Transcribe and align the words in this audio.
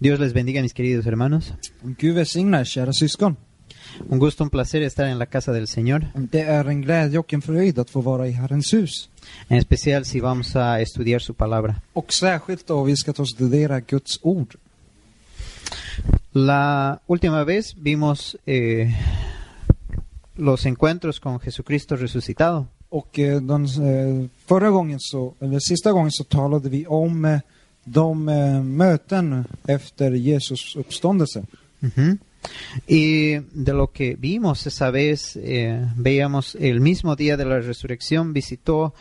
Dios 0.00 0.18
les 0.18 0.32
bendiga, 0.32 0.62
mis 0.62 0.72
queridos 0.72 1.04
hermanos. 1.04 1.52
Er. 2.78 2.88
Un 4.08 4.18
gusto, 4.18 4.42
un 4.42 4.48
placer 4.48 4.82
estar 4.82 5.06
en 5.06 5.18
la 5.18 5.26
casa 5.26 5.52
del 5.52 5.68
Señor, 5.68 6.06
en 9.50 9.58
especial 9.58 10.06
si 10.06 10.20
vamos 10.20 10.56
a 10.56 10.80
estudiar 10.80 11.20
su 11.20 11.34
palabra. 11.34 11.82
La 16.32 17.02
última 17.06 17.44
vez 17.44 17.74
vimos 17.76 18.38
eh, 18.46 18.96
los 20.34 20.64
encuentros 20.64 21.20
con 21.20 21.40
Jesucristo 21.40 21.96
resucitado. 21.96 22.68
Den, 27.84 28.26
de 28.26 28.28
eh, 28.28 28.62
möten 28.62 29.44
efter 29.66 30.12
Jesus 30.12 30.76
uppståndelse. 30.76 31.44
Ujú. 31.82 32.18
Y 32.86 33.38
de 33.52 33.72
lo 33.72 33.86
que 33.92 34.16
vimos 34.16 34.66
esa 34.66 34.90
vez, 34.90 35.36
eh, 35.36 35.86
veíamos 35.96 36.56
el 36.60 36.80
mismo 36.80 37.16
día 37.16 37.36
de 37.36 37.44
la 37.44 37.60
resurrección 37.60 38.32
visitó 38.32 38.94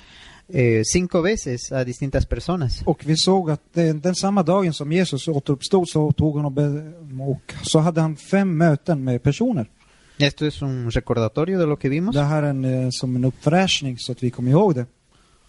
eh, 0.49 0.81
cinco 0.83 1.21
veces 1.21 1.71
a 1.71 1.83
distintas 1.83 2.25
personas. 2.25 2.81
Och 2.85 3.01
vi 3.05 3.17
såg 3.17 3.51
att 3.51 3.77
eh, 3.77 3.95
den 3.95 4.15
samma 4.15 4.43
dagen 4.43 4.73
som 4.73 4.91
Jesus 4.91 5.27
återuppstod 5.27 5.89
så 5.89 6.11
tog 6.11 6.35
han 6.35 6.45
och, 6.45 6.51
be, 6.51 6.93
och 7.19 7.53
så 7.63 7.79
hade 7.79 8.01
han 8.01 8.15
fem 8.15 8.57
möten 8.57 9.03
med 9.03 9.23
personer. 9.23 9.69
Esto 10.17 10.45
es 10.45 10.61
un 10.61 10.91
recordatorio 10.91 11.59
de 11.59 11.65
lo 11.65 11.77
que 11.77 11.89
vimos. 11.89 12.15
Det 12.15 12.23
här 12.23 12.43
är 12.43 12.49
en, 12.49 12.65
eh, 12.65 12.89
som 12.91 13.15
en 13.15 13.25
uppfräschning 13.25 13.97
så 13.97 14.11
att 14.11 14.23
vi 14.23 14.29
kommer 14.29 14.51
ihåg 14.51 14.75
det. 14.75 14.85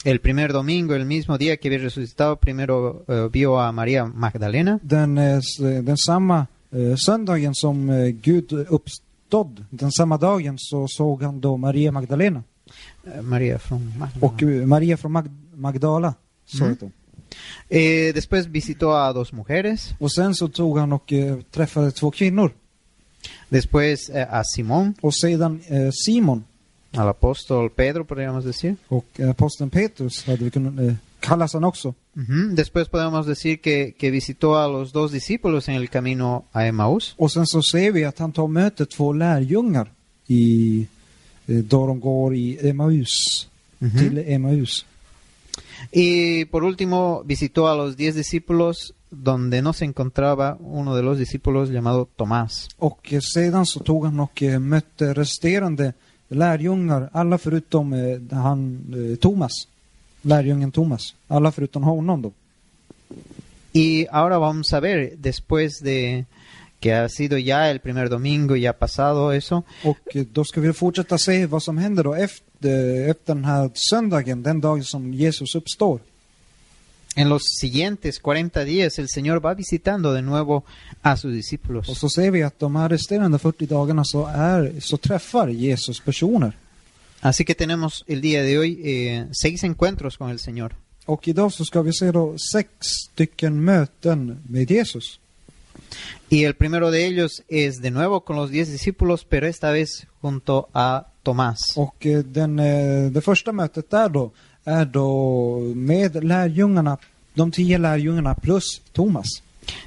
El 0.05 0.19
primer 0.21 0.53
domingo, 0.53 0.95
el 0.95 1.05
mismo 1.05 1.37
día 1.37 1.57
que 1.59 1.69
había 1.69 1.79
resucitado, 1.79 2.37
primero 2.37 3.05
eh, 3.07 3.29
vio 3.31 3.59
a 3.61 3.71
María 3.73 4.07
Magdalena. 4.07 4.79
den, 4.83 5.19
eh, 5.19 5.41
den 5.83 5.97
samma 5.97 6.47
eh, 6.73 6.95
söndagen 6.97 7.55
som 7.55 7.91
eh, 7.91 8.15
Gud 8.23 8.53
uppstod, 8.71 9.67
den 9.71 9.93
samma 9.93 10.17
dagen 10.17 10.55
så 10.59 10.87
såg 10.89 11.23
han 11.23 11.41
då 11.41 11.57
Maria 11.57 11.93
Magdalena. 11.93 12.43
María 13.23 13.59
från 13.59 13.93
Magdalena. 13.99 14.27
Och 14.27 14.43
Maria 14.69 14.97
från 14.97 15.13
Mag 15.13 15.27
Magdala, 15.55 16.15
så 16.47 16.65
Mm. 16.65 16.77
hon. 16.81 16.93
Eh, 17.69 18.13
después 18.15 18.47
visitó 18.47 18.91
a 18.93 19.13
dos 19.13 19.33
mujeres, 19.33 19.95
Och 20.01 20.13
sen 20.13 20.35
så 20.35 20.49
tog 20.49 20.79
han 20.79 20.93
och 20.93 21.13
träffade 21.51 21.91
två 21.91 22.11
kvinnor. 22.11 22.53
después 23.49 24.11
a 24.31 24.43
Simón, 24.45 24.95
Och 25.03 25.15
sedan 25.15 25.61
Simon 25.93 26.45
al 26.97 27.09
apóstol 27.09 27.71
Pedro, 27.71 28.05
podríamos 28.05 28.45
decir. 28.45 28.77
och 28.89 29.21
aposteln 29.31 29.71
Petrus 29.71 30.27
hade 30.27 30.45
vi 30.45 30.51
kunnat 30.51 30.79
eh, 30.81 30.95
kallas 31.21 31.55
han 31.55 31.65
också. 31.65 31.95
Ujú. 32.17 32.55
Después 32.55 32.89
podemos 32.89 33.27
decir 33.27 33.61
que, 33.61 33.95
que 33.99 34.11
visitó 34.11 34.57
a 34.57 34.67
los 34.69 34.93
dos 34.93 35.13
discípulos 35.13 35.69
en 35.69 35.75
el 35.75 35.89
camino 35.89 36.45
a 36.53 36.67
Emaús. 36.67 37.15
Och 37.19 37.33
sen 37.33 37.47
så 37.47 37.63
ser 37.63 37.93
vi 37.93 38.05
att 38.05 38.19
han 38.19 38.33
tar 38.33 38.43
och 38.43 38.51
möter 38.51 38.85
två 38.85 39.13
lärjungar 39.13 39.91
i, 40.27 40.81
eh, 41.47 41.57
då 41.57 41.87
de 41.87 42.01
går 42.01 42.35
i 42.35 42.69
Emmaus, 42.69 43.49
Ujú. 43.81 43.99
till 43.99 44.19
Emmaus. 44.19 44.85
Y 45.93 46.45
por 46.45 46.65
último 46.65 47.23
visitó 47.25 47.69
a 47.69 47.75
los 47.75 47.97
diez 47.97 48.15
discípulos 48.15 48.93
donde 49.11 49.63
no 49.63 49.73
se 49.73 49.85
encontraba 49.85 50.57
uno 50.61 50.95
de 50.95 51.03
los 51.03 51.19
discípulos 51.19 51.71
llamado 51.71 52.05
Tomás. 52.17 52.69
Och 52.79 53.15
sedan 53.35 53.67
så 53.67 53.81
tog 53.81 54.05
han 54.05 54.21
och 54.21 54.43
eh, 54.43 54.59
mötte 54.59 55.15
resterande 55.15 55.93
lärjungar, 56.31 57.11
alla 57.13 57.39
förutom 57.39 57.93
eh, 57.93 58.39
han, 58.39 58.85
eh, 58.97 59.17
Thomas. 59.17 59.53
Lärjungen 60.23 60.73
Thomas. 60.73 61.15
Alla 61.29 61.53
förutom 61.53 61.83
honom 61.83 62.23
då. 62.23 62.33
Y 63.73 64.07
ahora 64.11 64.39
vamos 64.39 64.73
a 64.73 64.81
ver, 64.81 65.13
después 65.17 65.81
de 65.81 66.25
que 66.81 66.95
ha 66.95 67.09
sido 67.09 67.39
ya 67.39 67.71
el 67.71 67.81
primer 67.81 68.09
domingo 68.09 68.57
y 68.57 68.67
ha 68.67 68.73
pasado 68.73 69.33
eso, 69.33 69.65
Och 69.85 69.99
eh, 70.15 70.25
då 70.33 70.45
ska 70.45 70.61
vi 70.61 70.73
fortsätta 70.73 71.19
se 71.19 71.47
vad 71.47 71.63
som 71.63 71.79
händer 71.79 72.05
då 72.05 72.15
efter, 72.15 73.11
efter 73.11 73.35
den 73.35 73.45
här 73.45 73.71
söndagen, 73.75 74.43
den 74.43 74.61
dagen 74.61 74.85
som 74.85 75.15
Jesus 75.15 75.55
uppstår. 75.55 76.01
En 77.21 77.29
los 77.29 77.43
siguientes 77.45 78.19
40 78.19 78.65
días 78.65 78.99
el 78.99 79.09
Señor 79.09 79.45
va 79.45 79.55
visitando 79.55 80.13
de 80.13 80.23
nuevo 80.23 80.65
a 81.03 81.17
sus 81.17 81.31
Och 81.31 81.35
discípulos. 81.35 81.99
så 81.99 82.09
ser 82.09 82.31
vi 82.31 82.43
att 82.43 82.59
de 82.59 82.77
här 82.77 82.89
resterande 82.89 83.39
40 83.39 83.67
dagarna 83.67 84.05
så, 84.05 84.27
är, 84.27 84.81
så 84.81 84.97
träffar 84.97 85.49
Jesus 85.49 86.01
personer. 86.01 86.53
Así 87.21 87.45
que 87.45 87.55
tenemos 87.55 88.05
el 88.07 88.21
día 88.21 88.43
de 88.43 88.59
hoy 88.59 88.81
eh, 88.85 89.27
seis 89.33 89.63
encuentros 89.65 90.17
con 90.17 90.31
el 90.31 90.39
Señor. 90.39 90.75
Och 91.07 91.29
idag 91.29 91.53
så 91.53 91.65
ska 91.65 91.83
vi 91.83 91.93
se 91.93 92.13
då 92.13 92.39
sex 92.39 92.69
stycken 92.81 93.65
möten 93.65 94.43
med 94.49 94.71
Jesus. 94.71 95.21
Y 96.29 96.45
el 96.45 96.55
primero 96.55 96.91
de 96.91 97.07
ellos 97.07 97.43
es 97.49 97.83
de 97.83 97.91
nuevo 97.91 98.21
con 98.21 98.37
los 98.37 98.51
diez 98.51 98.71
discípulos, 98.71 99.25
pero 99.25 99.47
esta 99.47 99.73
vez 99.73 100.07
junto 100.23 100.69
a 100.73 101.07
Tomás. 101.23 101.59
Och 101.77 102.07
eh, 102.07 102.25
den, 102.25 102.59
eh, 102.59 103.11
det 103.11 103.21
första 103.21 103.53
mötet 103.53 103.91
där 103.91 104.09
då 104.09 104.31
är 104.65 104.85
då 104.85 105.59
med 105.75 106.25
lärjungarna, 106.25 106.99
de 107.35 107.51
tio 107.51 107.79
lärjungarna 107.79 108.35
plus 108.35 108.81
Thomas. 108.93 109.27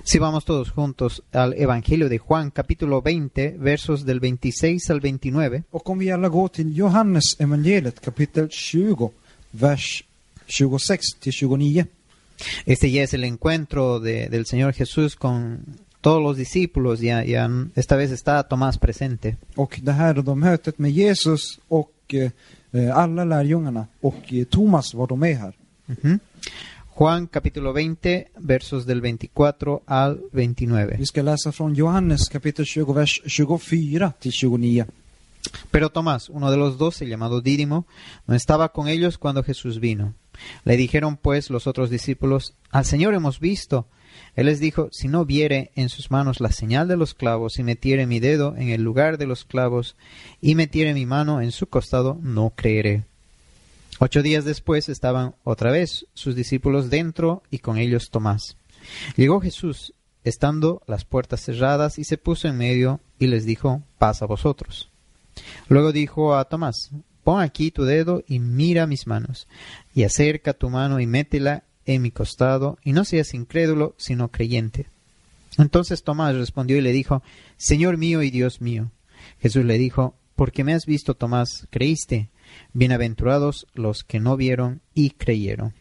Si 0.04 0.20
vamos 0.20 0.46
todos 0.46 0.70
juntos 0.72 1.22
al 1.32 1.54
Evangelio 1.54 2.10
de 2.10 2.18
Juan, 2.20 2.52
capítulo 2.52 3.02
20, 3.02 3.56
versos 3.58 4.06
del 4.06 4.20
26 4.20 4.90
al 4.90 5.00
29. 5.02 5.64
Och 5.72 5.90
om 5.90 6.00
vi 6.00 6.12
alla 6.12 6.30
går 6.30 6.48
till 6.48 6.78
Johannes 6.78 7.40
evangeliet 7.40 8.00
kapitel 8.02 8.50
20, 8.50 9.10
vers 9.52 10.04
26 10.48 11.02
till 11.20 11.34
29. 11.34 11.86
Este 12.66 12.92
ya 12.92 13.04
es 13.04 13.14
el 13.14 13.24
encuentro 13.24 14.00
de- 14.00 14.30
del 14.30 14.46
Señor 14.46 14.74
Jesús 14.74 15.16
con 15.16 15.60
todos 16.02 16.22
los 16.22 16.38
discípulos. 16.38 17.00
Ya, 17.00 17.24
ya 17.26 17.50
esta 17.76 17.96
vez 17.96 18.12
está 18.12 18.44
Tomás 18.44 18.78
presente. 18.78 19.38
Och 19.56 19.80
det 19.84 19.92
här 19.92 20.16
är 20.16 20.22
då 20.22 20.36
mötet 20.36 20.80
med 20.80 20.92
Jesus 20.92 21.60
och 21.68 21.92
eh, 22.10 22.32
alla 22.94 23.26
lärjungarna. 23.26 23.88
Och 24.02 24.34
eh, 24.34 24.46
Thomas 24.46 24.94
var 24.94 25.08
de 25.08 25.20
med 25.20 25.38
här. 25.38 25.54
Ujú. 25.88 26.20
Juan 26.96 27.28
capítulo 27.28 27.74
20, 27.74 28.28
versos 28.38 28.86
del 28.86 29.02
24 29.02 29.80
al 29.86 30.20
29. 30.32 30.96
Vi 30.98 31.06
ska 31.06 31.22
läsa 31.22 31.52
från 31.52 31.76
Johannes 31.76 32.30
kapitel 32.30 32.66
20, 32.66 32.94
vers 32.94 33.22
24 33.26 34.12
till 34.20 34.32
29. 34.32 34.86
Pero 35.72 35.90
Tomás, 35.90 36.30
uno 36.30 36.52
de 36.52 36.58
los 36.58 36.78
doce, 36.78 37.08
llamado 37.08 37.42
Dídimo, 37.42 37.86
no 38.26 38.36
estaba 38.36 38.70
con 38.70 38.88
ellos 38.88 39.18
cuando 39.18 39.44
Jesús 39.44 39.80
vino. 39.80 40.14
Le 40.64 40.78
dijeron 40.78 41.18
pues 41.18 41.50
los 41.50 41.68
otros 41.68 41.90
discípulos, 41.90 42.54
Al 42.70 42.86
Señor 42.86 43.14
hemos 43.14 43.40
visto. 43.40 43.86
Él 44.36 44.48
les 44.48 44.60
dijo, 44.60 44.90
Si 44.92 45.08
no 45.08 45.26
viere 45.26 45.72
en 45.76 45.90
sus 45.90 46.10
manos 46.10 46.40
la 46.40 46.52
señal 46.52 46.88
de 46.88 46.98
los 46.98 47.14
clavos, 47.14 47.60
y 47.60 47.64
metiere 47.64 48.08
mi 48.08 48.20
dedo 48.20 48.56
en 48.58 48.70
el 48.70 48.82
lugar 48.82 49.18
de 49.18 49.28
los 49.28 49.46
clavos, 49.46 49.96
y 50.42 50.56
metiere 50.56 50.94
mi 50.94 51.06
mano 51.06 51.42
en 51.42 51.52
su 51.52 51.68
costado, 51.68 52.18
no 52.22 52.52
creeré. 52.56 53.04
Ocho 54.00 54.24
días 54.24 54.44
después 54.44 54.90
estaban 54.90 55.36
otra 55.44 55.72
vez 55.72 56.08
sus 56.14 56.36
discípulos 56.36 56.90
dentro 56.90 57.44
y 57.52 57.60
con 57.60 57.78
ellos 57.78 58.10
Tomás. 58.10 58.58
Llegó 59.16 59.40
Jesús, 59.40 59.94
estando 60.24 60.82
las 60.88 61.06
puertas 61.06 61.42
cerradas, 61.42 62.00
y 62.00 62.04
se 62.04 62.18
puso 62.18 62.48
en 62.48 62.58
medio 62.58 63.00
y 63.20 63.28
les 63.28 63.46
dijo, 63.46 63.84
Paz 64.00 64.22
a 64.22 64.26
vosotros. 64.26 64.90
Luego 65.68 65.92
dijo 65.92 66.36
a 66.36 66.46
Tomás, 66.46 66.90
Pon 67.24 67.40
aquí 67.40 67.72
tu 67.72 67.86
dedo 67.86 68.24
y 68.28 68.40
mira 68.40 68.88
mis 68.88 69.08
manos, 69.08 69.48
y 69.94 70.04
acerca 70.04 70.54
tu 70.54 70.70
mano 70.70 71.00
y 71.00 71.08
métela 71.08 71.64
en 71.86 72.02
mi 72.02 72.12
costado, 72.12 72.78
y 72.84 72.94
no 72.94 73.06
seas 73.06 73.34
incrédulo, 73.34 73.96
sino 73.98 74.30
creyente. 74.30 74.88
Entonces 75.58 76.04
Tomás 76.04 76.36
respondió 76.36 76.78
y 76.78 76.82
le 76.82 76.92
dijo, 76.92 77.22
Señor 77.58 77.98
mío 77.98 78.22
y 78.24 78.32
Dios 78.32 78.62
mío. 78.62 78.92
Jesús 79.42 79.66
le 79.66 79.78
dijo, 79.78 80.16
Porque 80.36 80.64
me 80.64 80.74
has 80.74 80.86
visto, 80.86 81.14
Tomás, 81.14 81.68
creíste. 81.70 82.30
Bienaventurados 82.74 83.68
los 83.74 84.04
que 84.04 84.20
no 84.20 84.36
vieron 84.36 84.82
y 84.94 85.12
creyeron. 85.12 85.74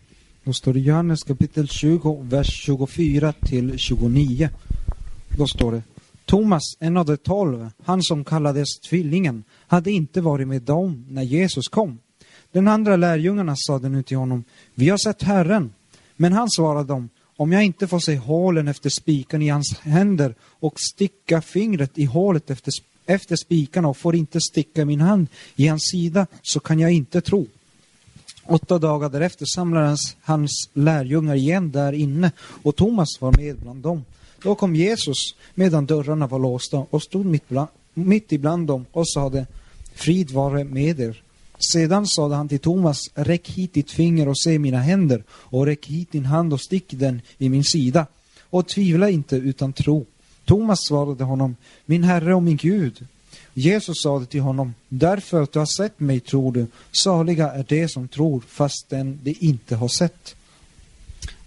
Då 0.44 0.52
står 0.52 0.74
det 0.74 0.80
Johannes 0.80 1.24
kapitel 1.24 1.68
20, 1.68 2.22
vers 2.22 2.48
24 2.66 3.32
till 3.32 3.78
29. 3.78 4.50
Då 5.36 5.46
står 5.46 5.72
det 5.72 5.82
Thomas, 6.24 6.62
en 6.80 6.96
av 6.96 7.06
de 7.06 7.16
tolv, 7.16 7.70
han 7.84 8.02
som 8.02 8.24
kallades 8.24 8.80
tvillingen, 8.80 9.44
hade 9.66 9.90
inte 9.90 10.20
varit 10.20 10.48
med 10.48 10.62
dem 10.62 11.04
när 11.08 11.22
Jesus 11.22 11.68
kom. 11.68 11.98
Den 12.52 12.68
andra 12.68 12.96
lärjungarna 12.96 13.56
sade 13.56 13.88
nu 13.88 14.02
till 14.02 14.16
honom, 14.16 14.44
vi 14.74 14.88
har 14.88 14.98
sett 14.98 15.22
Herren. 15.22 15.72
Men 16.16 16.32
han 16.32 16.50
svarade 16.50 16.88
dem, 16.88 17.08
om 17.36 17.52
jag 17.52 17.64
inte 17.64 17.88
får 17.88 17.98
se 17.98 18.16
hålen 18.16 18.68
efter 18.68 18.90
spiken 18.90 19.42
i 19.42 19.48
hans 19.48 19.80
händer 19.80 20.34
och 20.42 20.80
sticka 20.80 21.42
fingret 21.42 21.98
i 21.98 22.04
hålet 22.04 22.50
efter, 22.50 22.72
efter 23.06 23.36
spikarna 23.36 23.88
och 23.88 23.96
får 23.96 24.16
inte 24.16 24.40
sticka 24.40 24.84
min 24.84 25.00
hand 25.00 25.26
i 25.56 25.68
hans 25.68 25.90
sida, 25.90 26.26
så 26.42 26.60
kan 26.60 26.78
jag 26.78 26.92
inte 26.92 27.20
tro. 27.20 27.46
Åtta 28.44 28.78
dagar 28.78 29.08
därefter 29.08 29.46
samlades 29.46 30.16
hans 30.20 30.70
lärjungar 30.72 31.34
igen 31.34 31.70
där 31.70 31.92
inne 31.92 32.32
och 32.62 32.76
Thomas 32.76 33.20
var 33.20 33.32
med 33.36 33.56
bland 33.56 33.82
dem. 33.82 34.04
Då 34.42 34.54
kom 34.54 34.76
Jesus 34.76 35.34
medan 35.54 35.86
dörrarna 35.86 36.26
var 36.26 36.38
låsta 36.38 36.76
och 36.90 37.02
stod 37.02 37.26
mitt, 37.26 37.48
bland, 37.48 37.68
mitt 37.94 38.32
ibland 38.32 38.66
dem 38.66 38.86
och 38.92 39.08
sade 39.08 39.46
Frid 39.94 40.30
vare 40.30 40.64
med 40.64 41.00
er. 41.00 41.22
Sedan 41.58 42.06
sade 42.06 42.34
han 42.34 42.48
till 42.48 42.58
Thomas, 42.58 43.10
räck 43.14 43.50
hit 43.50 43.74
ditt 43.74 43.90
finger 43.90 44.28
och 44.28 44.38
se 44.38 44.58
mina 44.58 44.78
händer 44.78 45.24
och 45.30 45.66
räck 45.66 45.86
hit 45.86 46.12
din 46.12 46.24
hand 46.24 46.52
och 46.52 46.60
stick 46.60 46.84
den 46.88 47.20
i 47.38 47.48
min 47.48 47.64
sida. 47.64 48.06
Och 48.50 48.68
tvivla 48.68 49.10
inte 49.10 49.36
utan 49.36 49.72
tro. 49.72 50.06
Thomas 50.44 50.86
svarade 50.86 51.24
honom, 51.24 51.56
min 51.86 52.04
Herre 52.04 52.34
och 52.34 52.42
min 52.42 52.56
Gud. 52.56 53.06
Jesus 53.54 54.02
sade 54.02 54.26
till 54.26 54.40
honom, 54.40 54.74
därför 54.88 55.42
att 55.42 55.52
du 55.52 55.58
har 55.58 55.66
sett 55.66 56.00
mig 56.00 56.20
tror 56.20 56.52
du, 56.52 56.66
saliga 56.92 57.52
är 57.52 57.64
de 57.68 57.88
som 57.88 58.08
tror 58.08 58.42
fastän 58.48 59.20
de 59.22 59.36
inte 59.40 59.76
har 59.76 59.88
sett. 59.88 60.34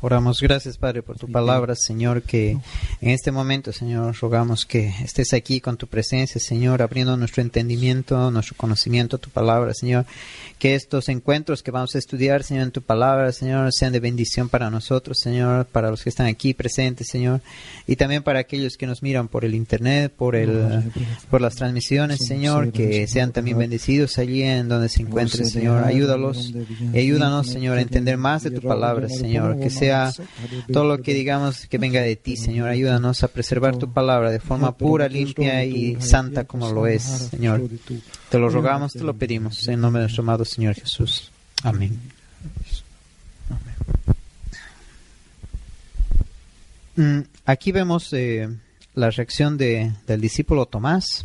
Oramos, 0.05 0.39
gracias 0.39 0.77
Padre 0.77 1.01
por 1.01 1.17
tu 1.17 1.27
palabra, 1.27 1.73
Señor, 1.73 2.21
que 2.21 2.51
en 2.51 3.09
este 3.09 3.31
momento, 3.31 3.73
Señor, 3.73 4.15
rogamos 4.21 4.63
que 4.63 4.93
estés 5.03 5.33
aquí 5.33 5.59
con 5.59 5.77
tu 5.77 5.87
presencia, 5.87 6.39
Señor, 6.39 6.83
abriendo 6.83 7.17
nuestro 7.17 7.41
entendimiento, 7.41 8.29
nuestro 8.29 8.55
conocimiento, 8.55 9.17
tu 9.17 9.31
palabra, 9.31 9.73
Señor, 9.73 10.05
que 10.59 10.75
estos 10.75 11.09
encuentros 11.09 11.63
que 11.63 11.71
vamos 11.71 11.95
a 11.95 11.97
estudiar, 11.97 12.43
Señor, 12.43 12.65
en 12.65 12.71
tu 12.71 12.83
palabra, 12.83 13.31
Señor, 13.31 13.73
sean 13.73 13.93
de 13.93 13.99
bendición 13.99 14.47
para 14.47 14.69
nosotros, 14.69 15.17
Señor, 15.17 15.65
para 15.65 15.89
los 15.89 16.03
que 16.03 16.09
están 16.09 16.27
aquí 16.27 16.53
presentes, 16.53 17.07
Señor, 17.07 17.41
y 17.87 17.95
también 17.95 18.21
para 18.21 18.37
aquellos 18.37 18.77
que 18.77 18.85
nos 18.85 19.01
miran 19.01 19.27
por 19.27 19.43
el 19.43 19.55
internet, 19.55 20.13
por 20.15 20.35
el, 20.35 20.83
por 21.31 21.41
las 21.41 21.55
transmisiones, 21.55 22.19
Señor, 22.23 22.71
que 22.71 23.07
sean 23.07 23.31
también 23.31 23.57
bendecidos 23.57 24.19
allí 24.19 24.43
en 24.43 24.69
donde 24.69 24.87
se 24.87 25.01
encuentren, 25.01 25.47
Señor, 25.47 25.83
ayúdalos 25.83 26.53
ayúdanos, 26.93 27.47
Señor, 27.47 27.79
a 27.79 27.81
entender 27.81 28.17
más 28.17 28.43
de 28.43 28.51
tu 28.51 28.61
palabra, 28.61 29.09
Señor, 29.09 29.59
que 29.59 29.71
sea 29.71 29.94
todo 30.71 30.85
lo 30.85 31.01
que 31.01 31.13
digamos 31.13 31.67
que 31.67 31.77
venga 31.77 32.01
de 32.01 32.15
ti, 32.15 32.37
Señor. 32.37 32.69
Ayúdanos 32.69 33.23
a 33.23 33.27
preservar 33.27 33.77
tu 33.77 33.91
palabra 33.91 34.31
de 34.31 34.39
forma 34.39 34.75
pura, 34.75 35.07
limpia 35.07 35.63
y 35.65 35.99
santa 36.01 36.45
como 36.45 36.71
lo 36.71 36.87
es, 36.87 37.03
Señor. 37.03 37.61
Te 38.29 38.39
lo 38.39 38.49
rogamos, 38.49 38.93
te 38.93 39.03
lo 39.03 39.13
pedimos 39.13 39.67
en 39.67 39.81
nombre 39.81 40.01
de 40.01 40.05
nuestro 40.05 40.23
amado 40.23 40.45
Señor 40.45 40.75
Jesús. 40.75 41.31
Amén. 41.63 41.99
Mm, 46.95 47.19
Aquí 47.45 47.71
vemos 47.71 48.13
eh, 48.13 48.49
la 48.93 49.09
reacción 49.09 49.57
de, 49.57 49.91
del 50.07 50.21
discípulo 50.21 50.65
Tomás. 50.65 51.23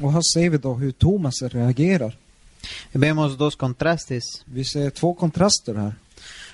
Vemos 2.92 3.38
dos 3.38 3.56
contrastes. 3.56 4.42
Vi 4.46 4.64
ser 4.64 4.92
två 4.92 5.14
kontraster 5.14 5.76
här. 5.76 5.96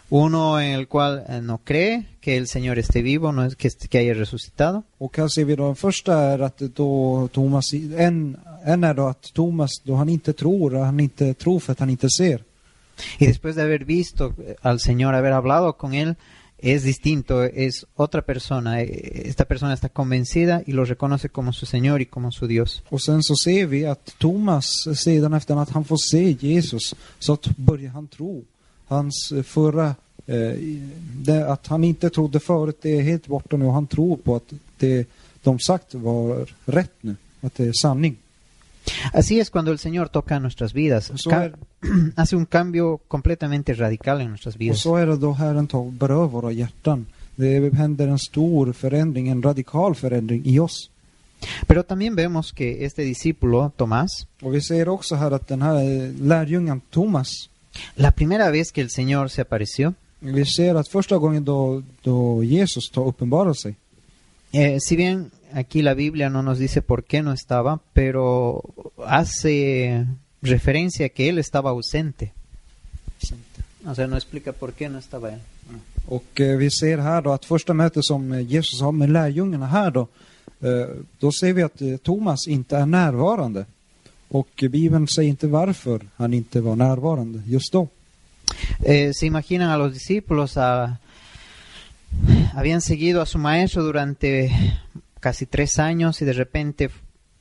Uno 0.08 0.60
en 0.60 0.72
el 0.72 0.86
cual 0.86 1.24
eh, 1.28 1.40
no 1.40 1.58
cree 1.64 2.06
que 2.20 2.36
el 2.36 2.46
Señor 2.46 2.78
esté 2.78 3.02
vivo, 3.02 3.32
no 3.32 3.44
es 3.44 3.56
que, 3.56 3.68
que 3.70 3.98
haya 3.98 4.14
resucitado. 4.14 4.84
Och 4.98 5.16
här 5.16 5.28
ser 5.28 5.44
vi 5.44 5.56
då, 5.56 5.66
den 5.66 5.76
första 5.76 6.14
är 6.14 6.38
att 6.38 6.58
då 6.58 7.28
Thomas, 7.32 7.72
en, 7.72 8.36
en 8.64 8.84
är 8.84 8.94
då 8.94 9.06
att 9.06 9.32
Thomas, 9.34 9.70
då 9.84 9.94
han 9.94 10.08
inte 10.08 10.32
tror, 10.32 10.70
han 10.70 11.00
inte 11.00 11.34
tror 11.34 11.60
för 11.60 11.72
att 11.72 11.80
han 11.80 11.90
inte 11.90 12.10
ser. 12.10 12.44
Y 13.18 13.26
después 13.26 13.56
de 13.56 13.62
haber 13.62 13.84
visto 13.84 14.32
al 14.62 14.78
Señor, 14.80 15.12
haber 15.12 15.32
hablado 15.32 15.76
con 15.76 15.92
Él, 15.92 16.14
es 16.58 16.82
distinto, 16.84 17.44
es 17.44 17.86
otra 17.96 18.22
persona. 18.22 18.80
Eh, 18.80 19.28
Esta 19.28 19.44
persona 19.44 19.74
está 19.74 19.88
convencida 19.88 20.62
y 20.66 20.72
lo 20.72 20.84
reconoce 20.84 21.28
como 21.28 21.52
su 21.52 21.66
Señor 21.66 22.00
y 22.00 22.06
como 22.06 22.32
su 22.32 22.46
Dios. 22.46 22.82
Och 22.88 23.02
sen 23.02 23.22
så 23.22 23.34
ser 23.34 23.66
vi 23.66 23.86
att 23.86 24.14
Thomas 24.18 24.66
sedan 24.94 25.34
efter 25.34 25.56
att 25.56 25.70
han 25.70 25.84
får 25.84 25.96
se 25.96 26.36
Jesus 26.40 26.94
så 27.18 27.38
börjar 27.56 27.90
han 27.90 28.08
tro. 28.08 28.44
Hans 28.86 29.32
eh, 29.32 29.42
förra, 29.42 29.94
eh, 30.26 30.52
det, 31.14 31.52
att 31.52 31.66
han 31.66 31.84
inte 31.84 32.10
trodde 32.10 32.40
förut, 32.40 32.78
det 32.82 32.98
är 32.98 33.02
helt 33.02 33.26
borta 33.26 33.56
nu 33.56 33.64
och 33.64 33.72
han 33.72 33.86
tror 33.86 34.16
på 34.16 34.36
att 34.36 34.52
det 34.78 35.08
de 35.42 35.58
sagt 35.58 35.94
var 35.94 36.46
rätt 36.64 36.94
nu. 37.00 37.16
Att 37.40 37.54
det 37.54 37.64
är 37.64 37.72
sanning. 37.72 38.16
Así 39.12 39.40
es 39.40 39.50
cuando 39.50 39.72
el 39.72 39.78
Señor 39.78 40.08
toca 40.08 40.38
nuestras 40.38 40.72
vidas. 40.72 41.10
Är, 41.10 41.54
hace 42.16 42.36
un 42.36 42.46
cambio 42.46 42.96
completamente 42.96 43.74
radical 43.74 44.20
en 44.20 44.28
nuestras 44.28 44.54
och 44.54 44.60
vidas. 44.60 44.82
så 44.82 44.96
är 44.96 45.06
det 45.06 45.16
då 45.16 45.32
Herren 45.32 45.66
tar, 45.66 45.90
berör 45.90 46.26
våra 46.26 46.52
hjärtan. 46.52 47.06
Det 47.36 47.74
händer 47.74 48.08
en 48.08 48.18
stor 48.18 48.72
förändring, 48.72 49.28
en 49.28 49.42
radikal 49.42 49.94
förändring 49.94 50.42
i 50.44 50.58
oss. 50.58 50.90
Pero 51.66 51.82
también 51.82 52.16
vemos 52.16 52.52
que 52.52 52.84
este 52.84 53.02
discípulo, 53.02 53.70
Tomás, 53.76 54.26
Och 54.42 54.54
vi 54.54 54.60
ser 54.60 54.88
också 54.88 55.14
här 55.14 55.30
att 55.30 55.48
den 55.48 55.62
här 55.62 55.76
eh, 55.76 56.10
lärjungen 56.20 56.80
Thomas, 56.90 57.28
la 57.94 58.10
primera 58.10 58.50
vez 58.50 58.72
que 58.72 58.80
el 58.80 58.90
Señor 58.90 59.30
se 59.30 59.42
apareció, 59.42 59.94
vi 60.20 60.44
ser 60.44 60.74
att 60.74 60.88
första 60.88 61.16
gången 61.18 61.44
då, 61.44 61.82
då 62.02 62.44
Jesus 62.44 62.90
tar 62.90 63.06
uppenbarar 63.06 63.54
sig 63.54 63.76
eh, 64.52 64.78
si 64.80 64.96
bien 64.96 65.30
aquí 65.52 65.82
la 65.82 65.94
Biblia 65.94 66.30
no 66.30 66.42
nos 66.42 66.58
dice 66.58 66.82
por 66.82 67.04
qué 67.04 67.22
no 67.22 67.32
estaba, 67.32 67.80
pero 67.92 68.62
hace 69.06 70.06
referencia 70.42 71.06
a 71.06 71.08
que 71.08 71.28
él 71.28 71.38
estaba 71.38 71.70
ausente. 71.70 72.32
O 73.86 73.94
sea, 73.94 74.06
no 74.06 74.16
explica 74.16 74.52
por 74.52 74.72
qué 74.72 74.88
no 74.88 74.98
estaba 74.98 75.32
él. 75.32 75.40
Och 76.08 76.40
eh, 76.40 76.56
vi 76.56 76.70
ser 76.70 76.98
här 76.98 77.22
då 77.22 77.32
att 77.32 77.44
första 77.44 77.74
mötet 77.74 78.04
som 78.04 78.32
eh, 78.32 78.40
Jesus 78.40 78.80
har 78.80 78.92
med 78.92 79.10
lärjungarna 79.10 79.66
här 79.66 79.90
då, 79.90 80.08
eh, 80.60 80.88
då 81.18 81.32
ser 81.32 81.52
vi 81.52 81.62
att 81.62 82.02
Thomas 82.02 82.48
inte 82.48 82.76
är 82.76 82.86
närvarande. 82.86 83.64
Och 84.28 84.48
Bibeln 84.70 85.08
säger 85.08 85.28
inte 85.30 85.46
varför 85.46 86.00
han 86.16 86.34
inte 86.34 86.60
var 86.60 86.76
närvarande 86.76 87.42
just 87.46 87.72
då. 87.72 87.88
Eh, 88.84 89.12
se 89.12 89.26
imaginan 89.26 89.70
a 89.70 89.76
los 89.76 89.92
discípulos, 89.92 90.56
a- 90.56 90.96
habían 92.54 92.80
seguido 92.80 93.20
a 93.22 93.26
su 93.26 93.38
maestro 93.38 93.82
durante 93.84 94.50
casi 95.20 95.46
tres 95.46 95.78
años 95.78 96.22
y 96.22 96.24
de 96.24 96.32
repente 96.32 96.90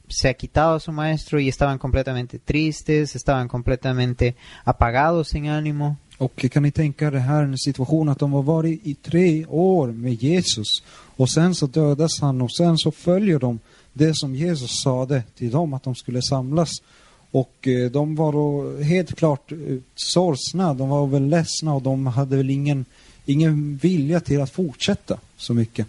se 0.07 0.29
ha 0.29 0.33
quitado 0.33 0.75
a 0.75 0.79
su 0.79 0.91
maestro 0.91 1.39
y 1.39 1.47
estaban 1.49 1.77
completamente 1.79 2.39
tristes, 2.39 3.15
estaban 3.15 3.47
completamente 3.47 4.35
apagados 4.63 5.33
en 5.35 5.47
ánimo. 5.47 5.97
Och 6.17 6.35
kan 6.51 6.63
ni 6.63 6.71
tänka 6.71 7.11
det 7.11 7.19
här 7.19 7.43
en 7.43 7.57
situation 7.57 8.10
att 8.10 8.19
de 8.19 8.33
har 8.33 8.43
varit 8.43 8.81
i 8.88 8.93
tre 8.95 9.45
år 9.45 9.88
med 9.88 10.13
Jesus 10.24 10.83
och 11.17 11.29
sen 11.29 11.55
så 11.55 11.67
dödas 11.67 12.21
han 12.21 12.41
och 12.41 12.51
sen 12.51 12.77
så 12.77 12.91
följer 12.91 13.39
de 13.39 13.60
det 13.97 14.15
som 14.15 14.35
Jesus 14.35 14.81
sade 14.83 15.23
till 15.37 15.51
dem 15.51 15.73
att 15.73 15.83
de 15.83 15.95
skulle 15.95 16.21
samlas. 16.21 16.81
Och 17.31 17.67
eh, 17.67 17.91
de 17.91 18.15
var 18.15 18.31
då 18.31 18.77
helt 18.83 19.15
klart 19.15 19.51
eh, 19.51 19.57
sorgsna, 19.95 20.73
de 20.73 20.89
var 20.89 21.07
väl 21.07 21.27
ledsna 21.27 21.73
och 21.73 21.81
de 21.81 22.07
hade 22.07 22.37
väl 22.37 22.49
ingen, 22.49 22.85
ingen 23.25 23.77
vilja 23.77 24.19
till 24.19 24.41
att 24.41 24.49
fortsätta 24.49 25.19
så 25.37 25.53
mycket. 25.53 25.87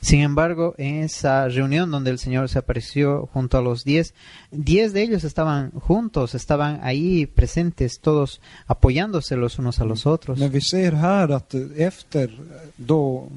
Sin 0.00 0.20
embargo, 0.20 0.74
en 0.78 1.04
esa 1.04 1.48
reunión 1.48 1.90
donde 1.90 2.10
el 2.10 2.18
Señor 2.18 2.48
se 2.48 2.58
apareció 2.58 3.26
junto 3.32 3.58
a 3.58 3.62
los 3.62 3.84
diez, 3.84 4.14
diez 4.50 4.92
de 4.92 5.02
ellos 5.02 5.24
estaban 5.24 5.70
juntos, 5.70 6.34
estaban 6.34 6.80
ahí 6.82 7.26
presentes, 7.26 7.98
todos 8.00 8.40
apoyándose 8.66 9.36
los 9.36 9.58
unos 9.58 9.78
a 9.78 9.84
los 9.84 10.06
otros. 10.06 10.38
Men 10.38 10.50
vi 10.50 10.60
ser 10.60 10.92
här 10.92 11.28
att 11.28 11.54
eh, 11.54 11.66
efter 11.76 12.30
då, 12.76 13.28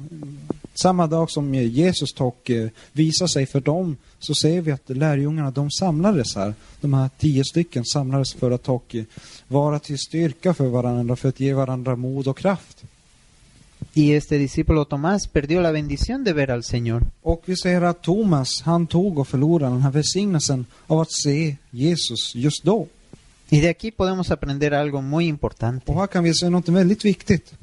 samma 0.74 1.06
dag 1.06 1.30
som 1.30 1.54
Jesus 1.54 2.12
tog, 2.12 2.34
eh, 2.44 2.68
visar 2.92 3.26
sig 3.26 3.46
för 3.46 3.60
dem, 3.60 3.96
så 4.18 4.34
ser 4.34 4.60
vi 4.60 4.72
att 4.72 4.90
lärjungarna, 4.90 5.50
de 5.50 5.70
samlades 5.70 6.36
här. 6.36 6.54
De 6.80 6.94
här 6.94 7.10
tio 7.18 7.44
stycken 7.44 7.84
samlades 7.84 8.34
för 8.34 8.50
att 8.50 8.62
ta, 8.62 8.80
eh, 8.90 9.04
vara 9.48 9.78
till 9.78 9.98
styrka 9.98 10.54
för 10.54 10.66
varandra, 10.66 11.16
för 11.16 11.28
att 11.28 11.40
ge 11.40 11.54
varandra 11.54 11.96
mod 11.96 12.28
och 12.28 12.38
kraft. 12.38 12.84
Y 13.96 14.12
este 14.14 14.38
discípulo 14.38 14.86
Tomás 14.86 15.28
perdió 15.28 15.60
la 15.60 15.70
bendición 15.70 16.24
de 16.24 16.32
ver 16.32 16.50
al 16.50 16.64
Señor. 16.64 17.02
Och 17.22 17.42
vi 17.44 17.56
ser 17.56 17.82
att 17.82 18.02
Thomas, 18.02 18.62
han 18.62 18.86
tog 18.86 19.18
och 19.18 19.28
förlorade 19.28 19.74
den 19.74 19.82
här 19.82 19.90
välsignelsen 19.90 20.66
av 20.86 21.00
att 21.00 21.12
se 21.12 21.56
Jesus 21.70 22.34
just 22.34 22.64
då. 22.64 22.88
Y 23.50 23.60
de 23.60 23.68
aquí 23.68 23.90
podemos 23.90 24.30
aprender 24.30 24.72
algo 24.72 25.00
muy 25.00 25.26
importante, 25.26 25.92
Och 25.92 26.00
här 26.00 26.06
kan 26.06 26.24
vi 26.24 26.34
se 26.34 26.48
något 26.48 26.68
väldigt 26.68 27.04
viktigt. 27.04 27.54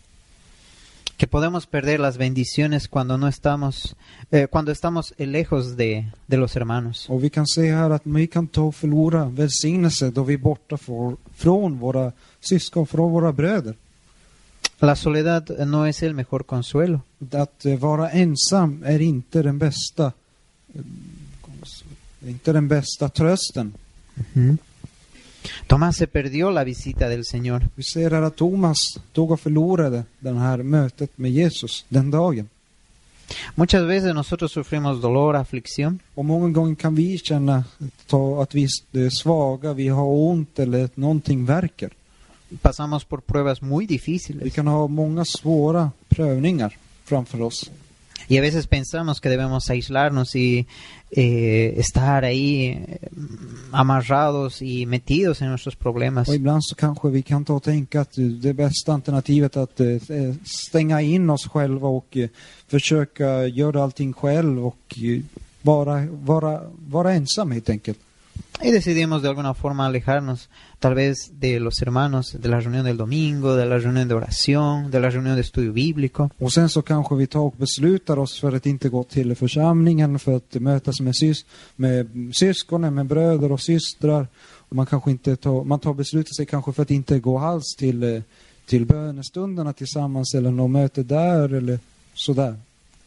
Que 1.22 1.28
podemos 1.28 1.68
perder 1.68 2.00
las 2.00 2.18
bendiciones 2.18 2.88
cuando 2.88 3.16
no 3.16 3.28
estamos, 3.28 3.96
eh, 4.32 4.48
cuando 4.50 4.72
estamos 4.72 5.14
lejos 5.20 5.78
de, 5.78 6.12
de 6.26 6.38
los 6.38 6.56
hermanos. 6.56 7.08
Och 7.10 7.24
vi 7.24 7.30
kan 7.30 7.46
se 7.46 7.72
här 7.72 7.90
att 7.90 8.02
vi 8.06 8.28
kan 8.28 8.48
ta 8.48 8.62
och 8.62 8.76
förlora 8.76 9.26
välsignelse 9.26 10.12
då 10.12 10.24
vi 10.24 10.34
är 10.34 10.38
borta 10.38 10.78
för, 10.78 11.16
från 11.36 11.80
våra 11.80 12.12
syskon, 12.40 12.88
från 12.88 13.12
våra 13.12 13.32
bröder. 13.32 13.76
La 14.80 14.96
soledad 14.96 15.68
no 15.68 15.86
es 15.86 16.04
el 16.04 16.14
mejor 16.14 16.40
consuelo. 16.40 17.02
Att 17.32 17.66
eh, 17.66 17.78
vara 17.78 18.10
ensam 18.10 18.84
är 18.86 19.00
inte 19.00 19.42
den 19.42 19.58
bästa 19.58 20.12
eh, 20.74 22.30
inte 22.30 22.54
den 22.54 22.68
bästa 22.68 23.10
trösten. 23.10 23.74
Ujú. 24.16 24.58
Tomás 25.68 25.98
se 25.98 26.08
perdió 26.08 26.52
la 26.52 26.64
visita 26.64 27.10
del 27.10 27.26
Señor. 27.26 27.70
Vi 27.76 27.84
ser 27.84 28.14
att 28.14 28.36
Thomas 28.36 28.78
tog 29.14 29.32
och 29.32 29.40
förlorade 29.40 30.04
det 30.20 30.34
här 30.40 30.58
mötet 30.64 31.18
med 31.18 31.32
Jesus 31.32 31.86
den 31.90 32.12
dagen. 32.12 32.50
Muchas 33.56 33.84
veces 33.84 34.14
nosotros 34.14 34.52
sufrimos 34.52 35.02
dolor, 35.02 35.36
aflicción, 35.36 36.00
Och 36.16 36.26
många 36.26 36.50
gånger 36.50 36.76
kan 36.76 36.96
vi 36.96 37.18
känna 37.18 37.64
att 38.42 38.56
vi 38.56 38.64
är 38.92 39.10
svaga, 39.10 39.74
vi 39.74 39.88
har 39.88 40.06
ont 40.06 40.60
eller 40.60 40.86
att 40.86 40.98
någonting 40.98 41.46
verkar. 41.46 41.92
pasamos 42.62 43.04
por 43.04 43.22
pruebas 43.22 43.62
muy 43.62 43.86
Vi 43.86 43.94
difíciles 43.94 44.54
kan 44.54 44.68
ha 44.68 44.88
många 44.88 45.26
svåra 45.26 45.92
prövningar 46.10 46.78
framför 47.06 47.42
oss. 47.42 47.72
Y 48.28 48.38
a 48.38 48.42
veces 48.42 48.68
pensamos 48.68 49.20
que 49.20 49.30
debemos 49.30 49.70
aislarnos 49.70 50.36
y 50.36 50.68
eh, 51.12 51.74
estar 51.78 52.24
ahí 52.24 52.68
eh, 52.68 53.00
amarrados 53.72 54.62
y 54.62 54.86
metidos 54.86 55.42
en 55.42 55.50
nuestros 55.50 55.76
problemas. 55.76 56.28
Och 56.28 56.36
ibland 56.36 56.64
så 56.64 56.76
kanske 56.76 57.10
vi 57.10 57.22
kan 57.22 57.46
ta 57.46 57.54
och 57.54 57.64
tänka 57.64 58.02
att 58.02 58.14
det 58.42 58.54
bästa 58.54 58.94
alternativet 58.94 59.58
att 59.58 59.80
eh, 59.80 59.98
stänga 60.44 61.02
in 61.02 61.30
oss 61.30 61.48
själva 61.48 61.88
och 61.88 62.18
eh, 62.18 62.30
försöka 62.68 63.48
göra 63.48 63.84
allting 63.84 64.14
själv 64.14 64.66
och 64.66 64.98
eh, 65.04 65.22
vara, 65.62 66.08
vara, 66.12 66.62
vara 66.88 67.14
ensam 67.14 67.52
helt 67.52 67.70
enkelt. 67.70 68.00
Y 68.64 68.72
decidimos 68.72 69.22
de 69.22 69.30
alguna 69.30 69.54
forma 69.54 69.86
alejarnos 69.86 70.50
tal 70.80 70.94
vez 70.94 71.32
de 71.40 71.60
los 71.60 71.82
hermanos, 71.82 72.38
de 72.40 72.50
la 72.50 72.60
reunión 72.60 72.86
del 72.86 72.98
domingo, 72.98 73.56
de 73.56 73.66
la 73.66 73.78
reunión 73.80 74.08
de 74.08 74.14
oración, 74.14 74.92
de 74.92 75.00
la 75.00 75.10
reunión 75.10 75.36
de 75.36 75.42
estudio 75.42 75.74
bíblico. 75.74 76.32
Och 76.40 76.54
sen 76.54 76.70
så 76.70 76.82
kanske 76.82 77.16
vi 77.16 77.28
tar 77.28 77.40
och 77.40 77.56
beslutar 77.58 78.20
oss 78.20 78.40
för 78.40 78.56
att 78.56 78.66
inte 78.66 78.90
gå 78.90 79.04
till 79.04 79.36
församlingen 79.36 80.20
för 80.20 80.36
att 80.36 80.54
mötas 80.54 81.02
med, 81.02 81.16
sys 81.16 81.46
med 81.76 82.32
syskonen, 82.34 82.94
med 82.94 83.06
bröder 83.06 83.52
och 83.52 83.62
systrar. 83.62 84.28
Och 84.70 84.76
man 84.76 84.86
kanske 84.86 85.12
inte 85.12 85.36
tar, 85.36 85.64
man 85.64 85.80
tar 85.80 85.94
beslutar 85.94 86.34
sig 86.34 86.46
kanske 86.46 86.74
för 86.74 86.82
att 86.82 86.92
inte 86.92 87.20
gå 87.20 87.40
alls 87.40 87.76
till, 87.78 88.04
eh, 88.04 88.22
till 88.66 88.86
bönestunderna 88.86 89.74
tillsammans 89.74 90.36
eller 90.36 90.52
något 90.52 90.72
möte 90.72 91.04
där 91.04 91.54
eller 91.54 91.80
sådär. 92.14 92.56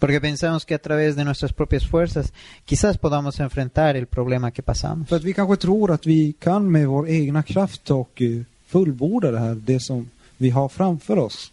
Porque 0.05 0.21
pensamos 0.21 0.67
que 0.67 0.75
a 0.75 0.79
través 0.79 1.17
de 1.17 1.25
nuestras 1.25 1.55
propias 1.55 1.87
fuerzas 1.87 2.31
quizás 2.67 2.99
podamos 2.99 3.41
enfrentar 3.41 3.97
el 3.97 4.07
problema 4.07 4.51
que 4.51 4.63
pasamos. 4.63 5.09
För 5.09 5.17
att 5.17 5.25
vi 5.25 5.33
kanske 5.33 5.57
tror 5.57 5.93
att 5.93 6.07
vi 6.07 6.35
kan 6.39 6.71
med 6.71 6.89
vår 6.89 7.09
egna 7.09 7.43
kraft 7.43 7.91
och 7.91 8.23
eh, 8.23 8.43
fullborda 8.67 9.31
det 9.31 9.39
här, 9.39 9.55
det 9.55 9.81
som 9.81 10.11
vi 10.37 10.51
har 10.51 10.69
framför 10.69 11.19
oss. 11.19 11.53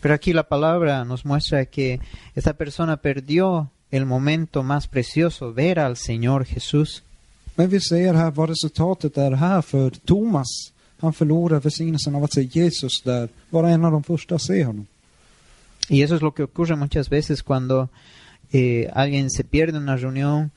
Pero 0.00 0.14
aquí 0.14 0.32
la 0.32 0.42
palabra 0.42 1.04
nos 1.04 1.24
muestra 1.24 1.64
que 1.64 1.98
esta 2.34 2.52
persona 2.52 2.96
perdió 2.96 3.66
el 3.90 4.04
momento 4.04 4.62
más 4.62 4.86
precioso, 4.86 5.52
ver 5.52 5.78
al 5.78 5.96
Señor 5.96 6.44
Jesús. 6.44 7.02
Men 7.56 7.68
vi 7.68 7.80
ser 7.80 8.14
här 8.14 8.30
vad 8.30 8.48
resultatet 8.48 9.18
är 9.18 9.32
här 9.32 9.62
för 9.62 9.90
Thomas. 9.90 10.72
Han 10.98 11.12
förlorar 11.12 11.60
välsignelsen 11.60 12.14
av 12.14 12.24
att 12.24 12.32
se 12.32 12.42
Jesus 12.42 13.02
där, 13.02 13.28
vara 13.50 13.70
en 13.70 13.84
av 13.84 13.92
de 13.92 14.02
första 14.02 14.34
att 14.34 14.42
se 14.42 14.64
honom. 14.64 14.86
Y 15.88 16.02
eso 16.02 16.16
es 16.16 16.22
lo 16.22 16.32
que 16.34 16.42
ocurre 16.42 16.76
muchas 16.76 17.08
veces 17.08 17.42
cuando 17.42 17.90
eh, 18.52 18.90
alguien 18.94 19.30
se 19.30 19.44
pierde 19.44 19.76
en 19.76 19.84
una 19.84 19.96
reunión, 19.96 20.50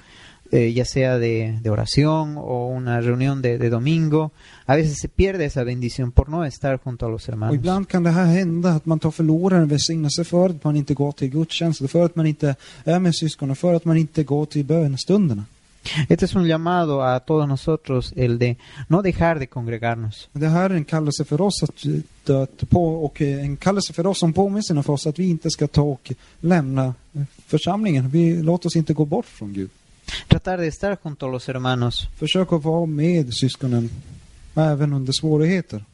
eh, 0.52 0.74
ya 0.74 0.86
sea 0.86 1.20
de, 1.20 1.60
de 1.62 1.70
oración 1.70 2.36
o 2.38 2.68
una 2.68 3.02
reunión 3.02 3.42
de, 3.42 3.58
de 3.58 3.70
domingo. 3.70 4.32
A 4.66 4.76
veces 4.76 4.98
se 5.00 5.08
pierde 5.08 5.46
esa 5.46 5.64
bendición 5.64 6.12
por 6.12 6.30
no 6.30 6.44
estar 6.44 6.80
junto 6.80 7.06
a 7.06 7.10
los 7.10 7.28
hermanos. 7.28 7.56
ibland 7.56 7.88
kan 7.88 8.04
det 8.04 8.12
här 8.12 8.26
hända 8.26 8.74
att 8.74 8.86
man 8.86 9.00
tar 9.00 9.12
förlorar 9.12 9.62
en 9.62 9.68
välsignelse 9.68 10.24
för 10.24 10.50
att 10.50 10.64
man 10.64 10.76
inte 10.76 10.94
går 10.94 11.12
till 11.12 11.30
gudstjänst, 11.30 11.90
för 11.90 12.06
att 12.06 12.16
man 12.16 12.26
inte 12.26 12.56
är 12.84 13.00
med 13.00 13.16
syskonen, 13.16 13.56
för 13.56 13.74
att 13.74 13.86
man 13.86 13.98
inte 13.98 14.24
går 14.24 14.46
till 14.46 14.66
bönestunderna. 14.66 15.46
Este 16.10 16.26
es 16.26 16.36
un 16.36 16.48
llamado 16.48 17.04
a 17.04 17.20
todos 17.20 17.48
nosotros, 17.48 18.14
el 18.16 18.38
de 18.38 18.58
no 18.88 19.02
dejar 19.02 19.40
de 19.40 19.48
congregarnos. 19.48 20.30
Det 20.34 20.48
här 20.48 20.70
är 20.70 20.76
en 20.76 20.86
kallelse 20.86 21.26
för 21.26 21.42
oss 21.42 21.64
att, 21.64 21.86
att 22.30 22.70
på, 22.70 23.06
och 23.06 23.22
en 23.22 23.58
kallelse 23.58 23.94
för 23.94 24.08
oss 24.08 24.20
som 24.20 24.34
påminner 24.34 24.82
för 24.82 24.94
oss 24.94 25.08
att 25.08 25.20
vi 25.20 25.30
inte 25.30 25.50
ska 25.50 25.68
ta 25.68 25.82
och 25.82 26.12
lämna 26.40 26.94
församlingen. 27.46 28.10
Vi, 28.10 28.44
låt 28.44 28.66
oss 28.66 28.76
inte 28.76 28.94
gå 28.94 29.06
bort 29.06 29.26
från 29.26 29.54
Gud. 29.54 29.70
Tratar 30.28 30.58
de 30.58 30.68
estar 30.68 30.98
junto 31.04 31.26
a 31.26 31.30
los 31.30 31.48
hermanos. 31.48 32.08
Försök 32.18 32.54
att 32.54 32.64
vara 32.64 32.86
med 32.86 33.34
syskonen 33.34 33.90
även 34.56 34.94
under 34.94 35.14
svårigheter. 35.14 35.86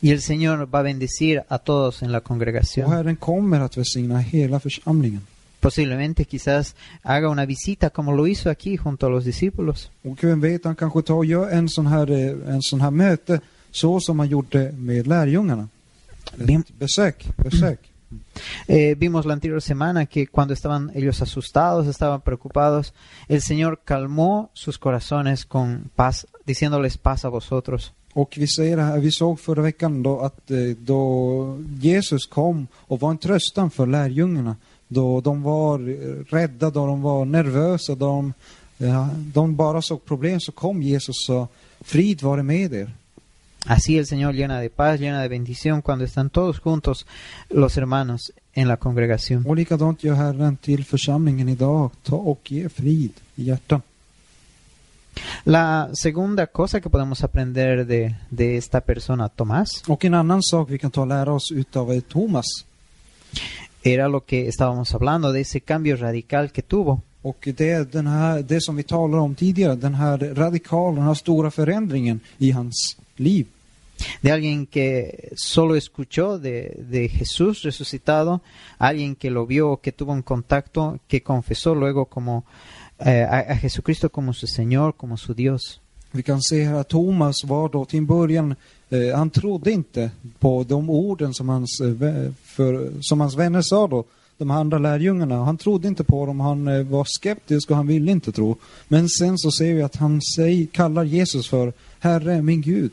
Y 0.00 0.10
el 0.10 0.20
Señor 0.20 0.66
va 0.66 0.78
a 0.78 0.82
bendecir 0.82 1.44
a 1.48 1.58
todos 1.58 2.02
en 2.02 2.12
la 2.12 2.18
Och 2.18 2.24
congregación. 2.24 2.92
Herren 2.92 3.16
kommer 3.16 3.60
att 3.60 3.76
välsigna 3.76 4.18
hela 4.18 4.60
församlingen. 4.60 5.26
Posiblemente 5.66 6.26
quizás 6.26 6.76
haga 7.02 7.28
una 7.28 7.44
visita 7.44 7.90
como 7.90 8.12
lo 8.12 8.28
hizo 8.28 8.50
aquí 8.50 8.76
junto 8.76 9.06
a 9.06 9.10
los 9.10 9.24
discípulos. 9.24 9.90
Och 10.04 10.22
vem 10.22 10.40
vet, 10.40 10.64
han 10.64 10.76
kanske 10.76 11.02
tar 11.02 11.14
och 11.14 11.24
gör 11.24 11.50
en 11.50 11.68
sån 11.68 11.86
här, 11.86 12.10
en 12.48 12.62
sån 12.62 12.80
här 12.80 12.90
möte 12.90 13.40
så 13.70 14.00
som 14.00 14.18
han 14.18 14.28
gjorde 14.28 14.72
med 14.72 15.06
lärjungarna. 15.06 15.68
Bien. 16.36 16.60
Ett 16.60 16.78
besök, 16.78 17.26
besök. 17.36 17.80
Eh, 18.68 18.96
vimos 18.96 19.26
la 19.26 19.32
anterior 19.32 19.60
semana 19.60 20.06
que 20.06 20.26
cuando 20.26 20.54
estaban 20.54 20.92
ellos 20.94 21.22
asustados, 21.22 21.88
estaban 21.88 22.20
preocupados, 22.20 22.94
el 23.28 23.42
Señor 23.42 23.80
calmó 23.84 24.50
sus 24.52 24.78
corazones 24.78 25.44
con 25.44 25.90
paz, 25.96 26.26
diciéndoles 26.44 26.98
paz 26.98 27.24
a 27.24 27.28
vosotros. 27.28 27.92
Och 28.12 28.34
vi, 28.36 28.46
ser 28.46 29.00
vi 29.00 29.10
såg 29.10 29.40
förra 29.40 29.62
veckan 29.62 30.02
då 30.02 30.20
att 30.20 30.50
eh, 30.50 30.58
då 30.78 31.58
Jesus 31.80 32.26
kom 32.26 32.66
och 32.74 33.00
var 33.00 33.10
en 33.10 33.18
tröstan 33.18 33.70
för 33.70 33.86
lärjungarna. 33.86 34.56
Då 34.88 35.20
de 35.20 35.42
var 35.42 35.78
eh, 35.88 36.24
rädda, 36.34 36.70
då 36.70 36.86
de 36.86 37.02
var 37.02 37.24
nervösa, 37.24 37.94
då 37.94 38.06
de, 38.06 38.32
ja, 38.76 39.08
de 39.34 39.56
bara 39.56 39.82
såg 39.82 40.04
problem 40.04 40.40
så 40.40 40.52
kom 40.52 40.82
Jesus 40.82 41.08
och 41.08 41.16
sa 41.26 41.48
frid 41.80 42.22
vare 42.22 42.42
med 42.42 42.74
er. 42.74 42.90
Así 43.66 43.98
el 43.98 44.06
Señor 44.06 44.34
llena 44.34 44.60
de 44.60 44.70
paz, 44.70 45.00
llena 45.00 45.22
de 45.22 45.28
bendición 45.28 45.82
cuando 45.82 46.04
están 46.04 46.30
todos 46.30 46.60
juntos 46.60 47.04
los 47.48 47.76
hermanos 47.76 48.32
en 48.52 48.68
la 48.68 48.76
congregación. 48.76 49.46
Och 49.46 49.56
likadant 49.56 50.04
gör 50.04 50.14
Herren 50.14 50.56
till 50.56 50.84
församlingen 50.84 51.48
idag. 51.48 51.90
Ta 52.02 52.16
och 52.16 52.52
ge 52.52 52.68
frid 52.68 53.12
i 53.34 53.44
hjärtan. 53.44 53.82
La 55.44 55.88
segunda 55.94 56.46
cosa 56.46 56.80
que 56.80 56.90
podemos 56.90 57.24
aprender 57.24 57.84
de, 57.84 58.14
de 58.30 58.56
esta 58.56 58.80
persona, 58.80 59.28
Tomás, 59.28 59.82
Och 59.88 60.04
en 60.04 60.14
annan 60.14 60.42
sak 60.42 60.70
vi 60.70 60.78
kan 60.78 60.90
ta 60.90 61.00
och 61.00 61.06
lära 61.06 61.32
oss 61.32 61.52
utav 61.52 62.00
Thomas. 62.00 62.46
Era 63.92 64.08
lo 64.08 64.20
que 64.24 64.48
estábamos 64.48 64.94
hablando, 64.94 65.32
de 65.32 65.40
ese 65.40 65.60
cambio 65.60 65.96
radical 65.96 66.52
que 66.52 66.62
tuvo. 66.62 67.02
Och 67.22 67.48
det 67.56 67.70
är 67.70 67.84
den 67.84 68.06
här, 68.06 68.42
det 68.42 68.60
som 68.60 68.76
vi 68.76 68.82
talade 68.82 69.22
om 69.22 69.34
tidigare, 69.34 69.74
den 69.74 69.94
här 69.94 70.18
radikala, 70.18 70.96
den 70.96 71.04
här 71.04 71.14
stora 71.14 71.50
förändringen 71.50 72.20
i 72.38 72.50
hans 72.50 72.96
liv. 73.16 73.46
de 74.20 74.30
alguien 74.30 74.66
que 74.66 75.30
solo 75.36 75.74
escuchó 75.74 76.38
de, 76.38 76.76
de 76.90 77.08
Jesús 77.08 77.62
resucitado, 77.62 78.42
alguien 78.78 79.16
que 79.16 79.30
lo 79.30 79.46
vio, 79.46 79.78
que 79.78 79.92
tuvo 79.92 80.12
un 80.12 80.22
contacto, 80.22 80.98
que 81.08 81.22
confesó 81.22 81.74
luego 81.74 82.06
como 82.06 82.44
eh, 82.98 83.22
a, 83.22 83.52
a 83.52 83.56
Jesucristo 83.56 84.10
como 84.10 84.32
su 84.32 84.46
Señor, 84.46 84.96
como 84.96 85.16
su 85.16 85.34
Dios. 85.34 85.80
Vi 86.12 86.22
kan 86.22 86.42
se 86.42 86.64
här 86.64 86.74
att 86.74 86.88
Thomas 86.88 87.44
var 87.44 87.68
då 87.68 87.84
till 87.84 87.98
en 87.98 88.06
början, 88.06 88.54
eh, 88.90 89.16
han 89.16 89.30
trodde 89.30 89.70
inte 89.70 90.10
på 90.38 90.64
de 90.68 90.90
orden 90.90 91.34
som 91.34 91.48
hans, 91.48 91.80
eh, 91.80 92.30
för, 92.44 92.92
som 93.00 93.20
hans 93.20 93.36
vänner 93.36 93.62
sa 93.62 93.86
då, 93.86 94.04
de 94.38 94.50
andra 94.50 94.78
lärjungarna. 94.78 95.44
Han 95.44 95.56
trodde 95.56 95.88
inte 95.88 96.04
på 96.04 96.26
dem, 96.26 96.40
han 96.40 96.68
eh, 96.68 96.82
var 96.82 97.04
skeptisk 97.04 97.70
och 97.70 97.76
han 97.76 97.86
ville 97.86 98.10
inte 98.10 98.32
tro. 98.32 98.56
Men 98.88 99.08
sen 99.08 99.38
så 99.38 99.50
ser 99.50 99.74
vi 99.74 99.82
att 99.82 99.96
han 99.96 100.22
säger, 100.22 100.66
kallar 100.66 101.04
Jesus 101.04 101.48
för 101.48 101.72
Herre, 101.98 102.42
min 102.42 102.62
Gud. 102.62 102.90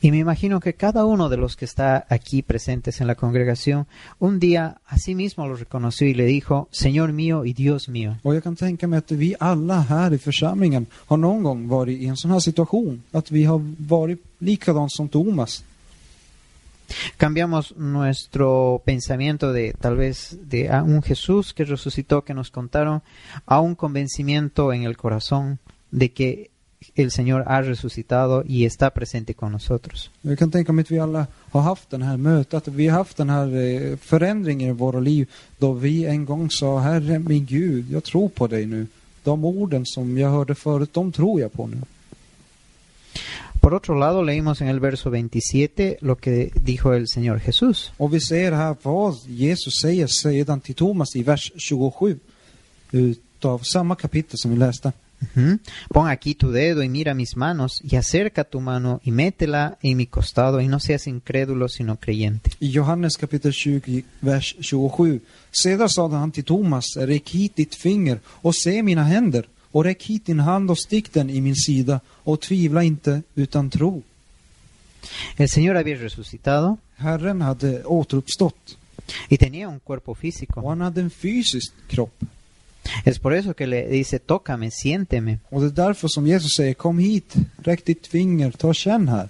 Y 0.00 0.10
me 0.10 0.18
imagino 0.18 0.60
que 0.60 0.74
cada 0.74 1.04
uno 1.04 1.28
de 1.28 1.36
los 1.36 1.56
que 1.56 1.64
está 1.64 2.06
aquí 2.08 2.42
presentes 2.42 3.00
en 3.00 3.06
la 3.06 3.14
congregación, 3.14 3.86
un 4.18 4.38
día 4.38 4.80
a 4.86 4.98
sí 4.98 5.14
mismo 5.14 5.46
lo 5.46 5.56
reconoció 5.56 6.06
y 6.06 6.14
le 6.14 6.24
dijo, 6.24 6.68
Señor 6.70 7.12
mío 7.12 7.44
y 7.44 7.52
Dios 7.52 7.88
mío. 7.88 8.16
Och 8.22 8.34
jag 8.34 8.42
kan 8.42 8.56
tänka 8.56 8.86
mig 8.86 8.98
att 8.98 9.10
vi 9.10 9.34
alla 9.38 9.80
här 9.80 10.14
i 10.14 10.18
församlingen 10.18 10.86
har 10.92 11.16
någon 11.16 11.42
gång 11.42 11.68
varit 11.68 12.00
i 12.00 12.06
en 12.06 12.16
sån 12.16 12.30
här 12.30 12.40
situation. 12.40 13.02
Att 13.12 13.30
vi 13.30 13.44
har 13.44 13.60
varit 13.78 14.24
likadant 14.38 14.92
som 14.92 15.08
Thomas. 15.08 15.64
Cambiamos 17.16 17.74
nuestro 17.76 18.82
pensamiento 18.84 19.52
de 19.52 19.72
tal 19.74 19.96
vez 19.96 20.36
de 20.42 20.68
a 20.68 20.82
un 20.82 21.02
Jesús 21.02 21.52
que 21.52 21.64
resucitó, 21.64 22.22
que 22.24 22.34
nos 22.34 22.50
contaron, 22.50 23.00
a 23.44 23.60
un 23.60 23.74
convencimiento 23.74 24.72
en 24.72 24.82
el 24.82 24.96
corazón 24.96 25.58
de 25.90 26.12
que 26.12 26.50
el 26.94 27.10
Señor 27.10 27.44
ha 27.46 27.62
resucitado 27.62 28.42
y 28.46 28.64
está 28.64 28.90
presente 28.90 29.34
con 29.34 29.52
nosotros. 29.52 30.10
Jag 30.22 30.38
kan 30.38 30.50
tänka 30.50 30.72
mig 30.72 30.82
att 30.82 30.90
vi 30.90 30.98
alla 30.98 31.26
har 31.50 31.60
haft 31.60 31.90
den 31.90 32.02
här 32.02 32.16
mötet, 32.16 32.68
vi 32.68 32.88
har 32.88 32.98
haft 32.98 33.16
den 33.16 33.30
här 33.30 33.56
eh, 33.56 33.96
förändringen 33.96 34.70
i 34.70 34.72
våra 34.72 35.00
liv 35.00 35.28
då 35.58 35.72
vi 35.72 36.04
en 36.04 36.24
gång 36.24 36.50
sa 36.50 36.78
Herre 36.78 37.18
min 37.18 37.46
Gud, 37.46 37.90
jag 37.90 38.04
tror 38.04 38.28
på 38.28 38.46
dig 38.46 38.66
nu. 38.66 38.86
De 39.24 39.44
orden 39.44 39.86
som 39.86 40.18
jag 40.18 40.30
hörde 40.30 40.54
förut, 40.54 40.92
de 40.92 41.12
tror 41.12 41.40
jag 41.40 41.52
på 41.52 41.66
nu. 41.66 41.76
Por 43.60 43.74
otro 43.74 43.94
lado, 43.94 44.22
leímos 44.22 44.60
en 44.60 44.68
el 44.68 44.80
verso 44.80 45.10
27 45.10 45.96
lo 46.00 46.16
que 46.16 46.50
dijo 46.54 46.94
el 46.94 47.06
Señor 47.06 47.38
Jesús. 47.38 47.92
Och 47.96 48.14
vi 48.14 48.20
ser 48.20 48.52
här 48.52 48.76
vad 48.82 49.14
Jesus 49.26 49.74
säger 49.82 50.06
sedan 50.06 50.60
till 50.60 50.74
Thomas 50.74 51.16
i 51.16 51.22
vers 51.22 51.52
27 51.56 52.18
utav 52.90 53.58
samma 53.58 53.96
kapitel 53.96 54.38
som 54.38 54.50
vi 54.50 54.56
läste. 54.56 54.92
Pon 55.88 56.08
aquí 56.08 56.34
tu 56.34 56.50
dedo 56.50 56.82
y 56.82 56.88
mira 56.88 57.14
mis 57.14 57.36
manos, 57.36 57.80
y 57.82 57.96
acerca 57.96 58.44
tu 58.44 58.60
mano 58.60 59.00
y 59.04 59.10
métela 59.10 59.78
en 59.82 59.96
mi 59.96 60.06
costado, 60.06 60.60
y 60.60 60.68
no 60.68 60.80
seas 60.80 61.06
incrédulo, 61.06 61.68
sino 61.68 61.96
creyente. 61.96 62.50
I 62.60 62.72
Johannes 62.72 63.16
kapitel 63.16 63.52
20, 63.52 64.04
vers 64.22 64.56
27. 64.58 65.20
Sedan 65.50 65.88
sade 65.88 66.16
han 66.16 66.32
till 66.32 66.44
Thomas, 66.44 66.96
räck 66.96 67.28
hit 67.30 67.56
ditt 67.56 67.74
finger 67.74 68.20
och 68.42 68.54
se 68.54 68.82
mina 68.82 69.04
händer, 69.04 69.48
och 69.72 69.84
räck 69.84 70.02
hit 70.02 70.26
din 70.26 70.40
hand 70.40 70.70
och 70.70 70.78
stick 70.78 71.12
den 71.12 71.30
i 71.30 71.40
min 71.40 71.56
sida, 71.56 72.00
och 72.24 72.40
tvivla 72.40 72.82
inte 72.82 73.22
utan 73.34 73.70
tro. 73.70 74.02
El 75.36 75.48
Señor 75.48 75.76
había 75.76 75.96
resucitado 75.96 76.78
Herren 76.96 77.42
hade 77.42 77.84
återuppstått, 77.84 78.76
y 79.28 79.38
tenía 79.38 79.68
un 79.68 79.80
cuerpo 79.80 80.12
och 80.12 80.18
físico. 80.18 80.70
han 80.70 80.80
hade 80.80 81.00
en 81.00 81.10
fysisk 81.10 81.72
kropp. 81.88 82.24
Es 83.04 83.18
por 83.18 83.34
eso 83.34 83.54
que 83.54 83.66
le 83.66 83.88
dice, 83.88 84.18
tócame, 84.18 84.70
siénteme. 84.70 85.38
Och 85.48 85.60
det 85.60 85.66
är 85.66 85.86
därför 85.86 86.08
som 86.08 86.26
Jesus 86.26 86.56
säger, 86.56 86.74
kom 86.74 86.98
hit, 86.98 87.34
räck 87.56 87.84
ditt 87.84 88.06
finger, 88.06 88.50
ta 88.50 88.68
och 88.68 88.74
känn 88.74 89.08
här. 89.08 89.28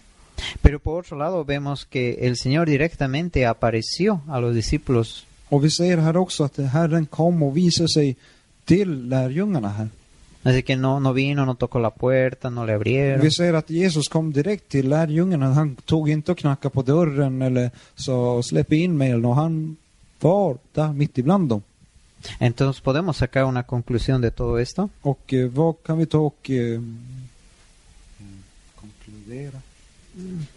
Pero 0.61 0.79
por 0.79 0.99
otro 0.99 1.17
lado 1.17 1.45
vemos 1.45 1.85
que 1.85 2.27
el 2.27 2.37
Señor 2.37 2.67
directamente 2.67 3.47
apareció 3.47 4.21
a 4.29 4.41
los 4.41 4.55
discípulos 4.55 5.27
Och 5.51 5.65
vi 5.65 5.71
ser 5.71 5.99
här 5.99 6.17
också 6.17 6.45
att 6.45 6.57
Herren 6.57 7.07
kom 7.07 7.43
och 7.43 7.57
visade 7.57 7.89
sig 7.89 8.17
till 8.65 9.09
lärjungarna 9.09 9.69
här. 9.69 9.89
Así 10.43 10.63
que 10.63 10.77
no, 10.77 11.01
no 11.01 11.13
vino, 11.13 11.45
no 11.45 11.55
tocó 11.55 11.79
la 11.79 11.91
puerta, 11.91 12.51
no 12.51 12.65
le 12.65 12.75
abrieron. 12.75 13.21
Vi 13.21 13.31
ser 13.31 13.55
att 13.55 13.71
Jesus 13.71 14.09
kom 14.09 14.33
direkt 14.33 14.69
till 14.69 14.89
lärjungarna. 14.89 15.53
Han 15.53 15.77
tog 15.77 16.11
inte 16.11 16.33
och 16.33 16.39
knackade 16.39 16.75
på 16.75 16.83
dörren 16.83 17.43
eller 17.43 17.71
släpp 18.43 18.73
in 18.73 18.99
mig 18.99 19.11
något. 19.11 19.37
Han 19.37 19.77
var 20.21 20.59
där 20.73 20.93
mitt 20.93 21.19
ibland 21.19 21.49
dem. 21.49 21.63
Entonces 22.39 22.83
podemos 22.83 23.17
sacar 23.17 23.45
una 23.45 23.63
conclusión 23.63 24.21
de 24.21 24.31
todo 24.31 24.59
esto. 24.59 24.91
Och 25.03 25.33
eh, 25.33 25.49
vad 25.49 25.75
kan 25.83 25.99
vi 25.99 26.07
ta 26.07 26.19
och 26.19 26.51
eh, 26.51 26.81
konkludera? 28.75 29.61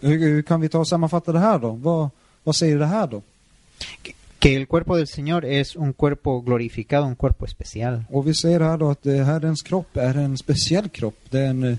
Hur, 0.02 0.20
hur 0.20 0.42
kan 0.42 0.62
vi 0.62 0.70
ta 0.70 0.80
och 0.80 0.88
sammanfatta 0.88 1.32
det 1.32 1.40
här 1.40 1.60
då? 1.60 1.72
Vad, 1.72 2.10
vad 2.44 2.56
säger 2.56 2.80
det 2.80 2.86
här 2.86 3.08
då? 3.08 3.22
Que 4.40 4.56
el 4.56 4.68
cuerpo 4.68 4.96
del 4.96 5.08
Señor 5.08 5.46
es 5.46 5.76
un 5.76 5.94
cuerpo 5.94 6.42
glorificado, 6.42 7.06
un 7.06 7.16
cuerpo 7.16 7.46
especial. 7.46 8.04
Och 8.10 8.28
vi 8.28 8.34
ser 8.34 8.60
här 8.60 8.78
då 8.78 8.90
att 8.90 9.06
eh, 9.06 9.24
Herrens 9.24 9.62
kropp 9.62 9.98
är 9.98 10.18
en 10.18 10.38
speciell 10.38 10.90
kropp. 10.90 11.20
Det 11.30 11.40
är 11.40 11.50
en, 11.50 11.64
eh, 11.64 11.78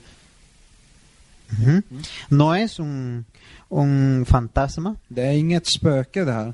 Ujú. 1.52 1.82
No 2.28 2.54
es 2.54 2.78
un, 2.78 3.24
un 3.68 4.24
fantasma, 4.26 4.96
det 5.08 5.22
är 5.22 5.32
inget 5.32 5.66
spöke 5.66 6.24
det 6.24 6.32
här. 6.32 6.52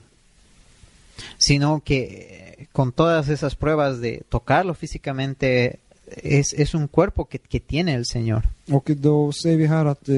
Sino 1.38 1.82
que 1.84 1.98
eh, 1.98 2.66
con 2.72 2.92
todas 2.92 3.28
esas 3.28 3.54
pruebas 3.54 4.00
de 4.00 4.22
tocarlo 4.28 4.74
físicamente, 4.74 5.78
es, 6.22 6.52
es 6.52 6.74
un 6.74 6.88
cuerpo 6.88 7.26
que, 7.26 7.38
que 7.38 7.60
tiene 7.60 7.94
el 7.94 8.04
Señor. 8.04 8.42
Och 8.70 8.90
då 8.90 9.32
ser 9.32 9.56
vi 9.56 9.66
här 9.66 9.84
att, 9.84 10.08
eh, 10.08 10.14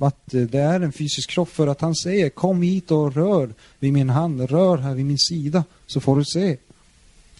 att 0.00 0.20
det 0.26 0.58
är 0.58 0.80
en 0.80 0.92
fysisk 0.92 1.30
kropp 1.30 1.48
för 1.48 1.66
att 1.66 1.80
han 1.80 1.94
säger 1.94 2.30
kom 2.30 2.62
hit 2.62 2.90
och 2.90 3.14
rör 3.14 3.54
vid 3.78 3.92
min 3.92 4.10
hand, 4.10 4.50
rör 4.50 4.78
här 4.78 4.94
vid 4.94 5.06
min 5.06 5.18
sida 5.18 5.64
så 5.86 6.00
får 6.00 6.16
du 6.16 6.24
se. 6.24 6.56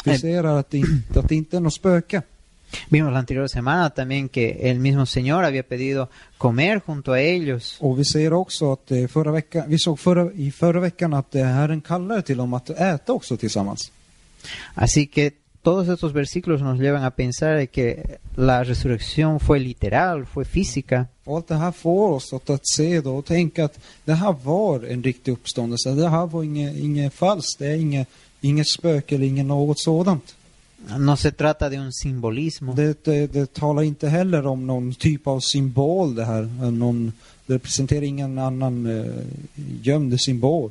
Vi 0.05 0.19
ser 0.19 0.45
här 0.45 0.55
att 0.55 0.71
det, 0.71 0.79
inte, 0.79 1.21
att 1.21 1.29
det 1.29 1.35
inte 1.35 1.57
är 1.57 1.61
något 1.61 1.75
spöke. 1.75 2.23
Vimos 2.89 3.13
la 3.13 3.19
anterior 3.19 3.49
semana 3.49 3.91
también 3.91 4.29
que 4.29 4.59
el 4.71 4.79
mismo 4.79 5.07
Señor 5.07 5.45
había 5.45 5.63
pedido 5.63 6.11
comer 6.37 6.81
junto 6.81 7.13
a 7.13 7.21
ellos. 7.21 7.77
Och 7.81 7.99
vi 7.99 8.05
ser 8.05 8.33
också 8.33 8.73
att 8.73 8.91
eh, 8.91 9.07
förra 9.07 9.33
veckan, 9.33 9.65
vi 9.69 9.79
såg 9.79 9.99
förra, 9.99 10.33
i 10.33 10.51
förra 10.51 10.81
veckan 10.81 11.15
att 11.15 11.35
eh, 11.35 11.45
Herren 11.45 11.81
kallade 11.81 12.23
till 12.23 12.37
dem 12.37 12.55
att 12.55 12.71
äta 12.71 13.13
också 13.13 13.37
tillsammans. 13.37 13.93
Así 14.75 15.07
que 15.07 15.33
todos 15.63 15.89
estos 15.89 16.13
versículos 16.13 16.63
nos 16.63 16.79
llevan 16.79 17.05
a 17.05 17.11
pensar 17.11 17.69
que 17.69 18.19
la 18.37 18.65
resurrección 18.65 19.41
fue 19.41 19.59
literal, 19.59 20.27
fue 20.27 20.45
física. 20.45 21.07
Och 21.25 21.37
allt 21.37 21.49
det 21.49 21.55
här 21.55 21.73
får 21.73 22.13
oss 22.13 22.33
att, 22.33 22.51
att 22.51 22.69
se 22.69 23.01
då 23.01 23.17
och 23.17 23.25
tänka 23.25 23.65
att 23.65 23.79
det 24.05 24.15
här 24.15 24.33
var 24.45 24.81
en 24.81 25.03
riktig 25.03 25.33
uppståndelse. 25.33 25.91
Det 25.91 26.09
här 26.09 26.27
var 26.27 26.43
inget, 26.43 26.77
inget 26.77 27.15
falskt, 27.15 27.59
det 27.59 27.67
är 27.67 27.77
inget, 27.77 28.09
inget 28.41 28.69
spöke 28.69 29.15
eller 29.15 29.27
inget 29.27 29.47
något 29.47 29.81
sådant. 29.81 30.35
No 30.99 31.17
se 31.17 31.33
trata 31.33 31.69
de 31.69 31.79
un 31.79 31.93
simbolismo. 31.93 32.75
Det, 32.75 33.05
det, 33.05 33.27
det 33.33 33.53
talar 33.53 33.83
inte 33.83 34.09
heller 34.09 34.47
om 34.47 34.67
någon 34.67 34.95
typ 34.95 35.27
av 35.27 35.41
symbol 35.41 36.15
det 36.15 36.25
här. 36.25 36.43
Någon, 36.71 37.13
det 37.47 37.55
representerar 37.55 38.03
ingen 38.03 38.39
annan 38.39 38.87
eh, 38.87 39.13
gömd 39.83 40.21
symbol. 40.21 40.71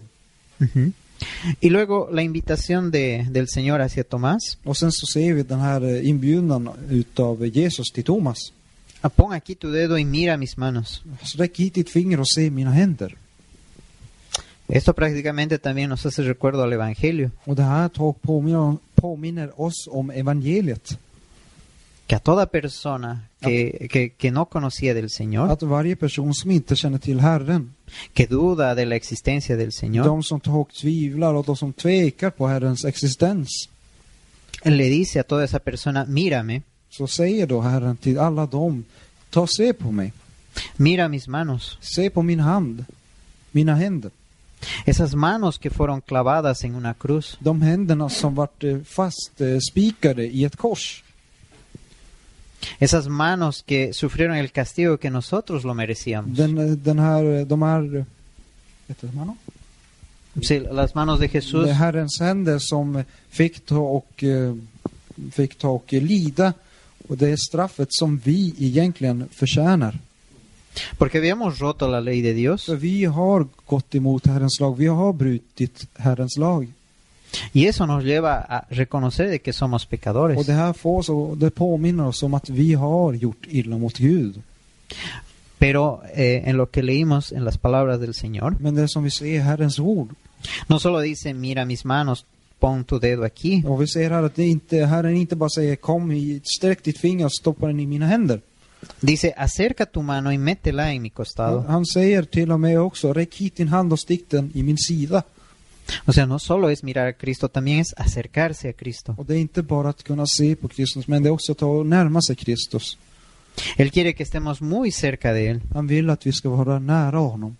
Y 1.59 1.69
luego 1.69 2.09
la 2.11 2.21
invitación 2.21 2.91
de, 2.91 3.23
del 3.29 3.47
Señor 3.47 3.79
hacia 3.81 4.03
Tomás. 4.03 4.57
Och 4.63 4.77
sen 4.77 4.91
så 4.91 5.05
ser 5.05 5.33
vi 5.33 5.43
den 5.43 5.59
här 5.59 5.81
eh, 5.83 6.07
inbjudan 6.09 6.69
utav 6.89 7.45
Jesus 7.45 7.91
till 7.93 8.03
Thomas. 8.03 8.37
"Ah, 9.01 9.09
Pon 9.09 9.33
aquí 9.33 9.55
tu 9.55 9.71
dedo 9.71 9.97
y 9.97 10.05
mira 10.05 10.37
mis 10.37 10.57
manos. 10.57 11.01
Så 11.23 11.37
räck 11.37 11.57
hit 11.59 11.73
ditt 11.73 11.89
finger 11.89 12.19
och 12.19 12.27
se 12.29 12.49
mina 12.49 12.71
händer. 12.71 13.15
Esto 14.69 14.93
prácticamente 14.93 15.59
también 15.59 15.89
nos 15.89 16.05
hace 16.05 16.23
recuerdo 16.23 16.63
al 16.63 16.73
Evangelio, 16.73 17.31
Och 17.45 17.55
det 17.55 17.63
här 17.63 17.89
tar 17.89 18.13
påminner, 18.13 18.77
påminner 18.95 19.51
oss 19.55 19.87
om 19.91 20.11
evangeliet. 20.11 20.97
que 22.07 22.15
a 22.15 22.19
toda 22.19 22.45
persona 22.45 23.27
que, 23.41 23.87
que, 23.91 24.09
que 24.09 24.31
no 24.31 24.45
conocía 24.45 24.93
del 24.93 25.09
Señor, 25.09 25.51
Att 25.51 25.63
varje 25.63 25.95
person 25.95 26.33
som 26.33 26.51
inte 26.51 26.75
känner 26.75 26.99
till 26.99 27.19
Herren, 27.19 27.73
que 28.13 28.27
duda 28.27 28.75
de 28.75 28.85
la 28.85 28.95
existencia 28.95 29.57
del 29.57 29.71
Señor, 29.71 30.05
de 30.05 30.23
som 30.23 30.39
tar 30.39 30.55
och 30.55 30.73
tvivlar 30.73 31.33
och 31.33 31.45
de 31.45 31.55
som 31.57 31.73
tvekar 31.73 32.29
på 32.29 32.47
Herrens 32.47 32.85
existens, 32.85 33.69
le 34.63 34.83
dice 34.83 35.19
a 35.19 35.23
toda 35.23 35.43
esa 35.43 35.59
persona, 35.59 36.05
mírame, 36.05 36.61
så 36.89 37.07
säger 37.07 37.47
då 37.47 37.61
Herren 37.61 37.97
till 37.97 38.19
alla 38.19 38.45
dem, 38.45 38.85
ta 39.29 39.41
och 39.41 39.49
se 39.49 39.73
på 39.73 39.91
mig, 39.91 40.13
mira 40.77 41.07
mis 41.07 41.27
manos, 41.27 41.77
se 41.81 42.09
på 42.09 42.21
min 42.21 42.39
hand, 42.39 42.85
mina 43.51 43.75
händer. 43.75 44.11
Esas 44.85 45.15
manos 45.15 45.59
que 45.59 45.69
fueron 45.69 46.01
clavadas 46.01 46.63
en 46.63 46.75
una 46.75 46.93
cruz, 46.93 47.37
De 47.39 47.51
händerna 47.51 48.09
som 48.09 48.35
vart 48.35 48.63
eh, 48.63 48.79
fast 48.83 49.41
eh, 49.41 49.59
spikade 49.59 50.27
i 50.27 50.43
ett 50.45 50.55
kors. 50.55 51.03
esas 52.79 53.07
manos 53.07 53.63
que 53.63 53.93
sufrieron 53.93 54.35
el 54.35 54.51
castigo 54.51 54.97
que 54.97 55.09
nosotros 55.09 55.63
lo 55.63 55.73
merecíamos. 55.73 56.35
Den, 56.35 56.57
eh, 56.57 56.75
den 56.75 56.99
här, 56.99 57.45
de 57.45 57.55
här, 57.55 58.05
mano? 59.13 59.37
Sí, 60.41 60.59
las 60.59 60.93
manos 60.93 61.19
de 61.19 61.29
Jesús 61.29 61.69
Herrens 61.69 62.19
händer 62.19 62.59
som 62.59 63.03
fick 63.29 63.65
ta 63.65 63.79
och, 63.79 64.23
fick 65.31 65.57
ta 65.57 65.69
och 65.69 65.93
lida. 65.93 66.53
Och 67.07 67.17
det 67.17 67.29
är 67.29 67.37
straffet 67.37 67.87
som 67.93 68.17
vi 68.17 68.53
egentligen 68.57 69.29
förtjänar. 69.31 69.99
Porque 70.97 71.17
habíamos 71.17 71.59
roto 71.59 71.87
la 71.87 71.99
ley 72.01 72.21
de 72.21 72.33
Dios 72.33 72.61
Så 72.63 72.75
vi 72.75 73.05
har 73.05 73.47
gått 73.65 73.95
emot 73.95 74.25
Herrens 74.27 74.59
lag. 74.59 74.77
Vi 74.77 74.87
har 74.87 75.13
brutit 75.13 75.87
Herrens 75.97 76.37
lag. 76.37 76.67
y 77.53 77.65
eso 77.67 77.85
nos 77.85 78.03
lleva 78.03 78.37
a 78.49 78.65
reconocer 78.69 79.29
de 79.29 79.39
que 79.39 79.53
somos 79.53 79.83
Och 79.83 79.89
pecadores. 79.89 80.45
det 80.47 80.53
här 80.53 80.73
får 80.73 80.99
oss, 80.99 81.09
och 81.09 81.37
det 81.37 81.49
påminner 81.51 82.07
oss 82.07 82.23
om 82.23 82.33
att 82.33 82.49
vi 82.49 82.73
har 82.73 83.13
gjort 83.13 83.45
illa 83.49 83.77
mot 83.77 83.97
Gud. 83.97 84.41
Pero 85.57 86.01
eh, 86.13 86.47
en 86.49 86.57
lo 86.57 86.65
que 86.67 86.83
leímos 86.83 87.31
en 87.31 87.43
las 87.43 87.57
palabras 87.57 87.99
del 87.99 88.13
Señor, 88.13 88.55
Men 88.59 88.75
det 88.75 88.87
som 88.87 89.03
vi 89.03 89.09
ser 89.11 89.25
i 89.25 89.37
Herrens 89.37 89.79
ord. 89.79 90.09
no 90.67 90.79
solo 90.79 90.99
dice, 90.99 91.33
mira 91.33 91.65
mis 91.65 91.83
manos, 91.85 92.25
pon 92.59 92.83
tu 92.83 92.99
dedo 92.99 93.23
aquí, 93.23 93.63
Och 93.65 93.81
vi 93.81 93.87
ser 93.87 94.09
här 94.11 94.23
att 94.23 94.35
det 94.35 94.45
inte, 94.47 94.85
Herren 94.85 95.15
inte 95.15 95.35
bara 95.35 95.49
säger 95.49 95.75
kom 95.75 96.09
hit, 96.11 96.47
sträck 96.47 96.83
ditt 96.83 96.97
finger 96.97 97.25
och 97.25 97.33
stoppa 97.33 97.67
den 97.67 97.79
i 97.79 97.85
mina 97.87 98.05
händer. 98.07 98.41
Dice, 99.01 99.33
acerca 99.37 99.85
tu 99.85 100.01
mano 100.01 100.31
y 100.31 100.37
métela 100.37 100.91
en 100.93 101.01
mi 101.01 101.09
costado. 101.09 101.65
Han 101.67 101.85
säger 101.85 102.23
till 102.23 102.51
och 102.51 102.59
med 102.59 102.79
också, 102.79 103.13
räck 103.13 103.35
hit 103.35 103.55
din 103.55 103.67
hand 103.67 103.93
och 103.93 103.99
stick 103.99 104.29
den 104.29 104.51
i 104.53 104.63
min 104.63 104.77
sida. 104.77 105.23
O 106.05 106.13
sea, 106.13 106.25
no 106.25 106.39
solo 106.39 106.69
es 106.69 106.83
mirar 106.83 107.07
a 107.07 107.13
Cristo, 107.13 107.47
también 107.47 107.79
es 107.79 107.93
acercarse 107.97 108.69
a 108.69 108.73
Cristo. 108.73 109.15
Och 109.17 109.25
det 109.25 109.35
är 109.35 109.39
inte 109.39 109.61
bara 109.61 109.89
att 109.89 110.03
kunna 110.03 110.25
se 110.27 110.55
på 110.55 110.67
Kristus, 110.67 111.07
men 111.07 111.23
det 111.23 111.29
är 111.29 111.31
också 111.31 111.51
att 111.51 111.57
ta 111.57 111.65
och 111.65 111.85
närma 111.85 112.21
sig 112.21 112.35
Kristus. 112.35 112.97
Él 113.77 113.91
quiere 113.91 114.13
que 114.13 114.23
estemos 114.23 114.61
muy 114.61 114.91
cerca 114.91 115.33
de 115.33 115.47
Él, 115.47 115.61
Han 115.73 115.87
vill 115.87 116.09
att 116.09 116.25
vi 116.25 116.31
ska 116.31 116.49
vara 116.49 116.79
nära 116.79 117.17
honom. 117.17 117.55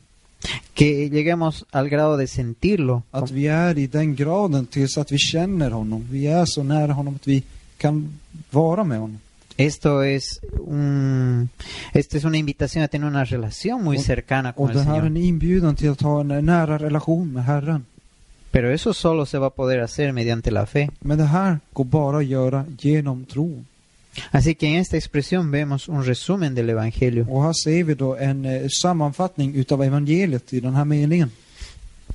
que 0.74 1.10
lleguemos 1.10 1.66
al 1.72 1.90
grado 1.90 2.18
de 2.18 2.28
sentirlo, 2.28 3.02
Att 3.12 3.32
vi 3.32 3.48
är 3.48 3.78
i 3.78 3.88
den 3.88 4.16
graden 4.16 4.66
tills 4.66 4.98
att 4.98 5.12
vi 5.12 5.18
känner 5.18 5.72
honom. 5.72 6.08
Vi 6.12 6.28
är 6.28 6.46
så 6.46 6.64
nära 6.64 6.94
honom 6.94 7.16
att 7.16 7.28
vi 7.28 7.44
kan 7.78 8.20
vara 8.52 8.84
med 8.84 9.00
honom. 9.00 9.20
Esto 9.58 10.04
es 10.04 10.40
un, 10.60 11.50
esta 11.94 12.18
es 12.18 12.24
una 12.24 12.38
invitación 12.38 12.84
a 12.84 12.88
tener 12.88 13.08
una 13.08 13.24
relación 13.24 13.84
muy 13.84 13.98
cercana 13.98 14.54
con 14.54 14.70
el 14.70 14.78
Señor. 14.84 15.12
Pero 18.52 18.72
eso 18.72 18.94
solo 18.94 19.26
se 19.26 19.38
va 19.40 19.48
a 19.48 19.52
poder 19.52 19.82
hacer 19.82 20.14
mediante 20.14 20.52
la 20.52 20.66
fe. 20.66 20.92
Así 24.32 24.56
que 24.56 24.68
en 24.70 24.76
esta 24.76 24.98
expresión 24.98 25.52
vemos 25.52 25.88
un 25.88 26.04
resumen 26.04 26.56
del 26.56 26.70
Evangelio. 26.70 27.24
Eh. 27.24 27.26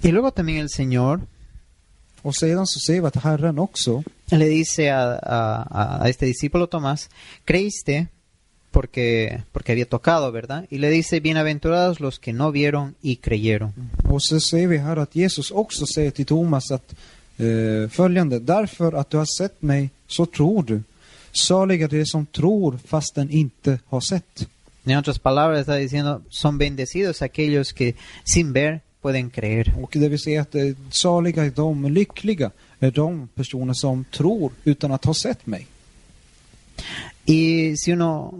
Y 0.02 0.10
luego 0.10 0.32
también 0.32 0.58
el 0.58 0.68
Señor 0.68 1.20
Och 2.22 2.36
sedan 2.36 2.66
så 2.66 2.80
ser 2.80 3.00
vi 3.00 3.06
att 3.06 3.16
Herren 3.16 3.58
också 3.58 4.02
le 4.30 4.44
dice 4.46 4.90
a, 4.92 5.18
a- 5.22 5.98
a 6.02 6.08
este 6.08 6.26
discípulo 6.26 6.66
Tomás, 6.66 7.08
¿creíste 7.44 8.06
porque, 8.70 9.42
porque 9.52 9.72
había 9.72 9.84
tocado, 9.88 10.32
¿verdad? 10.32 10.64
Y 10.70 10.78
le 10.78 10.88
dice, 10.90 11.20
bienaventurados 11.20 12.00
los 12.00 12.18
que 12.18 12.32
no 12.32 12.50
vieron 12.52 12.94
y 13.02 13.16
creyeron. 13.16 13.72
Och 14.08 14.22
så 14.22 14.40
ser 14.40 14.66
vi 14.68 14.78
här 14.78 14.96
att 14.96 15.14
Jesus 15.16 15.50
också 15.50 15.86
säger 15.86 16.10
till 16.10 16.26
Thomas 16.26 16.70
att 16.70 16.94
eh, 17.38 17.88
följande, 17.90 18.38
därför 18.38 18.92
att 18.92 19.10
du 19.10 19.16
har 19.16 19.26
sett 19.38 19.62
mig 19.62 19.90
så 20.06 20.26
tror 20.26 20.62
du. 20.62 20.82
Saliga 21.32 21.88
de 21.88 22.04
som 22.06 22.26
tror 22.26 22.78
fastän 22.86 23.30
inte 23.30 23.78
har 23.88 24.00
sett. 24.00 24.48
En 24.84 24.98
otras 24.98 25.18
palabras 25.18 25.60
está 25.60 25.74
diciendo, 25.76 26.22
son 26.30 26.58
bendecidos 26.58 27.22
aquellos 27.22 27.72
que 27.72 27.94
sin 28.24 28.52
ver 28.52 28.80
pueden 29.02 29.30
creer. 29.30 29.74
Och 29.82 29.90
det 29.92 30.08
vill 30.08 30.18
säga 30.18 30.40
att 30.40 30.54
saliga 30.90 31.44
är 31.44 31.50
de, 31.50 31.92
lyckliga 31.92 32.50
är 32.78 32.90
de 32.90 33.28
personer 33.34 33.74
som 33.74 34.04
tror 34.04 34.52
utan 34.64 34.92
att 34.92 35.04
ha 35.04 35.14
sett 35.14 35.46
mig. 35.46 35.66
Y 37.26 37.76
si 37.76 37.92
uno 37.92 38.32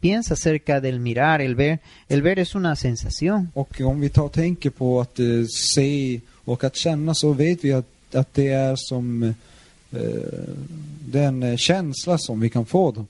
piensa 0.00 0.34
acerca 0.34 0.80
del 0.80 1.00
mirar, 1.00 1.40
el 1.40 1.54
ver, 1.54 1.78
el 2.08 2.22
ver 2.22 2.38
es 2.38 2.54
una 2.54 2.76
sensación. 2.76 3.50
Och 3.54 3.80
om 3.80 4.00
vi 4.00 4.08
tar 4.08 4.22
och 4.22 4.32
tänker 4.32 4.70
på 4.70 5.00
att 5.00 5.18
eh, 5.18 5.44
se 5.48 6.20
och 6.44 6.64
att 6.64 6.76
känna 6.76 7.14
så 7.14 7.32
vet 7.32 7.64
vi 7.64 7.72
att, 7.72 8.14
att 8.14 8.34
det 8.34 8.48
är 8.48 8.76
som 8.76 9.22
eh, 9.22 10.00
den 11.00 11.42
eh, 11.42 11.56
känsla 11.56 12.18
som 12.18 12.40
vi 12.40 12.50
kan 12.50 12.66
få. 12.66 12.90
Då. 12.90 13.06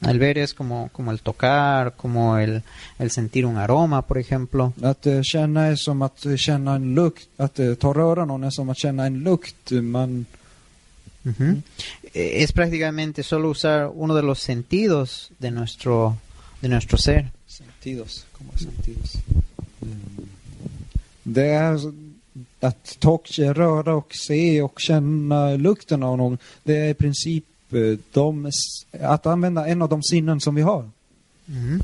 El 0.00 0.18
ver 0.18 0.38
es 0.38 0.54
como, 0.54 0.88
como 0.92 1.10
el 1.10 1.20
tocar, 1.20 1.96
como 1.96 2.38
el, 2.38 2.62
el 2.98 3.10
sentir 3.10 3.44
un 3.46 3.56
aroma, 3.56 4.02
por 4.02 4.18
ejemplo. 4.18 4.72
Att 4.82 5.06
eh, 5.06 5.22
känna 5.22 5.66
är 5.66 5.76
som 5.76 6.02
att 6.02 6.26
eh, 6.26 6.36
känna 6.36 6.74
en 6.74 6.94
lukt, 6.94 7.28
att 7.36 7.58
eh, 7.58 7.74
ta 7.74 7.92
röra 7.92 8.24
någon 8.24 8.44
är 8.44 8.50
som 8.50 8.70
att 8.70 8.78
känna 8.78 9.06
en 9.06 9.18
lukt. 9.18 9.70
Man, 9.70 10.26
Ujú. 11.24 11.62
Eh, 12.12 12.42
Es 12.42 12.52
prácticamente 12.52 13.22
solo 13.22 13.50
usar 13.50 13.90
uno 13.94 14.14
de 14.14 14.22
los 14.22 14.40
sentidos 14.40 15.30
de 15.38 15.50
nuestro, 15.50 16.16
de 16.60 16.68
nuestro 16.68 16.98
ser. 16.98 17.30
Sentidos. 17.46 18.26
Kommer 18.32 18.58
sentidos. 18.58 19.16
Det 21.22 21.46
är 21.46 21.80
att 22.60 22.96
ta 22.98 23.18
röra 23.38 23.94
och 23.94 24.14
se 24.14 24.62
och 24.62 24.80
känna 24.80 25.56
lukten 25.56 26.02
av 26.02 26.16
någon. 26.16 26.38
Det 26.64 26.76
är 26.76 26.88
i 26.88 26.94
princip 26.94 27.44
de, 28.12 28.50
att 29.00 29.26
använda 29.26 29.66
en 29.66 29.82
av 29.82 29.88
de 29.88 30.02
sinnen 30.02 30.40
som 30.40 30.54
vi 30.54 30.62
har. 30.62 30.90
Ujú. 31.48 31.80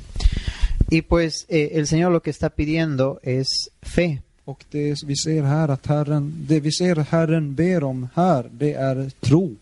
Y 0.90 1.02
pues 1.02 1.46
eh, 1.48 1.68
el 1.72 1.86
Señor 1.86 2.10
lo 2.12 2.20
que 2.20 2.30
está 2.30 2.50
pidiendo 2.50 3.18
es 3.22 3.48
fe. 3.82 4.22
Och 4.44 4.64
det 4.70 5.02
vi 5.04 5.16
ser 5.16 5.42
här 5.42 5.68
att 5.68 5.86
Herren, 5.86 6.46
det 6.48 6.60
vi 6.60 6.72
ser 6.72 6.96
Herren 6.96 7.54
ber 7.54 7.84
om 7.84 8.08
här, 8.14 8.46
det 8.50 8.72
är 8.72 9.10
tro. 9.20 9.56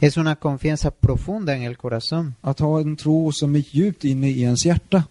Es 0.00 0.16
una 0.16 0.36
confianza 0.36 0.90
profunda 0.90 1.56
en 1.56 1.62
el 1.62 1.76
corazón, 1.76 2.34
Att 2.40 2.58
ha 2.60 2.80
en 2.80 2.96
tro 2.96 3.32
som 3.32 3.56
är 3.56 3.64
djupt 3.70 4.04
inne 4.04 4.30
i 4.30 4.42
ens 4.42 4.64
hjärta. 4.66 5.04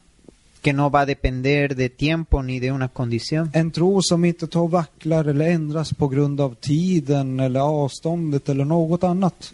que 0.61 0.73
no 0.73 0.89
va 0.89 1.01
a 1.01 1.05
depender 1.05 1.75
de 1.75 1.89
tiempo 1.89 2.41
ni 2.41 2.59
de 2.59 2.71
una 2.71 2.87
condición. 2.87 3.49
En 3.53 3.71
tro 3.71 4.01
som 4.01 4.25
inte 4.25 4.47
tar 4.47 4.67
vacklar 4.67 5.25
eller 5.25 5.49
ändras 5.49 5.93
på 5.93 6.07
grund 6.07 6.41
av 6.41 6.55
tiden 6.55 7.39
eller 7.39 7.59
avståndet 7.59 8.49
eller 8.49 8.65
något 8.65 9.03
annat. 9.03 9.53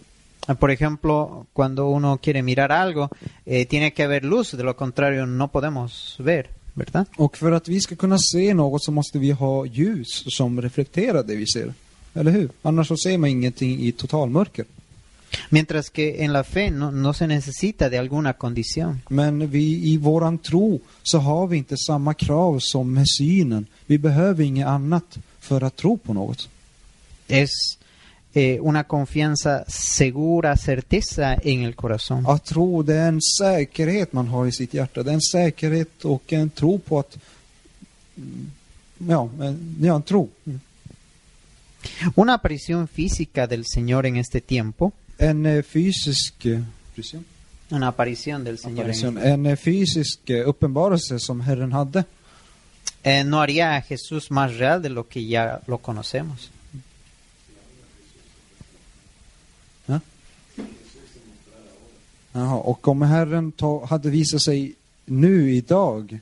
Por 0.55 0.71
ejemplo, 0.71 1.47
cuando 1.53 1.89
uno 1.89 2.17
quiere 2.17 2.41
mirar 2.41 2.71
algo, 2.71 3.10
eh, 3.45 3.65
tiene 3.65 3.93
que 3.93 4.03
haber 4.03 4.23
luz, 4.23 4.51
de 4.51 4.63
lo 4.63 4.75
contrario 4.75 5.25
no 5.25 5.47
podemos 5.49 6.15
ver, 6.19 6.49
¿verdad? 6.73 7.07
Och 7.17 7.38
för 7.38 7.51
att 7.51 7.67
vi 7.67 7.81
ska 7.81 7.95
kunna 7.95 8.17
se 8.17 8.53
något 8.53 8.83
så 8.83 8.91
måste 8.91 9.19
vi 9.19 9.31
ha 9.31 9.65
ljus 9.65 10.23
som 10.27 10.62
reflekterar 10.62 11.23
det 11.23 11.36
vi 11.36 11.47
ser. 11.47 11.73
Eller 12.13 12.31
hur? 12.31 12.49
Annars 12.62 12.88
så 12.88 12.97
ser 12.97 13.17
man 13.17 13.29
ingenting 13.29 13.79
i 13.79 13.91
totalmörker. 13.91 14.65
Mientras 15.49 15.89
que 15.89 16.23
en 16.23 16.33
la 16.33 16.43
fe 16.43 16.71
no, 16.71 16.91
no 16.91 17.13
se 17.13 17.27
necesita 17.27 17.89
de 17.89 17.97
alguna 17.97 18.33
condición. 18.33 19.01
Men 19.10 19.51
vi, 19.51 19.93
i 19.93 19.97
våran 19.97 20.38
tro 20.38 20.79
så 21.03 21.17
har 21.17 21.47
vi 21.47 21.57
inte 21.57 21.77
samma 21.77 22.13
krav 22.13 22.60
som 22.60 22.93
med 22.93 23.10
synen. 23.10 23.65
Vi 23.86 23.97
behöver 23.97 24.43
inget 24.43 24.67
annat 24.67 25.17
för 25.39 25.63
att 25.63 25.75
tro 25.75 25.97
på 25.97 26.13
något. 26.13 26.49
Es 27.27 27.76
eh, 28.39 28.60
una 28.62 28.84
confianza 28.84 29.63
segura, 29.67 30.56
certeza 30.58 31.36
en 31.43 31.63
el 31.63 31.73
corazón. 31.76 32.23
Att 32.28 32.43
tro, 32.45 32.84
det 32.84 32.95
är 32.95 33.08
en 33.08 33.21
säkerhet 33.21 34.13
man 34.13 34.28
har 34.28 34.45
i 34.47 34.52
sitt 34.52 34.73
hjärta. 34.73 35.04
Det 35.04 35.10
är 35.12 35.13
en 35.13 35.21
säkerhet 35.21 36.06
och 36.06 36.34
en 36.34 36.50
tro 36.50 36.80
på 36.80 37.00
att... 37.00 37.17
mm, 38.17 38.52
Ja, 39.10 39.30
en- 39.41 39.76
ja 39.82 39.95
en 39.95 40.02
tro. 40.04 40.30
Una 42.15 42.34
aparición 42.34 42.88
física 42.88 43.47
del 43.47 43.63
Señor 43.65 44.06
en 44.06 44.15
este 44.17 44.41
tiempo, 44.41 44.91
En 45.19 45.45
eh, 45.45 45.63
fysisk... 45.63 46.45
eh, 46.45 46.60
Aparition? 46.91 47.26
una 47.69 47.88
aparición 47.88 48.43
del 48.43 48.58
Señor 48.58 48.86
en 48.86 48.91
Aparition. 48.91 49.17
En 49.17 49.45
eh, 49.45 49.56
fysisk 49.58 50.30
eh, 50.30 50.45
uppenbarelse 50.47 51.19
som 51.19 51.41
Herren 51.41 51.71
hade. 51.73 52.06
eh, 53.04 53.23
no 53.23 53.39
haría 53.39 53.76
a 53.76 53.82
Jesús 53.82 54.32
más 54.32 54.58
real 54.58 54.82
de 54.82 54.89
lo 54.89 55.04
que 55.08 55.26
ya 55.26 55.62
lo 55.67 55.78
conocemos. 55.78 56.50
Jaha, 62.38 62.56
och 62.56 62.88
om 62.88 63.02
Herren 63.02 63.52
ta, 63.52 63.86
hade 63.86 64.10
visat 64.10 64.41
sig 64.41 64.73
nu 65.06 65.52
idag, 65.54 66.19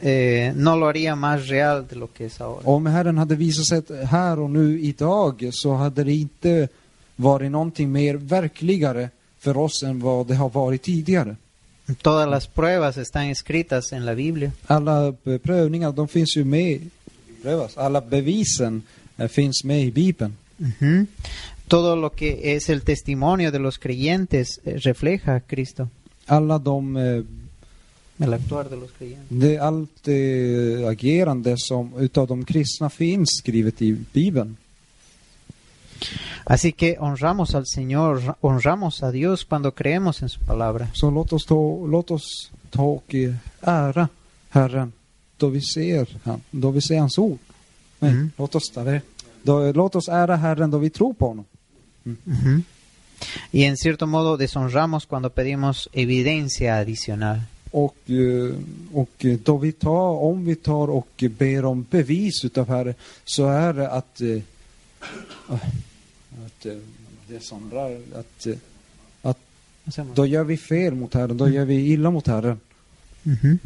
Eh, 0.00 0.54
no 0.54 0.76
lo 0.76 0.86
haría 0.86 1.16
más 1.16 1.48
real 1.48 1.86
de 1.90 1.96
lo 1.96 2.06
que 2.06 2.26
es 2.26 2.40
ahora. 2.40 2.62
om 2.64 2.86
Herren 2.86 3.18
hade 3.18 3.34
visat 3.34 3.66
sig 3.66 4.04
här 4.04 4.38
och 4.38 4.50
nu 4.50 4.80
idag 4.80 5.48
så 5.52 5.74
hade 5.74 6.04
det 6.04 6.12
inte 6.14 6.68
varit 7.16 7.50
någonting 7.50 7.92
mer 7.92 8.14
verkligare 8.14 9.10
för 9.38 9.56
oss 9.56 9.82
än 9.82 10.00
vad 10.00 10.26
det 10.26 10.34
har 10.34 10.48
varit 10.48 10.82
tidigare. 10.82 11.36
Todas 12.02 12.28
las 12.28 12.46
pruebas 12.46 12.96
están 12.96 13.30
escritas 13.30 13.92
en 13.92 14.04
la 14.04 14.14
Biblia. 14.14 14.52
Alla 14.66 15.12
prövningar, 15.42 15.92
de 15.92 16.08
finns 16.08 16.36
ju 16.36 16.44
med, 16.44 16.90
alla 17.74 18.00
bevisen 18.00 18.82
eh, 19.16 19.28
finns 19.28 19.64
med 19.64 19.84
i 19.84 19.90
Bibeln. 19.90 20.36
Ujú. 20.60 21.06
Todo 21.68 21.96
lo 21.96 22.10
que 22.10 22.56
es 22.56 22.68
el 22.68 22.82
testimonio 22.82 23.52
de 23.52 23.58
los 23.58 23.78
creyentes 23.78 24.60
eh, 24.64 24.78
refleja 24.82 25.34
a 25.34 25.40
Cristo, 25.40 25.90
Alla 26.26 26.58
de, 26.58 26.70
eh, 26.70 27.24
el 28.18 28.34
actuar 28.34 28.68
de 28.68 28.76
los 28.76 28.90
creyentes. 28.92 29.26
det, 29.30 29.58
allt 29.58 30.04
det 30.04 30.84
agerande 30.88 31.54
som 31.56 31.92
utav 31.98 32.26
de 32.28 32.44
kristna 32.44 32.88
finns 32.88 33.38
skrivet 33.38 33.82
i 33.82 33.92
Bibeln. 33.92 34.56
Así 36.44 36.72
que 36.72 36.96
honramos 37.00 37.54
al 37.54 37.66
Señor, 37.66 38.36
honramos 38.40 39.02
a 39.02 39.10
Dios 39.10 39.44
cuando 39.44 39.72
creemos 39.72 40.22
en 40.22 40.28
su 40.28 40.40
palabra. 40.40 40.88
Så 40.94 41.10
låt 41.10 41.32
oss, 41.32 41.44
ta, 41.44 41.54
låt 41.86 42.10
oss 42.10 42.50
ta 42.70 42.82
och 42.82 43.14
eh, 43.14 43.34
ära 43.60 44.08
Herren 44.50 44.92
då 45.38 45.48
vi 45.48 45.60
ser 45.60 46.08
han, 46.24 46.40
då 46.50 46.70
vi 46.70 46.80
ser 46.80 46.98
hans 46.98 47.18
ord. 47.18 47.38
Mm. 48.00 48.30
låt 48.36 48.54
oss 48.54 48.70
ta 48.70 48.84
det. 48.84 49.02
Då, 49.48 49.72
låt 49.72 49.96
oss 49.96 50.08
ära 50.08 50.36
Herren 50.36 50.70
då 50.70 50.78
vi 50.78 50.90
tror 50.90 51.14
på 51.14 51.28
honom. 51.28 51.44
Y 53.50 53.64
en 53.64 53.76
cierto 53.76 54.06
modo 54.06 54.36
deshonramos 54.36 55.06
cuando 55.06 55.30
pedimos 55.30 55.88
evidencia 55.92 56.76
adicional. 56.76 57.40
Och, 57.70 57.96
och 58.92 59.26
då 59.44 59.56
vi 59.56 59.72
tar, 59.72 60.10
om 60.10 60.44
vi 60.44 60.54
tar 60.54 60.90
och 60.90 61.24
ber 61.38 61.64
om 61.64 61.86
bevis 61.90 62.44
utav 62.44 62.68
Herren 62.68 62.94
så 63.24 63.48
är 63.48 63.72
det 63.72 63.90
att, 63.90 64.20
att 66.44 66.66
det 67.28 67.40
sondrar, 67.40 68.00
att, 68.14 68.46
att 69.22 69.38
då 70.14 70.26
gör 70.26 70.44
vi 70.44 70.56
fel 70.56 70.94
mot 70.94 71.14
Herren, 71.14 71.36
då 71.36 71.48
gör 71.48 71.64
vi 71.64 71.92
illa 71.92 72.10
mot 72.10 72.26
Herren. 72.26 72.60
Ujú. 73.24 73.58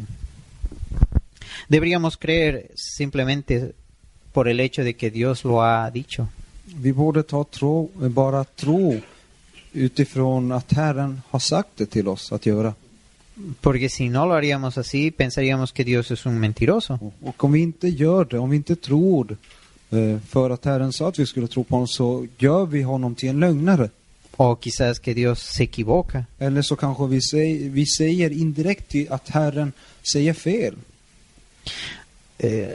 Deberíamos 1.67 2.15
creer 2.15 2.67
simplemente 2.75 3.71
por 4.33 4.47
el 4.47 4.59
hecho 4.59 4.83
de 4.83 4.95
que 4.95 5.11
Dios 5.11 5.43
lo 5.43 5.61
ha 5.61 5.89
dicho. 5.91 6.27
Vi 6.65 6.91
borde 6.91 7.23
ta 7.23 7.43
tro, 7.43 7.89
bara 7.95 8.43
tro 8.43 8.99
utifrån 9.73 10.51
att 10.51 10.73
Herren 10.73 11.21
har 11.29 11.39
sagt 11.39 11.69
det 11.75 11.85
till 11.85 12.07
oss 12.07 12.31
att 12.31 12.45
göra. 12.45 12.73
Porque 13.61 13.89
si 13.89 14.09
no 14.09 14.25
lo 14.25 14.33
haríamos 14.33 14.77
así, 14.77 15.11
pensaríamos 15.11 15.71
que 15.71 15.83
Dios 15.83 16.11
es 16.11 16.25
un 16.25 16.39
mentiroso. 16.39 16.99
Och, 17.21 17.43
om 17.43 17.51
vi 17.51 17.59
inte 17.59 17.87
gör 17.87 18.25
det, 18.25 18.39
om 18.39 18.49
vi 18.49 18.57
inte 18.57 18.75
tror 18.75 19.37
eh, 19.91 20.19
för 20.29 20.49
att 20.49 20.65
Herren 20.65 20.93
sa 20.93 21.07
att 21.07 21.19
vi 21.19 21.25
skulle 21.25 21.47
tro 21.47 21.63
på 21.63 21.75
honom 21.75 21.87
så 21.87 22.27
gör 22.37 22.65
vi 22.65 22.81
honom 22.81 23.15
till 23.15 23.29
en 23.29 23.39
lögnare. 23.39 23.89
O 24.37 24.55
quizás 24.55 24.99
que 24.99 25.13
Dios 25.13 25.39
se 25.39 25.63
equivoca. 25.63 26.25
Eller 26.39 26.61
så 26.61 26.75
kanske 26.75 27.07
vi 27.07 27.21
säger, 27.21 27.69
vi 27.69 27.85
säger 27.85 28.29
indirekt 28.29 28.95
att 29.09 29.29
Herren 29.29 29.71
säger 30.01 30.33
fel. 30.33 30.75
Eh, 32.37 32.67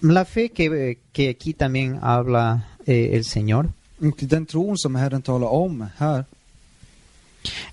la 0.00 0.24
fe 0.24 0.50
que, 0.50 0.98
que 1.12 1.28
aquí 1.28 1.54
también 1.54 1.98
habla 2.02 2.68
eh, 2.86 3.10
el 3.14 3.24
Señor 3.24 3.70
Och 3.98 4.16
den 4.20 4.46
tron 4.46 4.76
som 4.76 4.96
Herren 4.96 5.22
talar 5.22 5.48
om 5.48 5.88
här, 5.98 6.24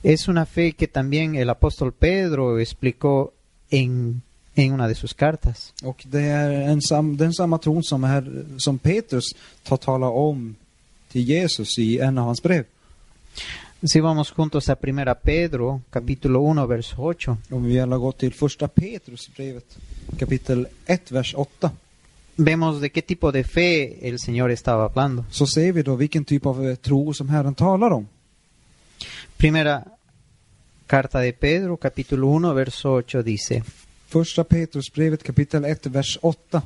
es 0.04 0.28
una 0.28 0.46
fe 0.46 0.72
que 0.72 0.88
también 0.88 1.36
el 1.36 1.50
apóstol 1.50 1.92
Pedro 1.92 2.60
explicó 2.60 3.34
en, 3.70 4.22
en 4.56 4.74
una 4.74 4.88
de 4.88 4.96
sus 4.96 5.14
cartas. 5.14 5.74
och 5.84 6.04
det 6.06 6.22
är 6.22 6.52
en 6.52 6.82
sam, 6.82 7.18
den 7.18 7.34
samma 7.34 7.58
tron 7.58 7.84
som, 7.84 8.04
här, 8.04 8.46
som 8.58 8.78
Petrus 8.78 9.36
tar 9.64 9.78
talar 9.78 10.10
om 10.10 10.56
till 11.12 11.30
Jesus 11.30 11.78
i 11.78 12.00
en 12.00 12.18
av 12.18 12.26
hans 12.26 12.44
brev. 12.44 12.66
Si 13.84 14.00
vamos 14.00 14.32
juntos 14.32 14.70
a 14.70 14.76
Primera 14.76 15.16
Pedro, 15.16 15.82
capítulo 15.90 16.52
1, 16.52 16.70
verso 16.70 16.96
8. 17.02 17.38
Om 17.50 17.64
vi 17.64 17.80
alla 17.80 17.98
går 17.98 18.12
till 18.12 18.34
första 18.34 18.68
Petrusbrevet 18.68 19.78
kapitel 20.20 20.68
1, 20.86 21.12
vers 21.12 21.34
8. 21.38 21.72
Vemos 22.38 22.82
de 22.82 22.90
qué 22.90 23.02
tipo 23.02 23.32
de 23.32 23.44
fe 23.44 24.08
el 24.08 24.20
Señor 24.20 24.52
estaba 24.52 24.86
hablando. 24.86 25.26
Så 25.30 25.48
ser 25.48 25.74
vi 25.74 25.84
då 25.84 25.96
vilken 25.96 26.26
typ 26.26 26.46
av 26.46 26.70
eh, 26.70 26.76
tro 26.76 27.14
som 27.14 27.30
Herren 27.30 27.56
talar 27.56 27.92
om. 27.92 28.08
Primera 29.38 29.84
carta 30.88 31.20
de 31.20 31.34
Pedro, 31.34 31.78
capítulo 31.78 32.38
1, 32.38 32.54
verso 32.54 32.90
8 32.90 33.22
dice, 33.24 33.64
Första 34.08 34.44
Petrusbrevet 34.44 35.24
kapitel 35.24 35.66
1, 35.66 35.90
vers 35.90 36.20
8. 36.22 36.62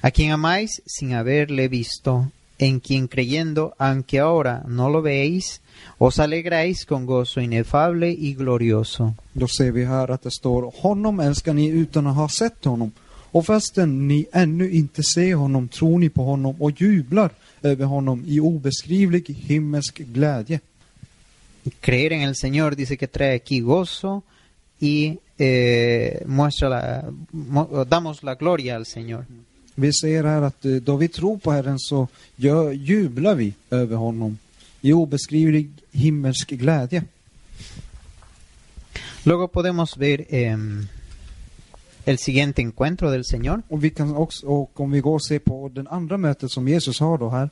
a 0.00 0.10
quien 0.10 0.32
amáis 0.32 0.82
sin 0.86 1.14
haberle 1.14 1.68
visto, 1.68 2.30
en 2.58 2.80
quien 2.80 3.08
creyendo, 3.08 3.74
aunque 3.78 4.20
ahora 4.20 4.62
no 4.66 4.88
lo 4.88 5.02
veis, 5.02 5.60
os 5.98 6.18
alegráis 6.18 6.84
con 6.86 7.06
gozo 7.06 7.40
inefable 7.40 8.10
y 8.10 8.34
glorioso. 8.34 9.14
Då 9.32 9.48
ser 9.48 9.72
vi 9.72 9.84
här 9.84 10.10
att 10.10 10.22
det 10.22 10.30
står 10.30 10.72
Honom 10.82 11.20
älskar 11.20 11.54
ni 11.54 11.66
utan 11.66 12.06
att 12.06 12.16
ha 12.16 12.28
sett 12.28 12.64
honom. 12.64 12.92
Och 13.32 13.46
fastän 13.46 14.08
ni 14.08 14.26
ännu 14.32 14.70
inte 14.70 15.02
ser 15.02 15.34
honom 15.34 15.68
tror 15.68 15.98
ni 15.98 16.08
på 16.08 16.24
honom 16.24 16.62
och 16.62 16.80
jublar 16.80 17.30
över 17.62 17.84
honom 17.84 18.24
i 18.26 18.40
obeskrivlig 18.40 19.28
himmelsk 19.28 19.98
glädje. 19.98 20.60
Creer 21.80 22.10
en 22.12 22.22
el 22.22 22.34
Señor 22.34 22.74
dice 22.76 22.96
que 22.96 23.06
trae 23.08 23.34
aquí 23.36 23.60
gozo 23.60 24.22
y 24.80 25.18
eh, 25.38 26.26
muestra 26.26 26.68
la, 26.68 27.02
mo- 27.30 27.84
damos 27.84 28.22
la 28.22 28.34
gloria 28.34 28.76
al 28.76 28.84
Señor. 28.86 29.24
Vi 29.74 29.92
ser 29.92 30.24
här 30.24 30.42
att 30.42 30.64
eh, 30.64 30.72
då 30.72 30.96
vi 30.96 31.08
tror 31.08 31.38
på 31.38 31.50
Herren 31.52 31.78
så 31.78 32.08
gör, 32.36 32.72
jublar 32.72 33.34
vi 33.34 33.54
över 33.70 33.96
honom 33.96 34.38
i 34.80 34.92
obeskrivlig 34.92 35.70
himmelsk 35.92 36.50
glädje. 36.50 37.04
Luego 39.24 39.48
podemos 39.48 39.96
ver 39.96 40.24
em, 40.28 40.88
el 42.04 42.18
siguiente 42.18 42.62
encuentro 42.62 43.10
del 43.10 43.24
Señor. 43.24 43.62
Och, 43.68 43.84
vi 43.84 43.90
kan 43.90 44.16
också, 44.16 44.46
och 44.46 44.80
om 44.80 44.90
vi 44.90 45.00
går 45.00 45.14
och 45.14 45.24
ser 45.24 45.38
på 45.38 45.70
den 45.74 45.88
andra 45.88 46.16
mötet 46.16 46.50
som 46.50 46.68
Jesus 46.68 47.00
har 47.00 47.18
då 47.18 47.28
här. 47.30 47.50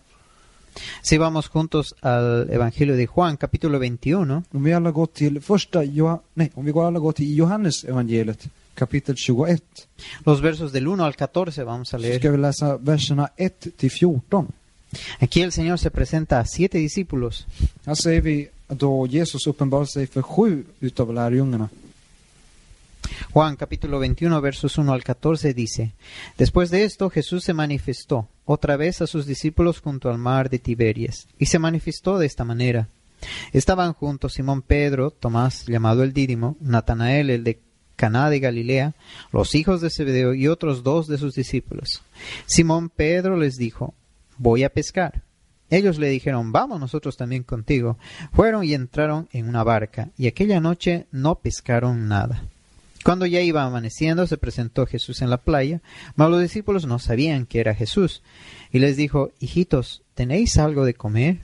Si 1.03 1.19
vamos 1.19 1.51
juntos 1.55 1.95
al 2.01 2.51
Evangelio 2.51 2.97
de 2.97 3.09
Juan, 3.17 3.37
capítulo 3.37 3.81
21, 3.83 4.45
Om 4.51 4.65
vi 4.65 4.73
alla 4.73 4.91
går 4.91 5.07
till 5.07 5.41
första 5.41 5.85
Joha, 5.85 6.19
nej, 6.35 6.51
om 6.55 6.65
vi 6.65 6.73
går 6.73 6.87
alla 6.87 6.99
går 6.99 7.13
till 7.13 7.37
Johannes 7.37 7.85
evangeliet 7.85 8.49
kapitel 8.75 9.15
21. 9.17 9.63
los 10.25 10.41
versos 10.41 10.73
del 10.73 10.87
1 10.87 11.01
al 11.01 11.13
14 11.13 11.65
vamos 11.65 11.95
a 11.95 11.99
Så 11.99 12.03
leer. 12.03 12.19
ska 12.19 12.31
vi 12.31 12.37
läsa 12.39 12.77
verserna 12.77 13.29
1 13.37 13.67
till 13.77 13.91
14. 13.91 14.53
Aquí 15.21 15.43
el 15.43 15.53
Señor 15.53 15.77
se 15.77 15.91
presenta 15.91 16.39
a 16.41 16.45
siete 16.45 16.79
discípulos. 16.79 17.47
Här 17.85 17.95
ser 17.95 18.21
vi 18.21 18.49
då 18.69 19.07
Jesus 19.07 19.47
uppenbarar 19.47 19.85
sig 19.87 20.07
för 20.07 20.23
sju 20.23 20.65
utav 20.81 21.15
lärjungarna. 21.15 21.69
Juan 23.33 23.57
capítulo 23.57 23.99
21 23.99 24.41
versos 24.41 24.79
1 24.79 24.93
al 24.93 25.05
14 25.05 25.55
dice, 25.55 25.95
Después 26.37 26.71
de 26.71 26.85
esto 26.85 27.11
Jesús 27.11 27.45
se 27.45 27.55
manifestó 27.55 28.29
otra 28.45 28.77
vez 28.77 29.01
a 29.03 29.07
sus 29.07 29.27
discípulos 29.27 29.81
junto 29.81 30.11
al 30.11 30.19
mar 30.19 30.51
de 30.51 30.59
Tiberias, 30.59 31.29
y 31.39 31.47
se 31.47 31.59
manifestó 31.59 32.19
de 32.19 32.27
esta 32.27 32.45
manera. 32.45 32.89
Estaban 33.53 33.93
juntos 33.93 34.35
Simón 34.35 34.63
Pedro, 34.63 35.11
Tomás 35.11 35.67
llamado 35.67 36.03
el 36.03 36.13
Dídimo, 36.13 36.57
Natanael 36.61 37.31
el 37.31 37.45
de 37.45 37.61
Caná 37.97 38.31
de 38.31 38.41
Galilea, 38.41 38.95
los 39.31 39.55
hijos 39.55 39.81
de 39.81 39.91
Zebedeo 39.91 40.33
y 40.33 40.49
otros 40.49 40.83
dos 40.83 41.07
de 41.07 41.19
sus 41.19 41.35
discípulos. 41.35 42.03
Simón 42.47 42.89
Pedro 42.89 43.37
les 43.37 43.57
dijo, 43.57 43.95
Voy 44.39 44.65
a 44.65 44.71
pescar. 44.71 45.23
Ellos 45.69 45.99
le 45.99 46.09
dijeron, 46.09 46.51
Vamos 46.51 46.81
nosotros 46.81 47.19
también 47.19 47.43
contigo. 47.43 47.99
Fueron 48.33 48.65
y 48.65 48.73
entraron 48.73 49.29
en 49.33 49.49
una 49.49 49.63
barca, 49.65 50.09
y 50.17 50.29
aquella 50.29 50.61
noche 50.61 51.07
no 51.13 51.35
pescaron 51.37 52.09
nada. 52.09 52.43
Cuando 53.05 53.25
ya 53.25 53.41
iba 53.41 53.65
amaneciendo, 53.65 54.27
se 54.27 54.37
presentó 54.37 54.87
Jesús 54.87 55.23
en 55.23 55.31
la 55.31 55.43
playa, 55.43 55.81
mas 56.17 56.31
los 56.31 56.43
discípulos 56.43 56.87
no 56.87 56.99
sabían 56.99 57.47
que 57.47 57.61
era 57.61 57.75
Jesús. 57.75 58.23
Y 58.71 58.79
les 58.79 58.97
dijo, 58.97 59.33
Hijitos, 59.41 60.03
¿tenéis 60.15 60.59
algo 60.59 60.85
de 60.85 60.95
comer? 60.95 61.41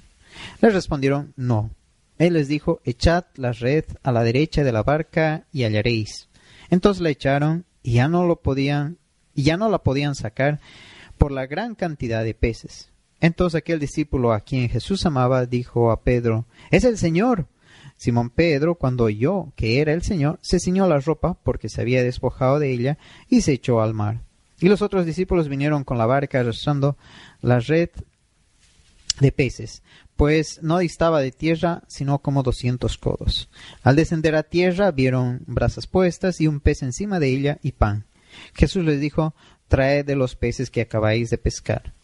Les 0.61 0.75
respondieron, 0.75 1.33
No. 1.37 1.71
Él 2.19 2.35
les 2.35 2.49
dijo, 2.49 2.81
Echad 2.85 3.25
la 3.37 3.53
red 3.53 3.85
a 4.03 4.13
la 4.13 4.23
derecha 4.23 4.65
de 4.65 4.73
la 4.73 4.83
barca 4.83 5.47
y 5.53 5.65
hallaréis. 5.65 6.29
Entonces 6.69 7.01
la 7.01 7.11
echaron 7.11 7.65
y 7.83 7.95
ya 7.95 8.09
no 8.09 8.27
lo 8.27 8.41
podían, 8.43 8.99
y 9.35 9.45
ya 9.45 9.57
no 9.57 9.71
la 9.71 9.83
podían 9.83 10.15
sacar 10.15 10.61
por 11.17 11.33
la 11.33 11.47
gran 11.47 11.75
cantidad 11.75 12.23
de 12.23 12.35
peces. 12.35 12.91
Entonces 13.21 13.59
aquel 13.59 13.79
discípulo 13.79 14.33
a 14.33 14.41
quien 14.41 14.69
Jesús 14.69 15.07
amaba 15.07 15.47
dijo 15.47 15.91
a 15.91 16.03
Pedro, 16.03 16.47
Es 16.71 16.85
el 16.85 16.99
Señor. 16.99 17.47
Simón 17.97 18.31
Pedro, 18.31 18.75
cuando 18.75 19.05
oyó 19.05 19.53
que 19.57 19.81
era 19.81 19.93
el 19.93 20.03
Señor, 20.03 20.39
se 20.43 20.61
ciñó 20.61 20.87
la 20.87 21.01
ropa 21.01 21.35
porque 21.43 21.69
se 21.69 21.81
había 21.81 22.03
despojado 22.03 22.59
de 22.59 22.71
ella 22.73 22.99
y 23.29 23.41
se 23.41 23.53
echó 23.53 23.81
al 23.81 23.95
mar. 23.95 24.23
Y 24.61 24.69
los 24.69 24.83
otros 24.83 25.07
discípulos 25.07 25.49
vinieron 25.49 25.85
con 25.85 25.99
la 25.99 26.07
barca 26.07 26.41
arrastrando 26.41 26.97
la 27.41 27.61
red 27.61 27.91
de 29.21 29.33
peces, 29.33 29.83
pues 30.17 30.63
no 30.63 30.79
distaba 30.79 31.21
de 31.21 31.33
tierra 31.33 31.83
sino 31.89 32.19
como 32.19 32.43
doscientos 32.43 32.99
codos. 32.99 33.49
Al 33.83 33.97
descender 33.97 34.35
a 34.35 34.43
tierra 34.43 34.91
vieron 34.91 35.43
brasas 35.47 35.87
puestas 35.87 36.41
y 36.41 36.47
un 36.47 36.61
pez 36.61 36.83
encima 36.83 37.19
de 37.19 37.29
ella 37.29 37.59
y 37.63 37.73
pan. 37.73 38.07
Jesús 38.55 38.85
les 38.85 39.01
dijo, 39.01 39.35
traed 39.69 40.05
de 40.05 40.17
los 40.17 40.37
peces 40.37 40.71
que 40.71 40.83
acabáis 40.83 41.31
de 41.31 41.39
pescar. 41.39 41.95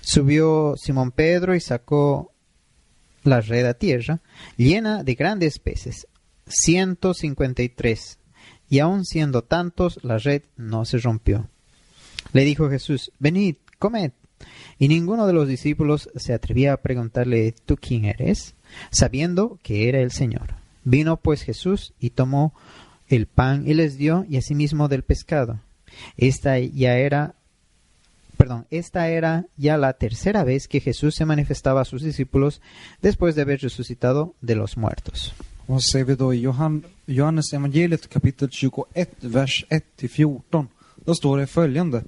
Subió 0.00 0.74
Simón 0.76 1.10
Pedro 1.10 1.54
y 1.54 1.60
sacó 1.60 2.32
la 3.22 3.40
red 3.40 3.66
a 3.66 3.74
tierra, 3.74 4.20
llena 4.56 5.02
de 5.04 5.14
grandes 5.14 5.58
peces, 5.58 6.06
ciento 6.46 7.14
cincuenta 7.14 7.62
y 7.62 7.68
tres, 7.68 8.18
y 8.68 8.78
aun 8.78 9.04
siendo 9.04 9.42
tantos, 9.42 9.98
la 10.02 10.18
red 10.18 10.42
no 10.56 10.84
se 10.84 10.98
rompió. 10.98 11.48
Le 12.32 12.44
dijo 12.44 12.70
Jesús, 12.70 13.12
venid, 13.18 13.56
comed. 13.78 14.12
Y 14.78 14.88
ninguno 14.88 15.26
de 15.26 15.32
los 15.32 15.48
discípulos 15.48 16.08
se 16.16 16.32
atrevía 16.32 16.72
a 16.72 16.80
preguntarle, 16.80 17.54
¿tú 17.66 17.76
quién 17.76 18.04
eres? 18.06 18.54
sabiendo 18.90 19.58
que 19.62 19.88
era 19.88 20.00
el 20.00 20.10
Señor. 20.10 20.54
Vino 20.84 21.18
pues 21.18 21.42
Jesús 21.42 21.92
y 21.98 22.10
tomó 22.10 22.54
el 23.08 23.26
pan 23.26 23.66
y 23.66 23.74
les 23.74 23.96
dio, 23.96 24.24
y 24.28 24.36
asimismo 24.36 24.88
del 24.88 25.02
pescado. 25.02 25.60
Esta 26.16 26.58
ya 26.58 26.96
era 26.96 27.34
perdón, 28.40 28.66
esta 28.70 29.10
era 29.10 29.44
ya 29.58 29.76
la 29.76 29.92
tercera 29.92 30.44
vez 30.44 30.66
que 30.66 30.80
Jesús 30.80 31.14
se 31.14 31.26
manifestaba 31.26 31.82
a 31.82 31.84
sus 31.84 32.02
discípulos 32.02 32.62
después 33.02 33.34
de 33.34 33.42
haber 33.42 33.60
resucitado 33.60 34.34
de 34.40 34.54
los 34.54 34.78
muertos. 34.78 35.34
Så 35.66 35.80
ser 35.80 36.04
vi 36.04 36.14
då 36.14 36.32
i 36.32 36.40
Johan, 36.40 36.84
Johannes 37.06 37.52
evangeliet 37.52 38.08
kapitel 38.08 38.48
21, 38.50 39.08
vers 39.20 39.66
1-14. 39.68 40.66
Då 41.04 41.14
står 41.14 41.38
det 41.38 41.46
följande. 41.46 42.02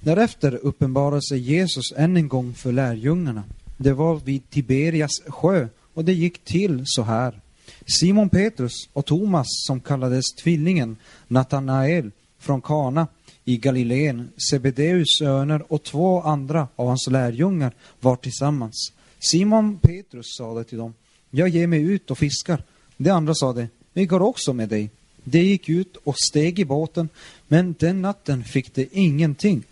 Därefter 0.00 0.54
uppenbarade 0.62 1.22
sig 1.22 1.38
Jesus 1.38 1.92
än 1.96 2.16
en 2.16 2.28
gång 2.28 2.54
för 2.54 2.72
lärjungarna. 2.72 3.44
Det 3.76 3.92
var 3.92 4.16
vid 4.16 4.50
Tiberias 4.50 5.22
sjö 5.26 5.68
och 5.94 6.04
det 6.04 6.12
gick 6.12 6.44
till 6.44 6.82
så 6.84 7.02
här. 7.02 7.40
Simon 7.86 8.28
Petrus 8.28 8.88
och 8.92 9.06
Thomas, 9.06 9.46
som 9.66 9.80
kallades 9.80 10.34
Tvillingen, 10.34 10.96
Natanael 11.28 12.10
från 12.38 12.60
Kana 12.60 13.06
i 13.48 13.56
Galileen, 13.56 14.28
Sebedeus 14.50 15.18
söner 15.18 15.72
och 15.72 15.82
två 15.82 16.20
andra 16.20 16.68
av 16.76 16.86
hans 16.86 17.06
lärjungar 17.06 17.72
var 18.00 18.16
tillsammans. 18.16 18.92
Simon 19.18 19.78
Petrus 19.78 20.36
sade 20.38 20.64
till 20.64 20.78
dem, 20.78 20.94
jag 21.30 21.48
ger 21.48 21.66
mig 21.66 21.82
ut 21.82 22.10
och 22.10 22.18
fiskar. 22.18 22.62
De 22.96 23.10
andra 23.10 23.34
sade, 23.34 23.68
vi 23.92 24.06
går 24.06 24.22
också 24.22 24.52
med 24.52 24.68
dig. 24.68 24.90
De 25.24 25.38
gick 25.38 25.68
ut 25.68 25.96
och 25.96 26.14
steg 26.18 26.58
i 26.58 26.64
båten, 26.64 27.08
men 27.46 27.74
den 27.78 28.02
natten 28.02 28.44
fick 28.44 28.74
de 28.74 28.88
ingenting. 28.92 29.62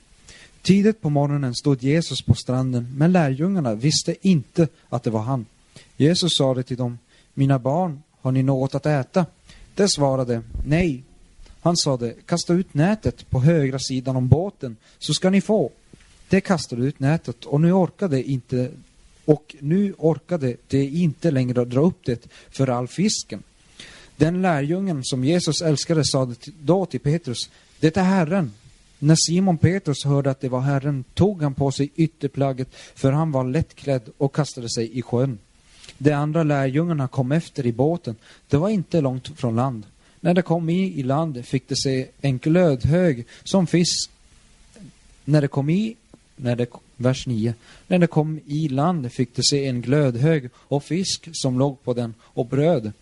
Tidigt 0.62 1.00
på 1.00 1.10
morgonen 1.10 1.54
stod 1.54 1.82
Jesus 1.82 2.22
på 2.22 2.34
stranden, 2.34 2.94
men 2.96 3.12
lärjungarna 3.12 3.74
visste 3.74 4.28
inte 4.28 4.68
att 4.88 5.02
det 5.02 5.10
var 5.10 5.22
han. 5.22 5.46
Jesus 5.96 6.36
sade 6.36 6.62
till 6.62 6.76
dem, 6.76 6.98
mina 7.34 7.58
barn, 7.58 8.02
har 8.20 8.32
ni 8.32 8.42
något 8.42 8.74
att 8.74 8.86
äta? 8.86 9.26
De 9.74 9.88
svarade, 9.88 10.42
nej. 10.66 11.02
Han 11.66 11.76
sade, 11.76 12.14
kasta 12.26 12.52
ut 12.52 12.74
nätet 12.74 13.30
på 13.30 13.40
högra 13.40 13.78
sidan 13.78 14.16
om 14.16 14.28
båten, 14.28 14.76
så 14.98 15.14
ska 15.14 15.30
ni 15.30 15.40
få. 15.40 15.72
Det 16.28 16.40
kastade 16.40 16.82
ut 16.82 17.00
nätet 17.00 17.44
och 17.44 17.60
nu 17.60 17.72
orkade 17.72 18.22
inte 18.22 18.70
och 19.24 19.56
nu 19.60 19.94
orkade 19.98 20.56
de 20.68 20.88
inte 20.88 21.30
längre 21.30 21.64
dra 21.64 21.80
upp 21.80 22.04
det 22.04 22.28
för 22.50 22.68
all 22.68 22.88
fisken. 22.88 23.42
Den 24.16 24.42
lärjungen 24.42 25.04
som 25.04 25.24
Jesus 25.24 25.62
älskade 25.62 26.04
sade 26.04 26.34
då 26.60 26.86
till 26.86 27.00
Petrus, 27.00 27.50
det 27.80 27.96
är 27.96 28.02
Herren. 28.02 28.52
När 28.98 29.16
Simon 29.18 29.58
Petrus 29.58 30.04
hörde 30.04 30.30
att 30.30 30.40
det 30.40 30.48
var 30.48 30.60
Herren 30.60 31.04
tog 31.14 31.42
han 31.42 31.54
på 31.54 31.72
sig 31.72 31.90
ytterplagget, 31.96 32.68
för 32.94 33.12
han 33.12 33.32
var 33.32 33.44
lättklädd 33.44 34.02
och 34.18 34.34
kastade 34.34 34.70
sig 34.70 34.98
i 34.98 35.02
sjön. 35.02 35.38
De 35.98 36.12
andra 36.12 36.42
lärjungarna 36.42 37.08
kom 37.08 37.32
efter 37.32 37.66
i 37.66 37.72
båten. 37.72 38.16
Det 38.48 38.56
var 38.56 38.68
inte 38.68 39.00
långt 39.00 39.38
från 39.38 39.56
land. 39.56 39.86
När 40.20 40.34
de 40.34 40.42
kom 40.42 40.68
i, 40.68 41.00
i 41.00 41.02
land 41.02 41.46
fick 41.46 41.68
de 41.68 41.76
se 41.76 42.06
en 42.20 42.38
glödhög 42.38 43.26
som 43.44 43.66
fisk. 43.66 44.10
När 45.24 45.40
de 45.40 45.48
kom 45.48 45.70
i 45.70 45.96
när 46.36 46.56
de, 46.56 46.66
vers 46.96 47.26
9. 47.26 47.54
När 47.86 47.98
de 47.98 48.06
kom 48.06 48.40
i 48.46 48.68
land 48.68 49.12
fick 49.12 49.36
de 49.36 49.42
se 49.42 49.66
en 49.66 49.82
glödhög 49.82 50.50
och 50.56 50.84
fisk 50.84 51.28
som 51.32 51.58
låg 51.58 51.84
på 51.84 51.94
den 51.94 52.14
och 52.20 52.46
bröd. 52.46 52.92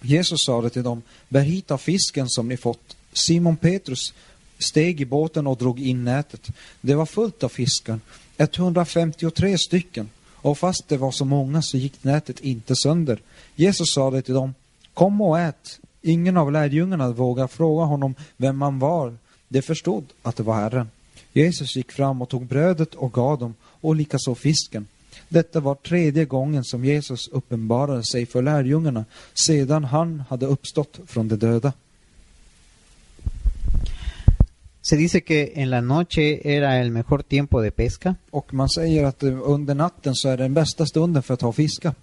Jesus 0.00 0.44
sade 0.44 0.70
till 0.70 0.82
dem, 0.82 1.02
bär 1.28 1.40
hit 1.40 1.70
av 1.70 1.78
fisken 1.78 2.28
som 2.28 2.48
ni 2.48 2.56
fått. 2.56 2.96
Simon 3.12 3.56
Petrus 3.56 4.14
steg 4.58 5.00
i 5.00 5.04
båten 5.04 5.46
och 5.46 5.56
drog 5.56 5.80
in 5.80 6.04
nätet. 6.04 6.48
Det 6.80 6.94
var 6.94 7.06
fullt 7.06 7.42
av 7.42 7.48
fiskar, 7.48 8.00
153 8.36 9.58
stycken. 9.58 10.10
Och 10.26 10.58
fast 10.58 10.88
det 10.88 10.96
var 10.96 11.10
så 11.10 11.24
många 11.24 11.62
så 11.62 11.76
gick 11.76 12.04
nätet 12.04 12.40
inte 12.40 12.76
sönder. 12.76 13.20
Jesus 13.54 13.94
sade 13.94 14.22
till 14.22 14.34
dem, 14.34 14.54
kom 14.94 15.20
och 15.20 15.40
ät. 15.40 15.80
Ingen 16.06 16.36
av 16.36 16.52
lärjungarna 16.52 17.10
vågade 17.10 17.48
fråga 17.48 17.84
honom 17.84 18.14
vem 18.36 18.62
han 18.62 18.78
var. 18.78 19.16
De 19.48 19.62
förstod 19.62 20.04
att 20.22 20.36
det 20.36 20.42
var 20.42 20.54
Herren. 20.54 20.90
Jesus 21.32 21.76
gick 21.76 21.92
fram 21.92 22.22
och 22.22 22.28
tog 22.28 22.46
brödet 22.46 22.94
och 22.94 23.12
gav 23.12 23.38
dem, 23.38 23.54
och 23.62 23.96
likaså 23.96 24.34
fisken. 24.34 24.86
Detta 25.28 25.60
var 25.60 25.74
tredje 25.74 26.24
gången 26.24 26.64
som 26.64 26.84
Jesus 26.84 27.28
uppenbarade 27.28 28.04
sig 28.04 28.26
för 28.26 28.42
lärjungarna 28.42 29.04
sedan 29.34 29.84
han 29.84 30.22
hade 30.28 30.46
uppstått 30.46 31.00
från 31.06 31.28
de 31.28 31.36
döda. 31.36 31.72
Se 34.82 34.96
dice 34.96 35.20
que 35.20 35.52
en 35.54 35.70
la 35.70 35.80
noche 35.80 36.40
era 36.44 36.80
el 36.80 36.90
mejor 36.90 37.22
tiempo 37.22 37.62
de 37.62 37.70
pesca. 37.70 38.14
Och 38.30 38.54
man 38.54 38.68
säger 38.68 39.04
att 39.04 39.22
under 39.22 39.74
natten 39.74 40.14
så 40.14 40.28
är 40.28 40.36
den 40.36 40.54
bästa 40.54 40.86
stunden 40.86 41.22
för 41.22 41.34
att 41.34 41.40
ta 41.40 41.48
och 41.48 41.56
fiska. 41.56 41.94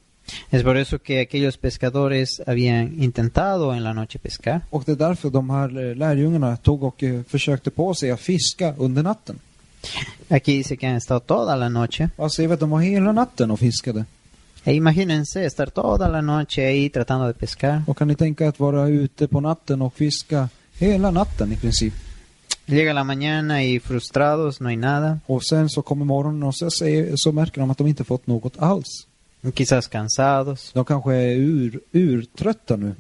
Es 0.49 0.63
por 0.63 0.77
eso 0.77 0.99
que 0.99 1.19
aquellos 1.19 1.57
pescadores 1.57 2.41
habían 2.47 3.01
intentado 3.01 3.73
en 3.73 3.83
la 3.83 3.93
noche 3.93 4.19
pescar. 4.19 4.62
Och 4.69 4.83
det 4.86 4.91
är 4.91 4.95
därför 4.95 5.29
de 5.29 5.49
här 5.49 5.89
eh, 5.89 5.95
lärjungarna 5.95 6.57
tog 6.57 6.83
och 6.83 7.03
eh, 7.03 7.23
försökte 7.23 7.71
på 7.71 7.93
sig 7.93 8.12
att 8.12 8.19
fiska 8.19 8.73
under 8.77 9.03
natten. 9.03 9.39
Aquí 10.29 10.57
dice 10.57 10.77
que 10.77 10.88
han 10.88 10.95
estado 10.95 11.19
toda 11.19 11.55
la 11.55 11.69
noche. 11.69 12.09
Och 12.15 12.33
ser 12.33 12.47
vi 12.47 12.53
att 12.53 12.59
de 12.59 12.69
var 12.69 12.79
hela 12.79 13.12
natten 13.12 13.51
och 13.51 13.59
fiskade. 13.59 14.05
E 14.63 14.73
imagínense 14.73 15.45
estar 15.45 15.65
toda 15.65 16.07
la 16.07 16.21
noche 16.21 16.62
ahí 16.62 16.89
tratando 16.89 17.27
de 17.27 17.33
pescar. 17.33 17.83
Och 17.88 17.97
kan 17.97 18.07
ni 18.07 18.15
tänka 18.15 18.47
att 18.47 18.59
vara 18.59 18.88
ute 18.88 19.27
på 19.27 19.39
natten 19.41 19.81
och 19.81 19.93
fiska 19.93 20.49
hela 20.79 21.12
natten 21.12 21.51
i 21.51 21.57
princip. 21.57 21.93
Llega 22.65 22.93
la 22.93 23.03
mañana 23.03 23.63
y 23.63 23.79
frustrados, 23.79 24.62
no 24.62 24.67
hay 24.67 24.77
nada. 24.77 25.19
Och 25.25 25.43
sen 25.43 25.69
så 25.69 25.81
kommer 25.81 26.05
morgonen 26.05 26.43
och 26.43 26.55
så, 26.55 26.71
säger, 26.71 27.13
så 27.15 27.31
märker 27.31 27.62
de 27.62 27.71
att 27.71 27.77
de 27.77 27.88
inte 27.88 28.03
fått 28.03 28.27
något 28.27 28.57
alls. 28.57 29.07
Quizás 29.51 29.88
cansados. 29.88 30.71
De 30.73 30.86
kanske 30.86 31.15
är 31.15 31.36
ur, 31.36 31.82
urtrötta 31.91 32.75
nu. 32.75 32.95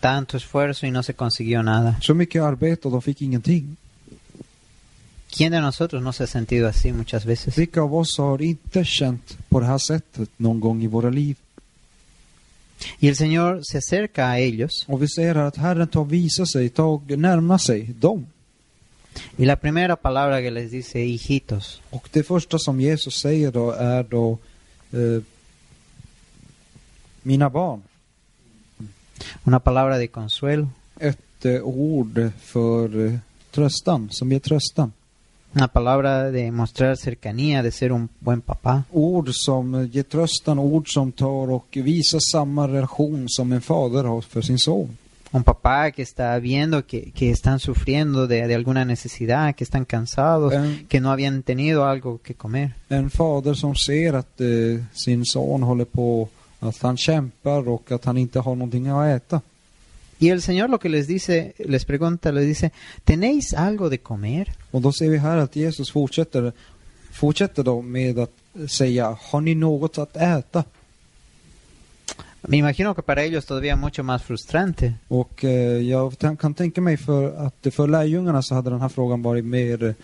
Tanto 0.00 0.36
esfuerzo 0.36 0.86
y 0.86 0.90
no 0.90 1.02
se 1.02 1.14
consiguió 1.14 1.62
nada. 1.62 1.96
Så 2.00 2.14
mycket 2.14 2.42
arbete 2.42 2.88
och 2.88 2.92
de 2.92 3.02
fick 3.02 3.22
ingenting. 3.22 3.76
¿Quién 5.30 5.52
de 5.52 5.60
nosotros 5.60 6.02
no 6.02 6.12
se 6.12 6.24
ha 6.24 6.26
sentido 6.26 6.68
así 6.68 6.92
muchas 6.92 7.24
veces? 7.24 7.58
Vilka 7.58 7.82
av 7.82 7.94
oss 7.94 8.18
har 8.18 8.42
inte 8.42 8.84
känt 8.84 9.38
på 9.48 9.60
det 9.60 9.66
här 9.66 9.78
sättet 9.78 10.28
någon 10.36 10.60
gång 10.60 10.82
i 10.82 10.86
våra 10.86 11.10
liv? 11.10 11.36
Y 12.98 13.08
el 13.08 13.16
Señor 13.16 13.62
se 13.62 13.78
acerca 13.78 14.30
a 14.30 14.38
ellos. 14.38 14.84
Och 14.88 15.02
vi 15.02 15.08
ser 15.08 15.34
här 15.34 15.44
att 15.44 15.56
Herren 15.56 15.88
tar 15.88 16.00
och 16.00 16.12
visar 16.12 16.44
sig, 16.44 16.68
tar 16.68 16.84
och 16.84 17.10
närmar 17.10 17.58
sig 17.58 17.82
dem. 17.82 18.26
Y 19.36 19.44
la 19.44 19.56
primera 19.56 19.96
palabra 19.96 20.40
que 20.40 20.50
les 20.50 20.70
dice, 20.70 20.98
hijitos. 20.98 21.80
Och 21.90 22.08
det 22.12 22.22
första 22.22 22.58
som 22.58 22.80
Jesus 22.80 23.20
säger 23.20 23.52
då 23.52 23.70
är 23.70 24.02
då 24.02 24.38
eh, 24.92 25.22
mina 27.22 27.48
barn. 27.48 27.82
Una 29.44 29.58
palabra 29.60 29.98
de 29.98 30.08
consuelo. 30.08 30.68
Ett 30.98 31.44
eh, 31.44 31.60
ord 31.62 32.32
för 32.40 33.06
eh, 33.06 33.18
tröstan, 33.50 34.08
som 34.10 34.32
ger 34.32 34.40
tröstan. 34.40 34.92
Una 35.54 35.68
palabra 35.68 36.30
de 36.30 36.50
mostrar 36.52 36.96
cercanía, 36.96 37.62
de 37.62 37.72
ser 37.72 37.92
un 37.92 38.08
buen 38.20 38.40
papá. 38.40 38.84
Ord 38.92 39.28
som 39.32 39.88
ger 39.92 40.02
tröstan, 40.04 40.58
ord 40.58 40.88
som 40.88 41.12
tar 41.12 41.50
och 41.50 41.66
visar 41.72 42.18
samma 42.32 42.68
relation 42.68 43.24
som 43.28 43.52
en 43.52 43.60
fader 43.60 44.04
har 44.04 44.20
för 44.20 44.42
sin 44.42 44.58
son. 44.58 44.96
Un 45.32 45.44
papá 45.44 45.90
que 45.92 46.02
está 46.02 46.38
viendo 46.40 46.86
que, 46.86 47.12
que 47.12 47.30
están 47.30 47.60
sufriendo 47.60 48.26
de, 48.26 48.48
de 48.48 48.54
alguna 48.54 48.84
necesidad, 48.84 49.54
que 49.54 49.64
están 49.64 49.84
cansados, 49.84 50.52
En, 50.52 50.86
que 50.88 51.00
no 51.00 51.10
habían 51.12 51.42
tenido 51.42 51.84
algo 51.84 52.18
que 52.18 52.34
comer. 52.34 52.74
en 52.88 53.10
fader 53.10 53.54
som 53.54 53.74
ser 53.74 54.14
att 54.14 54.40
eh, 54.40 54.84
sin 54.92 55.24
son 55.24 55.62
håller 55.62 55.84
på, 55.84 56.28
att 56.60 56.82
han 56.82 56.96
kämpar 56.96 57.68
och 57.68 57.92
att 57.92 58.04
han 58.04 58.16
inte 58.16 58.40
har 58.40 58.54
någonting 58.54 58.88
att 58.88 59.06
äta. 59.06 59.40
Y 60.18 60.28
el 60.28 60.42
Señor 60.42 60.68
lo 60.68 60.78
que 60.78 60.88
les 60.88 61.06
dice, 61.06 61.52
les 61.58 61.84
pregunta, 61.84 62.30
les 62.30 62.44
dice, 62.44 62.70
¿tenéis 63.04 63.54
algo 63.54 63.88
de 63.88 63.98
comer? 63.98 64.52
Och 64.70 64.80
då 64.80 64.92
ser 64.92 65.08
vi 65.08 65.18
här 65.18 65.36
att 65.36 65.56
Jesus 65.56 65.90
fortsätter, 65.90 66.52
fortsätter 67.12 67.62
då 67.62 67.82
med 67.82 68.18
att 68.18 68.32
säga, 68.70 69.16
har 69.20 69.40
ni 69.40 69.54
något 69.54 69.98
att 69.98 70.16
äta? 70.16 70.64
Me 72.42 72.56
imagino 72.56 72.94
que 72.94 73.02
para 73.02 73.22
ellos 73.22 73.44
todavía 73.44 73.76
mucho 73.76 74.02
más 74.02 74.22
frustrante. 74.22 74.94
Och 75.08 75.44
eh, 75.44 75.82
jag 75.82 76.18
kan 76.40 76.54
tänka 76.54 76.80
mig 76.80 76.96
för 76.96 77.46
att 77.46 77.74
för 77.74 77.86
lärjungarna 77.86 78.42
så 78.42 78.54
hade 78.54 78.70
den 78.70 78.80
här 78.80 78.88
frågan 78.88 79.22
varit 79.22 79.44
mer 79.44 79.94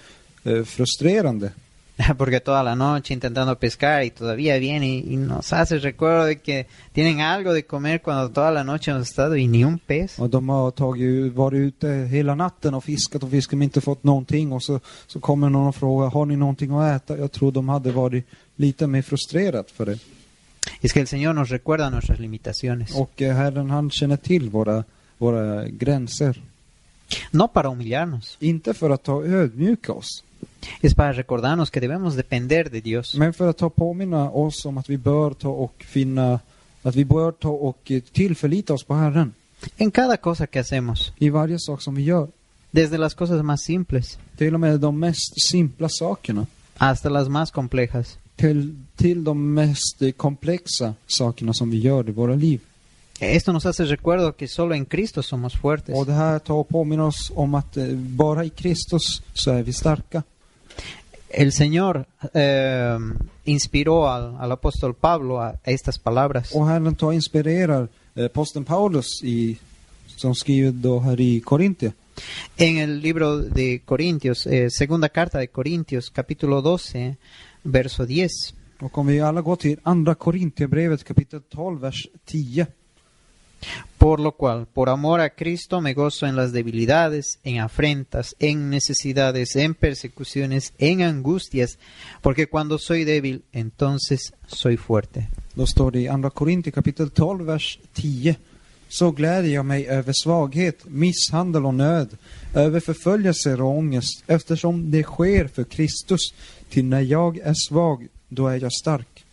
eh, 0.44 0.64
frustrerande. 0.64 1.52
Porque 2.18 2.40
toda 2.40 2.62
la 2.62 2.74
noche 2.74 3.14
intentando 3.14 3.58
pescar 3.58 4.04
y 4.04 4.10
todavía 4.10 4.58
viene 4.58 4.88
y, 4.88 5.14
y 5.14 5.16
nos 5.16 5.52
hace 5.52 5.78
recuerdo 5.78 6.24
de 6.24 6.36
que 6.40 6.66
tienen 6.92 7.20
algo 7.20 7.52
de 7.52 7.64
comer 7.64 8.02
cuando 8.02 8.30
toda 8.30 8.50
la 8.50 8.64
noche 8.64 8.90
hemos 8.90 9.08
estado 9.08 9.36
y 9.36 9.46
ni 9.46 9.64
un 9.64 9.78
pez. 9.78 10.18
Och 10.18 10.30
de 10.30 10.48
har 10.48 10.70
tagit, 10.72 11.34
varit 11.34 11.60
ute 11.60 11.88
hela 12.10 12.34
natten 12.34 12.74
och 12.74 12.84
fiskat 12.84 13.22
och 13.22 13.30
fiskat 13.30 13.58
men 13.58 13.62
inte 13.62 13.80
fått 13.80 14.04
någonting. 14.04 14.52
Och 14.52 14.62
så, 14.62 14.80
så 15.06 15.20
kommer 15.20 15.50
någon 15.50 15.68
och 15.68 15.76
frågar, 15.76 16.10
har 16.10 16.26
ni 16.26 16.36
någonting 16.36 16.70
att 16.70 16.96
äta? 16.96 17.18
Jag 17.18 17.32
tror 17.32 17.52
de 17.52 17.68
hade 17.68 17.92
varit 17.92 18.26
lite 18.56 18.86
mer 18.86 19.02
frustrerat 19.02 19.70
för 19.70 19.86
det. 19.86 19.98
Es 20.80 20.92
que 20.92 21.00
el 21.00 21.06
Señor 21.06 21.32
nos 21.32 21.48
recuerda 21.48 21.90
nuestras 21.90 22.18
limitaciones. 22.18 22.94
Och 22.94 23.22
eh, 23.22 23.34
Herren 23.34 23.70
han 23.70 23.90
känner 23.90 24.16
till 24.16 24.50
våra, 24.50 24.84
våra 25.18 25.68
gränser. 25.68 26.42
No 27.30 27.48
para 27.48 27.68
humillarnos, 27.68 28.36
Inte 28.40 28.74
för 28.74 28.90
att 28.90 29.02
ta 29.02 29.24
ödmjuka 29.24 29.92
oss, 29.92 30.24
es 30.82 30.94
para 30.94 31.12
recordarnos 31.12 31.70
que 31.70 31.80
debemos 31.80 32.14
depender 32.16 32.70
de 32.70 32.80
Dios. 32.80 33.14
men 33.14 33.32
för 33.32 33.48
att 33.50 33.56
ta 33.58 33.70
påminna 33.70 34.30
oss 34.30 34.64
om 34.66 34.78
att 34.78 34.90
vi 34.90 34.98
bör 34.98 35.30
ta 35.34 35.48
och 35.48 35.74
finna, 35.88 36.40
att 36.82 36.94
vi 36.96 37.04
bör 37.04 37.32
ta 37.32 37.48
och 37.50 37.92
tillförlita 38.12 38.74
oss 38.74 38.84
på 38.84 38.94
Herren. 38.94 39.34
En 39.76 39.90
cada 39.90 40.16
cosa 40.16 40.46
que 40.46 40.58
hacemos, 40.60 41.12
I 41.18 41.30
varje 41.30 41.58
sak 41.58 41.82
som 41.82 41.94
vi 41.94 42.02
gör. 42.02 42.28
desde 42.70 42.98
las 42.98 43.14
cosas 43.14 43.42
más 43.42 43.62
simples 43.64 44.18
Till 44.36 44.54
och 44.54 44.60
med 44.60 44.80
de 44.80 44.98
mest 44.98 45.40
simpla 45.50 45.88
sakerna. 45.88 46.46
hasta 46.76 47.08
las 47.08 47.28
más 47.28 47.50
complejas. 47.52 48.18
Till, 48.36 48.74
till 48.96 49.24
de 49.24 49.54
mest 49.54 50.02
komplexa 50.16 50.94
sakerna 51.06 51.52
som 51.54 51.70
vi 51.70 51.78
gör 51.78 52.08
i 52.08 52.12
våra 52.12 52.34
liv. 52.34 52.60
Esto 53.20 53.52
nos 53.52 53.64
hace 53.64 53.84
recuerdo 53.84 54.32
que 54.32 54.46
solo 54.48 54.74
en 54.74 54.84
Cristo 54.84 55.22
somos 55.22 55.54
fuertes. 55.54 55.94
Och 55.94 56.06
det 56.06 56.12
här 56.12 56.38
tar 56.38 56.54
och 56.54 56.68
påminner 56.68 57.04
oss 57.04 57.32
om 57.34 57.54
att 57.54 57.76
bara 57.96 58.44
i 58.44 58.50
Kristus 58.50 59.22
så 59.34 59.50
är 59.50 59.62
vi 59.62 59.72
starka. 59.72 60.22
El 61.36 61.52
Señor 61.52 62.06
eh, 62.32 62.98
inspiró 63.44 64.08
al, 64.08 64.36
al 64.38 64.52
apóstol 64.52 64.94
Pablo 64.94 65.38
a, 65.38 65.60
estas 65.64 65.98
palabras. 65.98 66.50
Och 66.54 66.66
Herren 66.66 66.94
tar 66.94 67.12
inspirerar 67.12 67.90
eh, 68.14 68.28
posten 68.28 68.64
Paulus 68.64 69.22
i, 69.22 69.58
som 70.06 70.34
skriver 70.34 70.72
då 70.72 71.00
här 71.00 71.20
i. 71.20 71.42
En 72.56 72.78
el 72.78 73.00
libro 73.00 73.36
de 73.36 73.78
Corintios, 73.84 74.46
eh, 74.46 74.70
segunda 74.70 75.08
carta 75.08 75.38
de 75.38 75.48
Corintios, 75.48 76.10
capítulo 76.10 76.62
12, 76.62 77.16
verso 77.62 78.06
10. 78.06 78.28
Och 78.80 78.98
om 78.98 79.06
vi 79.06 79.20
alla 79.20 79.42
går 79.42 79.56
till 79.56 79.80
andra 79.82 80.14
Korintierbrevet 80.14 81.04
kapitel 81.04 81.42
12, 81.42 81.80
vers 81.80 82.08
10. 82.24 82.66
Por 83.98 84.20
lo 84.20 84.32
cual, 84.32 84.66
por 84.66 84.88
amor 84.88 85.20
a 85.20 85.30
Cristo, 85.30 85.80
me 85.80 85.94
gozo 85.94 86.26
en 86.26 86.36
las 86.36 86.52
debilidades, 86.52 87.38
en 87.44 87.60
afrentas, 87.60 88.36
en 88.38 88.70
necesidades, 88.70 89.56
en 89.56 89.74
persecuciones, 89.74 90.72
en 90.78 91.02
angustias, 91.02 91.78
porque 92.22 92.46
cuando 92.46 92.78
soy 92.78 93.04
débil, 93.04 93.42
entonces 93.52 94.34
soy 94.46 94.76
fuerte. 94.76 95.28
Då 95.54 95.66
står 95.66 95.92
det 95.92 96.00
i 96.00 96.08
andra 96.08 96.30
Korintier 96.30 96.74
kapitel 96.74 97.10
12, 97.10 97.44
vers 97.44 97.78
10. 97.94 98.36
Så 98.88 99.10
gläder 99.10 99.48
jag 99.48 99.66
mig 99.66 99.86
över 99.86 100.12
svaghet, 100.12 100.84
misshandel 100.84 101.66
och 101.66 101.74
nöd, 101.74 102.08
över 102.54 102.80
förföljelser 102.80 103.60
och 103.60 103.78
ångest, 103.78 104.24
eftersom 104.26 104.90
det 104.90 105.02
sker 105.02 105.48
för 105.48 105.64
Kristus. 105.64 106.34
Till 106.68 106.84
när 106.84 107.00
jag 107.00 107.38
är 107.38 107.54
svag, 107.68 108.08
då 108.28 108.48
är 108.48 108.60
jag 108.60 108.72
stark. 108.72 109.24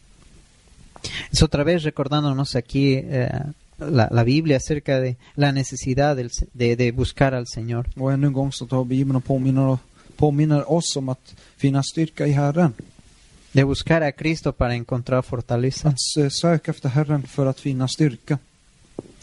Es 1.31 1.43
otra 1.43 1.63
vez 1.63 1.83
recordándonos 1.83 2.55
aquí 2.55 2.95
eh, 2.95 3.29
la, 3.77 4.09
la 4.11 4.23
Biblia 4.23 4.57
acerca 4.57 4.99
de 4.99 5.15
la 5.35 5.51
necesidad 5.51 6.15
del- 6.15 6.29
de, 6.53 6.75
de 6.75 6.91
buscar 6.91 7.33
al 7.33 7.45
Señor. 7.47 7.85
Och 7.95 8.11
ännu 8.11 8.27
en 8.27 8.33
gång 8.33 8.51
så 8.51 8.65
tar 8.67 8.83
Bibeln 8.85 9.15
och 9.15 9.23
påminner, 9.25 9.77
påminner 10.17 10.71
oss 10.71 10.95
om 10.95 11.09
att 11.09 11.35
finna 11.57 11.83
styrka 11.83 12.27
i 12.27 12.31
Herren. 12.31 12.73
De 13.51 13.63
buscar 13.65 14.01
a 14.01 14.11
Cristo 14.11 14.51
para 14.51 14.73
encontrar 14.73 15.21
fortaleza. 15.21 15.87
Att 15.89 16.23
eh, 16.23 16.29
söka 16.29 16.71
efter 16.71 16.89
Herren 16.89 17.23
för 17.23 17.45
att 17.45 17.59
finna 17.59 17.87
styrka. 17.87 18.37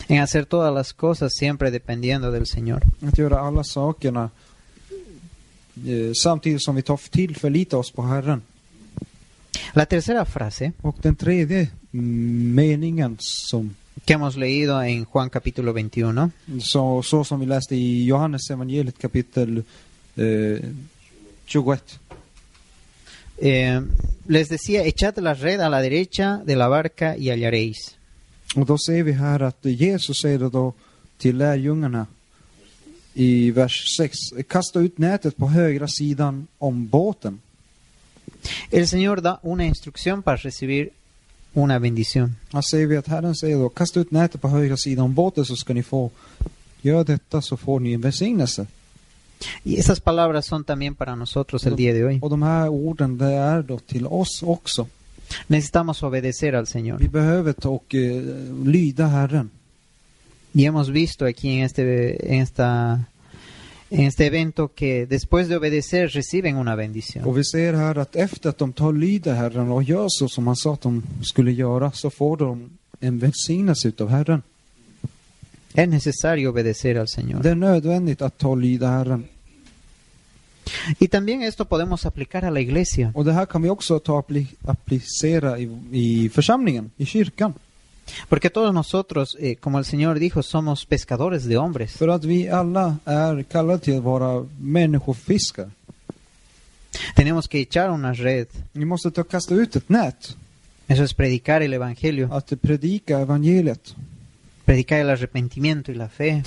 En 0.09 0.21
hacer 0.21 0.45
todas 0.45 0.75
las 0.75 0.93
cosas 0.93 1.33
siempre 1.39 1.71
dependiendo 1.71 2.31
del 2.31 2.47
Señor. 2.47 2.81
Att 3.03 3.19
göra 3.19 3.41
alla 3.41 3.65
sakerna 3.65 4.31
eh, 5.87 6.13
samtidigt 6.23 6.63
som 6.63 6.75
vi 6.77 6.83
tar 6.83 6.97
till 7.11 7.37
förlita 7.37 7.77
oss 7.79 7.91
på 7.91 8.03
Herren. 8.03 8.43
La 9.73 9.85
tercera 9.87 10.25
frase 10.25 10.73
Och 10.83 10.97
den 11.03 11.17
tredje 11.17 11.69
mm, 11.93 12.55
meningen 12.55 13.17
som 13.21 13.75
que 14.05 14.15
hemos 14.15 14.37
leído 14.37 14.83
en 14.83 15.05
Juan 15.05 15.31
capítulo 15.31 15.73
21 15.73 16.31
så, 16.61 17.03
så 17.03 17.25
som 17.25 17.41
vi 17.41 17.47
läste 17.47 17.77
i 17.77 18.07
Johannes 18.07 18.51
evangeliet 18.51 18.99
kapitel 18.99 19.65
eh, 20.17 20.61
21. 21.47 22.01
eh, 23.41 23.81
les 24.27 24.49
decía, 24.49 24.85
echad 24.85 25.19
la 25.19 25.35
red 25.35 25.61
a 25.61 25.69
la 25.69 25.81
derecha 25.81 26.41
de 26.45 26.57
la 26.57 26.69
barca 26.69 27.17
y 27.17 27.31
hallaréis. 27.31 27.97
Och 28.57 28.67
då 28.67 28.79
ser 28.79 29.03
vi 29.03 29.13
här 29.13 29.41
att 29.41 29.65
Jesus 29.65 30.21
säger 30.23 30.39
då 30.39 30.73
till 31.19 31.37
lärjungarna 31.37 32.07
i 33.15 33.51
vers 33.51 33.97
6. 33.97 34.19
Kasta 34.49 34.81
ut 34.81 34.99
nätet 34.99 35.37
på 35.37 35.49
högra 35.49 35.89
sidan 35.89 36.47
om 36.59 36.89
båten. 36.89 37.41
El 38.71 38.87
Señor 38.87 39.21
da 39.21 39.41
una 39.43 39.65
instrucción 39.65 40.23
para 40.23 40.37
recibir 40.37 40.91
una 41.55 41.79
bendición. 41.79 42.37
Här 42.53 42.63
ser 42.63 42.87
vi 42.87 42.97
att 42.97 43.09
Herren 43.09 43.35
säger 43.35 43.59
då, 43.59 43.69
kasta 43.69 44.01
ut 44.01 44.11
nätet 44.11 44.41
på 44.41 44.49
högra 44.49 44.77
sidan 44.77 45.05
om 45.05 45.15
båten 45.15 45.45
så 45.45 45.57
ska 45.57 45.75
ni 45.75 45.83
få, 45.83 46.11
gör 46.81 47.05
detta 47.05 47.43
så 47.43 47.57
får 47.57 47.81
ni 47.81 47.93
en 47.93 48.01
välsignelse. 48.01 48.67
Y 49.65 49.77
esas 49.79 50.01
palabras 50.01 50.47
son 50.47 50.65
también 50.65 50.95
para 50.95 51.17
nosotros 51.17 51.67
el 51.67 51.77
día 51.77 51.93
de 51.95 52.05
hoy. 52.05 52.19
Och 52.23 52.31
de 52.31 52.43
här 52.43 52.69
orden, 52.69 53.19
det 53.19 53.33
är 53.33 53.63
då 53.63 53.79
till 53.79 54.07
oss 54.07 54.43
också. 54.43 54.87
Necesitamos 55.47 56.03
obedecer 56.03 56.53
al 56.53 56.67
Señor. 56.67 56.99
Vi 56.99 57.09
behöver 57.09 57.53
ta 57.53 57.69
och 57.69 57.95
eh, 57.95 58.23
lyda 58.65 59.07
Herren. 59.07 59.51
Y 60.53 60.65
hemos 60.65 60.89
visto 60.89 61.25
aquí 61.25 61.49
en 61.49 61.65
este, 61.65 61.83
en 62.35 62.43
esta, 62.43 63.01
en 63.91 64.05
este 64.05 64.27
evento 64.27 64.73
que 64.75 65.07
después 65.07 65.49
de 65.49 65.57
obedecer 65.57 66.11
reciben 66.11 66.57
una 66.57 66.77
bendición. 66.77 67.25
Och 67.25 67.37
vi 67.37 67.45
ser 67.45 67.75
här 67.75 67.99
att 67.99 68.17
efter 68.17 68.51
att 68.51 68.59
de 68.59 68.73
tar 68.73 68.93
lyda 68.93 69.35
Herren 69.35 69.71
och 69.71 69.83
gör 69.83 70.07
så 70.09 70.29
som 70.29 70.47
han 70.47 70.57
sa 70.57 70.75
att 70.75 70.81
de 70.81 71.03
skulle 71.23 71.53
göra, 71.53 71.93
så 71.93 72.11
får 72.11 72.37
de 72.37 72.71
en 73.01 73.19
välsignelse 73.19 73.89
utav 73.89 74.09
Herren. 74.09 74.43
Es 75.75 75.89
necesario 75.89 76.51
obedecer 76.51 76.97
al 76.97 77.07
Señor. 77.07 77.43
Det 77.43 77.51
är 77.51 77.55
nödvändigt 77.55 78.23
att 78.23 78.39
ta 78.39 78.55
lyda 78.55 78.89
Herren. 78.89 79.25
Y 80.99 81.09
también 81.09 81.43
esto 81.43 81.65
podemos 81.65 82.07
aplicar 82.07 82.45
a 82.45 82.51
la 82.51 82.61
iglesia. 82.61 83.13
Och 83.15 83.25
det 83.25 83.33
här 83.33 83.47
kan 83.47 83.63
vi 83.63 83.71
också 83.71 83.99
ta 83.99 84.25
applicera 84.65 85.59
i, 85.59 85.79
i 85.93 86.29
församlingen, 86.29 86.91
i 86.97 87.07
kyrkan. 87.07 87.55
Porque 88.29 88.51
todos 88.51 88.75
nosotros, 88.75 89.37
eh, 89.41 89.57
como 89.57 89.79
el 89.79 89.85
Señor 89.85 90.19
dijo, 90.19 90.43
somos 90.43 90.85
pescadores 90.85 91.45
de 91.45 91.57
hombres. 91.57 91.93
För 91.97 92.09
att 92.09 92.25
vi 92.25 92.49
alla 92.49 92.97
är 93.05 93.43
kallade 93.43 93.79
till 93.79 93.97
att 93.97 94.03
vara 94.05 94.47
människofiskar. 94.61 95.71
Tenemos 97.17 97.49
que 97.49 97.61
echar 97.61 97.89
una 97.91 98.13
red. 98.15 98.47
Vi 98.73 98.85
måste 98.85 99.11
ta 99.11 99.21
och 99.21 99.31
kasta 99.31 99.55
ut 99.55 99.77
ett 99.77 99.89
nät, 99.89 100.37
Eso 100.89 101.03
es 101.05 101.15
predicar 101.15 101.61
el 101.63 101.73
Evangelio, 101.73 102.29
att 102.33 102.53
predika 102.63 103.19
evangeliet. 103.21 103.95
predicar 104.65 104.99
el 104.99 105.11
arrepentimiento 105.11 105.93
y 105.93 105.95
la 105.95 106.09
fe, 106.09 106.43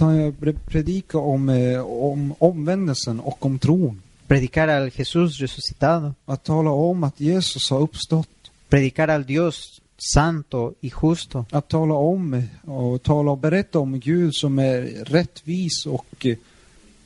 predika 0.66 1.18
om, 1.18 1.50
eh, 1.50 1.80
om 1.82 2.36
omvändelsen 2.40 3.20
och 3.20 3.46
om 3.46 3.60
tron. 3.60 4.02
predicar 4.28 4.68
al 4.68 4.90
Jesús 4.92 5.40
resucitado, 5.40 6.14
Att 6.26 6.44
tala 6.44 6.72
om 6.72 7.04
att 7.04 7.20
Jesus 7.20 7.70
har 7.70 7.80
uppstått. 7.82 8.30
predicar 8.70 9.08
al 9.08 9.24
Dios 9.26 9.82
santo 9.98 10.74
y 10.82 10.90
justo, 11.02 11.46
Att 11.52 11.68
tala 11.68 11.94
om 11.94 12.44
och 12.66 13.04
tala 13.04 13.32
och 13.32 13.38
berätta 13.38 13.80
om 13.80 14.00
Gud 14.00 14.36
som 14.36 14.60
är 14.60 14.82
rättvis 15.06 15.86
och 15.86 16.26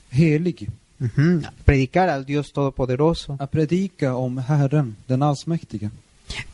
helig. 0.10 0.70
Ujú. 1.00 1.42
predicar 1.66 2.08
al 2.08 2.26
Dios 2.26 2.52
todopoderoso. 2.52 3.38
Att 3.40 3.52
predika 3.52 4.16
om 4.16 4.38
Herren, 4.38 4.96
den 5.08 5.22
allsmäktige. 5.22 5.90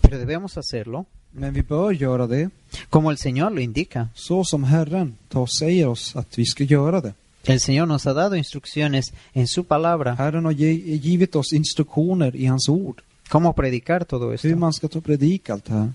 Pero 0.01 0.17
debemos 0.17 0.55
hacerlo 0.55 1.05
Men 1.31 1.53
vi 1.53 1.61
bör 1.61 1.91
göra 1.91 2.27
det 2.27 2.49
como 2.89 3.11
el 3.11 3.17
Señor 3.17 3.49
lo 3.49 3.59
indica. 3.59 4.07
så 4.15 4.43
som 4.43 4.63
Herren 4.63 5.15
tar 5.29 5.41
och 5.41 5.51
säger 5.51 5.87
oss 5.87 6.15
att 6.15 6.37
vi 6.39 6.45
ska 6.45 6.63
göra 6.63 7.01
det. 7.01 7.13
El 7.45 7.59
Señor 7.59 7.85
nos 7.85 8.05
ha 8.05 8.13
dado 8.13 8.35
instrucciones 8.35 9.05
en 9.33 9.47
su 9.47 9.63
palabra 9.63 10.13
Herren 10.13 10.45
har 10.45 10.51
givit 10.51 11.35
oss 11.35 11.53
instruktioner 11.53 12.35
i 12.35 12.45
hans 12.45 12.69
ord. 12.69 13.01
cómo 13.29 13.53
predicar 13.53 14.05
todo 14.05 14.33
esto. 14.33 14.47
Hur 14.47 14.55
man 14.55 14.73
ska 14.73 14.87
och 14.87 15.03
predika 15.03 15.53
allt 15.53 15.65
det 15.65 15.73
här. 15.73 15.91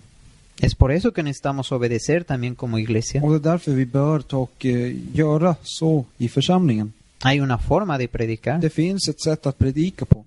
Es 0.61 0.75
por 0.75 0.91
eso 0.93 1.13
que 1.13 1.23
necesitamos 1.23 1.73
obedecer 1.73 2.25
también 2.25 2.55
como 2.55 2.79
iglesia. 2.79 3.23
Och 3.23 3.31
det 3.31 3.37
är 3.49 3.53
därför 3.53 3.73
vi 3.73 3.87
bör 3.87 4.21
ta 4.21 4.37
och 4.39 4.67
eh, 4.67 4.93
göra 5.15 5.57
så 5.63 6.05
i 6.19 6.29
församlingen. 6.29 6.93
Hay 7.21 7.41
una 7.41 7.59
forma 7.59 7.99
de 7.99 8.09
predicar, 8.09 8.59
Det 8.61 8.71
finns 8.71 9.09
ett 9.09 9.21
sätt 9.21 9.47
att 9.47 9.59
predika 9.59 10.05
på. 10.05 10.25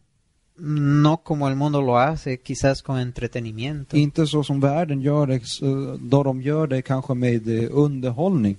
no 0.63 1.17
como 1.23 1.47
el 1.49 1.55
mundo 1.55 1.81
lo 1.81 1.95
hace, 1.97 2.37
quizás 2.37 2.81
con 2.81 2.97
entretenimiento, 2.97 3.97
Inte 3.97 4.27
så 4.27 4.43
som 4.43 4.59
världen 4.59 5.01
gör 5.01 5.27
det, 5.27 5.41
så- 5.43 5.97
då 6.01 6.23
de 6.23 6.41
gör 6.41 6.67
det 6.67 6.81
kanske 6.81 7.13
med 7.13 7.47
underhållning. 7.71 8.55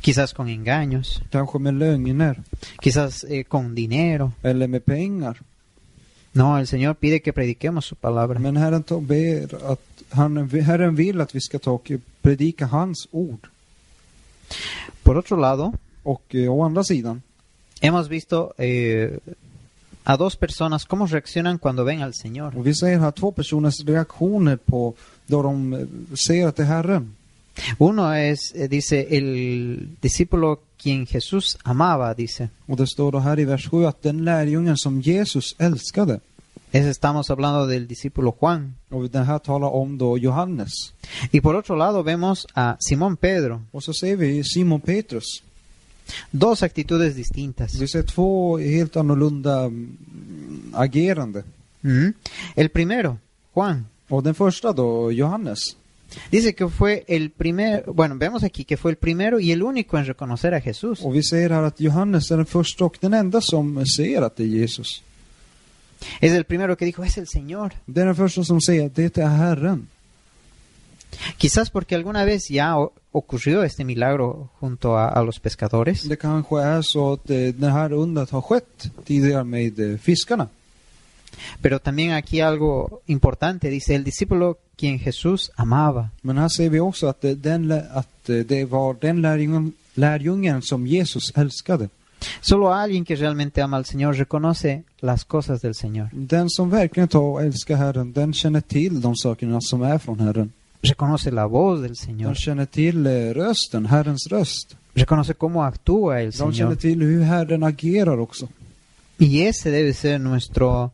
quizás 0.00 0.32
con 0.32 0.48
engaños, 0.48 1.20
Kanske 1.30 1.58
med 1.58 1.74
lögner. 1.74 2.42
quizás 2.82 3.24
eh, 3.24 3.44
con 3.44 3.74
dinero. 3.74 4.32
Eller 4.42 4.66
med 4.66 4.84
pengar. 4.84 5.40
No, 6.32 6.58
el 6.58 6.66
Señor 6.66 6.94
pide 6.96 7.20
que 7.20 7.32
prediquemos 7.32 7.84
su 7.86 7.96
palabra. 7.96 8.38
Men 8.38 8.56
Herren 8.56 8.82
tar- 8.82 9.00
ber 9.00 9.54
att 9.72 9.80
han, 10.10 10.50
Herren 10.50 10.94
vill 10.96 11.20
att 11.20 11.34
vi 11.34 11.40
ska 11.40 11.58
ta 11.58 11.70
och 11.72 11.90
predika 12.22 12.66
hans 12.66 13.08
ord. 13.10 13.48
Por 15.02 15.16
otro 15.18 15.36
lado, 15.36 15.72
Och 16.02 16.34
eh, 16.34 16.48
å 16.52 16.62
andra 16.62 16.84
sidan 16.84 17.22
hemos 17.80 18.08
visto 18.08 18.54
eh, 18.58 19.18
a 20.04 20.16
dos 20.16 20.36
personas 20.36 20.84
cómo 20.86 21.06
reaccionan 21.06 21.58
cuando 21.58 21.84
ven 21.84 22.02
al 22.02 22.12
Señor. 22.14 22.56
Och 22.56 22.66
vi 22.66 22.74
ser 22.74 22.98
här 22.98 23.10
två 23.10 23.32
personers 23.32 23.84
reaktioner 23.84 24.56
på 24.56 24.94
då 25.26 25.42
de 25.42 25.86
ser 26.26 26.46
att 26.46 26.56
det 26.56 26.62
är 26.62 26.66
Herren. 26.66 27.14
Uno 27.78 28.12
es, 28.14 28.52
eh, 28.54 28.68
dice, 28.70 29.06
el 29.16 29.88
discípulo 30.00 30.58
quien 30.82 31.06
Jesús 31.06 31.58
amaba, 31.62 32.14
dice. 32.14 32.48
Och 32.66 32.76
det 32.76 32.86
står 32.86 33.12
då 33.12 33.18
här 33.18 33.38
i 33.38 33.44
vers 33.44 33.68
7 33.70 33.86
att 33.86 34.02
den 34.02 34.24
lärjungen 34.24 34.76
som 34.76 35.00
Jesus 35.00 35.54
älskade. 35.58 36.20
Ese 36.72 36.90
estamos 36.90 37.28
hablando 37.28 37.66
del 37.66 37.88
discípulo 37.88 38.36
Juan. 38.40 38.74
Och 38.88 39.10
den 39.10 39.24
här 39.24 39.38
talar 39.38 39.68
om 39.68 39.98
då 39.98 40.18
Johannes. 40.18 40.92
Y 41.30 41.40
por 41.40 41.54
otro 41.54 41.76
lado 41.76 42.02
vemos 42.02 42.46
a 42.54 42.76
Simón 42.80 43.16
Pedro. 43.16 43.62
Och 43.70 43.84
så 43.84 43.92
ser 43.92 44.16
vi 44.16 44.44
Simon 44.44 44.80
Petrus. 44.80 45.42
Dos 46.30 46.62
actitudes 46.62 47.14
distintas. 47.14 47.80
Vi 47.80 47.88
ser 47.88 48.02
två 48.02 48.58
helt 48.58 48.96
annorlunda 48.96 49.64
mm, 49.64 50.72
agerande. 50.74 51.44
Mm. 51.82 52.12
El 52.54 52.68
primero, 52.68 53.16
Juan, 53.54 53.84
Och 54.08 54.22
den 54.22 54.34
första 54.34 54.72
då, 54.72 55.12
Johannes. 55.12 55.58
Dice 56.30 56.54
que 56.54 56.68
fue 56.68 57.04
el 57.08 57.30
primer, 57.30 57.84
bueno, 57.86 58.16
vemos 58.16 58.42
aquí 58.42 58.64
que 58.64 58.76
fue 58.76 58.90
el 58.92 58.96
primero 58.96 59.40
y 59.40 59.52
el 59.52 59.62
único 59.62 59.98
en 59.98 60.06
reconocer 60.06 60.54
a 60.54 60.60
Jesús. 60.60 61.00
Och 61.02 61.14
vi 61.14 61.22
ser 61.22 61.50
här 61.50 61.62
att 61.62 61.80
Johannes 61.80 62.30
är 62.30 62.36
den 62.36 62.46
första 62.46 62.84
och 62.84 62.98
den 63.00 63.14
enda 63.14 63.40
som 63.40 63.86
ser 63.86 64.22
att 64.22 64.36
det 64.36 64.42
är 64.42 64.48
Jesus. 64.48 65.02
Es 66.20 66.32
el 66.32 66.44
primero 66.44 66.76
que 66.76 66.84
dijo, 66.84 67.02
es 67.04 67.18
el 67.18 67.26
Señor. 67.26 67.72
Det 67.86 68.00
är 68.00 68.06
den 68.06 68.16
första 68.16 68.44
som 68.44 68.60
säger 68.60 68.90
det 68.94 69.18
är 69.18 69.28
Herren. 69.28 69.88
Quizás 71.38 71.70
porque 71.70 71.94
alguna 71.94 72.24
vez 72.24 72.50
ya 72.50 72.76
ocurrió 73.12 73.62
este 73.62 73.84
milagro 73.84 74.50
junto 74.60 74.96
a, 74.96 75.08
a 75.08 75.22
los 75.22 75.40
pescadores. 75.40 76.02
Det 76.02 76.16
kanske 76.16 76.60
är 76.62 76.82
så 76.82 77.12
att 77.12 77.30
eh, 77.30 77.36
det 77.36 77.70
här 77.70 77.92
undret 77.92 78.30
har 78.30 78.42
skett 78.42 78.90
tidigare 79.04 79.44
med 79.44 79.80
eh, 79.80 79.98
fiskarna. 79.98 80.48
Pero 81.62 81.78
también 81.78 82.12
aquí 82.12 82.40
algo 82.40 83.00
importante, 83.06 83.68
dice 83.70 83.94
el 83.94 84.04
discípulo 84.04 84.58
quien 84.76 84.98
Jesús 84.98 85.50
amaba. 85.56 86.10
Men 86.22 86.38
här 86.38 86.48
ser 86.48 86.70
vi 86.70 86.80
också 86.80 87.06
att, 87.08 87.20
det- 87.20 87.34
den, 87.42 87.68
lä- 87.68 87.86
att 87.92 88.26
det 88.26 88.64
var 88.64 88.96
den 89.00 89.22
lärjungen, 89.22 89.72
lärjungen 89.94 90.62
som 90.62 90.86
Jesus 90.86 91.32
älskade. 91.36 91.88
Solo 92.40 92.68
alguien 92.72 93.04
que 93.04 93.14
realmente 93.16 93.62
ama 93.62 93.76
al 93.76 93.84
Señor 93.84 94.12
reconoce 94.14 94.82
las 95.00 95.24
cosas 95.24 95.60
del 95.62 95.74
Señor. 95.74 96.08
Den 96.12 96.50
som 96.50 96.70
verkligen 96.70 97.08
tar 97.08 97.20
och 97.22 97.42
älskar 97.42 97.76
Herren, 97.76 98.12
den 98.12 98.32
känner 98.32 98.60
till 98.60 99.00
de 99.00 99.16
sakerna 99.16 99.60
som 99.60 99.82
är 99.82 99.98
från 99.98 100.20
Herren. 100.20 100.52
Reconoce 100.82 101.30
la 101.30 101.46
voz 101.46 101.80
del 101.80 101.94
De 101.94 101.94
Señor. 102.06 102.34
känner 102.34 102.66
till 102.66 103.06
eh, 103.06 103.10
rösten, 103.34 103.86
Herrens 103.86 104.26
röst. 104.30 104.76
Reconoce 104.94 105.34
cómo 105.34 105.62
actúa 105.64 106.20
el 106.22 106.30
De 106.30 106.36
känner 106.36 106.52
Señor. 106.52 106.76
till 106.76 107.02
hur 107.02 107.22
Herren 107.22 107.62
agerar 107.62 108.18
också. 108.18 108.48
Y 109.18 109.42
ese 109.42 109.70
debe 109.70 109.92
ser 109.94 110.18
nuestro, 110.20 110.90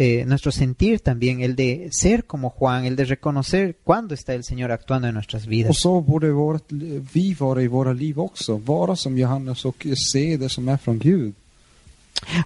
eh, 0.00 0.24
nuestro 0.26 0.50
sentir 0.50 1.00
también, 1.00 1.40
el 1.40 1.54
de 1.54 1.88
ser 1.92 2.24
como 2.24 2.48
Juan, 2.50 2.84
el 2.84 2.96
de 2.96 3.04
reconocer 3.04 3.76
cuándo 3.84 4.14
está 4.14 4.32
el 4.34 4.44
Señor 4.44 4.70
actuando 4.72 5.08
en 5.08 5.14
nuestras 5.14 5.44
Och 5.44 5.50
vidas. 5.50 5.76
så 5.78 6.00
borde 6.00 6.30
vårt, 6.32 6.64
vi 7.14 7.34
vara 7.34 7.62
i 7.62 7.68
våra 7.68 7.92
liv 7.92 8.18
också. 8.18 8.56
Vara 8.56 8.96
som 8.96 9.18
Johannes 9.18 9.64
och 9.64 9.86
se 10.12 10.36
det 10.36 10.48
som 10.48 10.68
är 10.68 10.76
från 10.76 10.98
Gud. 10.98 11.34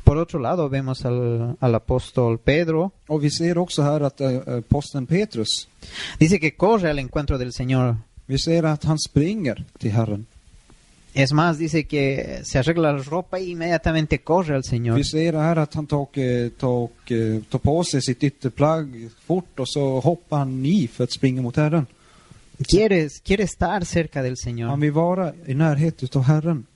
Por 0.04 0.16
otro 0.16 0.38
lado, 0.38 0.68
vemos 0.68 1.04
al, 1.04 1.54
al 1.60 1.74
apóstol 1.74 2.38
Pedro, 2.38 2.90
Och 3.08 3.24
vi 3.24 3.30
ser 3.30 3.58
också 3.58 3.82
här 3.82 4.00
att 4.00 4.20
äh, 4.20 4.60
posten 4.68 5.06
Petrus, 5.06 5.68
dice 6.18 6.38
que 6.38 6.50
corre 6.50 6.90
al 6.90 6.98
encuentro 6.98 7.38
del 7.38 7.52
Señor. 7.52 7.96
vi 8.26 8.38
ser 8.38 8.62
att 8.64 8.84
han 8.84 8.98
springer 8.98 9.64
till 9.78 9.92
Herren. 9.92 10.26
Es 11.14 11.32
más, 11.32 11.58
dice 11.58 11.84
que 11.84 12.40
se 12.42 12.58
arregla 12.58 12.92
la 12.92 13.02
ropa 13.02 13.38
e 13.38 13.44
inmediatamente 13.44 14.18
corre 14.18 14.56
al 14.56 14.64
Señor. 14.64 14.96
Vi 14.96 15.04
ser 15.04 15.34
här 15.34 15.56
att 15.56 15.74
han 15.74 15.86
tar, 15.86 16.06
tar, 16.50 16.88
tar 17.50 17.58
på 17.58 17.84
sig 17.84 18.02
sitt 18.02 18.22
ytterplagg 18.22 19.10
fort 19.26 19.60
och 19.60 19.68
så 19.68 20.00
hoppar 20.00 20.38
han 20.38 20.66
i 20.66 20.88
för 20.88 21.04
att 21.04 21.12
springa 21.12 21.42
mot 21.42 21.56
Herren. 21.56 21.86
Quiere, 22.68 23.08
quiere 23.24 23.42
estar 23.42 23.84
cerca 23.84 24.22
del 24.22 24.30
Han 24.30 24.36
Señor. 24.36 24.80
vill 24.80 24.92
vara 24.92 25.32
i 25.46 25.54
närhet 25.54 26.02
utav 26.02 26.22
Herren. 26.22 26.66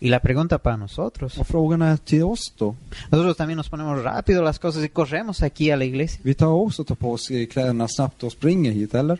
Y 0.00 0.08
la 0.08 0.20
pregunta 0.20 0.58
para 0.58 0.76
nosotros. 0.76 1.38
Och 1.38 1.46
frågan 1.46 1.82
är 1.82 1.96
till 1.96 2.22
oss 2.24 2.54
då. 2.58 2.76
Nosotros 3.10 3.36
también 3.36 3.56
nos 3.56 3.68
ponemos 3.68 4.02
rápido 4.02 4.42
las 4.42 4.58
cosas 4.58 4.84
y 4.84 4.88
corremos 4.88 5.42
aquí 5.42 5.70
a 5.70 5.76
la 5.76 5.84
iglesia. 5.84 6.20
Vi 6.22 6.34
tar 6.34 6.46
också 6.46 6.84
tar 6.84 6.94
på 6.94 7.12
oss 7.12 7.28
kläderna 7.50 7.88
snabbt 7.88 8.22
och 8.22 8.32
springer 8.32 8.72
hit, 8.72 8.94
eller? 8.94 9.18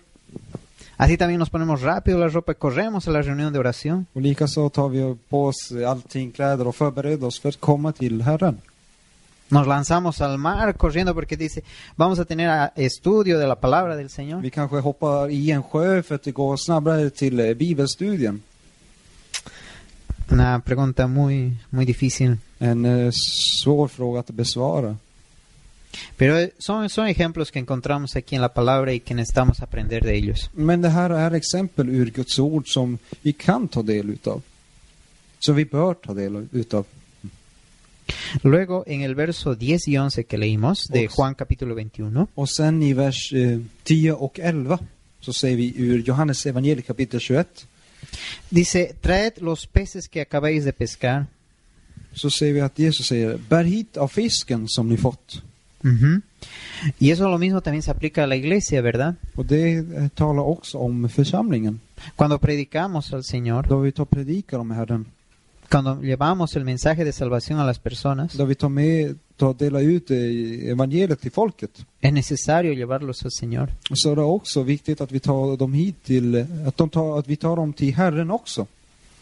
Así 1.03 1.17
también 1.17 1.39
nos 1.39 1.49
ponemos 1.51 1.81
rápido 1.81 2.19
la 2.19 2.29
ropa 2.29 2.53
y 2.53 2.57
corremos 2.57 3.09
a 3.09 3.11
la 3.11 3.23
reunión 3.23 3.53
de 3.55 3.59
oración. 3.59 4.07
Och 4.15 4.21
likaså 4.23 4.69
tar 4.71 4.89
vi 4.91 5.01
på 5.31 5.47
oss 5.47 5.73
allting, 5.93 6.31
kläder 6.33 6.67
och 6.69 6.77
förbereder 6.77 7.27
oss 7.27 7.41
för 7.41 7.49
att 7.49 7.61
komma 7.61 7.93
till 7.93 8.21
Herren. 8.23 8.57
Nos 9.49 9.67
lanzamos 9.67 10.21
al 10.21 10.37
mar 10.39 10.73
corriendo 10.75 11.15
porque 11.15 11.37
dice, 11.37 11.63
vamos 11.97 12.19
a 12.19 12.25
tener 12.25 12.49
a- 12.49 12.73
estudio 12.77 13.39
de 13.39 13.47
la 13.47 13.57
palabra 13.57 13.97
del 13.97 14.09
Señor. 14.11 14.41
Vi 14.43 14.51
kanske 14.51 14.77
hoppar 14.81 15.31
i 15.31 15.51
en 15.51 15.63
sjö 15.63 16.03
för 16.03 16.15
att 16.15 16.23
det 16.23 16.33
går 16.33 16.57
snabbare 16.57 17.11
till 17.11 17.41
eh, 17.41 17.55
bibelstudien. 17.55 18.43
Una 20.31 20.61
pregunta 20.61 21.07
muy, 21.07 21.57
muy 21.71 21.85
difícil. 21.87 22.37
En 22.59 22.85
eh, 22.85 23.11
svår 23.63 23.89
fråga 23.89 24.21
att 24.21 24.31
besvara. 24.31 24.97
Pero 26.17 26.39
eh, 26.39 26.53
son, 26.59 26.89
son 26.89 27.09
ejemplos 27.09 27.51
que 27.51 27.59
encontramos 27.59 28.17
aquí 28.17 28.35
en 28.35 28.43
la 28.43 28.55
palabra 28.55 28.93
y 28.93 29.01
que 29.01 29.15
necesitamos 29.15 29.61
aprender 29.61 30.05
de 30.05 30.17
ellos. 30.17 30.51
Men 30.55 30.81
det 30.81 30.91
här 30.91 31.11
är 31.11 31.35
exempel 31.35 31.89
ur 31.89 32.11
Guds 32.11 32.39
ord 32.39 32.67
som 32.67 32.99
vi 33.23 33.33
kan 33.33 33.69
ta 33.69 33.83
del 33.83 34.11
utav. 34.11 34.43
Som 35.39 35.57
vi 35.57 35.65
bör 35.65 35.95
ta 35.95 36.15
del 36.15 36.49
utav. 36.53 36.87
Luego, 38.43 38.85
en 38.87 39.03
el 39.03 39.15
verso 39.15 39.55
10 39.55 39.79
y 39.87 39.97
11 39.97 40.25
que 40.25 40.39
leímos 40.39 40.89
de. 40.89 41.09
Juan 41.09 41.35
capítulo 41.35 41.75
21, 41.75 42.27
Och 42.35 42.49
sen 42.49 42.83
i 42.83 42.93
vers 42.93 43.33
eh, 43.33 43.61
10 43.85 44.13
och 44.13 44.39
11 44.39 44.79
så 45.21 45.33
säger 45.33 45.57
vi 45.57 45.75
ur 45.77 46.03
Johannes 46.03 46.47
evangeliet 46.47 46.87
kapitel 46.87 47.21
21. 47.21 47.67
dice, 48.49 48.95
traed 49.01 49.33
los 49.39 49.67
peces 49.67 50.09
que 50.09 50.21
acabáis 50.21 50.65
de 50.65 50.73
pescar. 50.73 51.27
Så 52.13 52.31
säger 52.31 52.55
vi 52.55 52.61
att 52.61 52.79
Jesus 52.79 53.07
säger, 53.07 53.39
bär 53.49 53.65
hit 53.65 53.97
av 53.97 54.09
fisken 54.09 54.69
som 54.69 54.89
ni 54.89 54.97
fått. 54.97 55.43
Ujú. 55.83 56.23
Y 56.99 57.11
eso 57.11 57.29
lo 57.29 57.39
mismo 57.39 57.61
también 57.61 57.83
se 57.83 57.91
aplica 57.91 58.25
a 58.25 58.27
la 58.27 58.37
iglesia, 58.37 58.81
¿verdad? 58.83 59.15
Och 59.35 59.47
det 59.47 59.85
talar 60.15 60.43
också 60.45 60.79
om 60.79 61.09
församlingen. 61.09 61.81
Cuando 62.17 62.39
predicamos 62.39 63.13
al 63.13 63.23
Señor, 63.25 63.67
Då 63.69 63.81
vi 63.81 63.93
tar 63.93 64.05
predikar 64.07 64.59
om 64.59 64.71
Herren. 64.71 65.07
cuando 65.71 66.01
llevamos 66.03 66.57
el 66.57 66.65
mensaje 66.65 67.05
de 67.05 67.13
salvación 67.13 67.59
a 67.61 67.65
las 67.65 67.79
personas, 67.79 68.37
Då 68.37 68.45
vi 68.47 68.55
tar 68.55 68.69
med, 68.69 69.17
tar 69.37 69.55
delar 69.55 69.81
ut 69.83 70.11
evangeliet 70.11 71.21
till 71.21 71.31
folket. 71.31 71.71
es 72.01 72.13
necesario 72.13 72.73
llevarlos 72.73 73.25
al 73.25 73.31
Señor. 73.31 73.69
Så 73.95 74.13
är 74.13 74.17
det 74.17 74.23
också 74.23 74.63
viktigt 74.63 75.01
att 75.01 75.13
vi 75.13 75.21
tar 75.21 75.57
dem 75.57 75.73
hit 75.75 76.05
till, 76.05 76.47
att, 76.67 76.77
de 76.77 76.89
tar, 76.91 77.19
att 77.19 77.29
vi 77.29 77.37
tar 77.37 77.57
dem 77.57 77.73
till 77.73 77.95
Herren 77.95 78.31
också. 78.31 78.67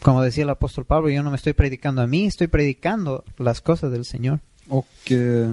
Como 0.01 0.21
decía 0.21 0.43
el 0.43 0.49
apóstol 0.49 0.85
Pablo, 0.85 1.09
yo 1.09 1.21
no 1.23 1.29
me 1.29 1.35
estoy 1.35 1.53
predicando 1.53 2.01
a 2.01 2.07
mí, 2.07 2.25
estoy 2.25 2.47
predicando 2.47 3.23
las 3.37 3.59
cosas 3.61 3.91
del 3.91 4.05
Señor. 4.05 4.39
Och 4.69 5.11
eh, 5.11 5.49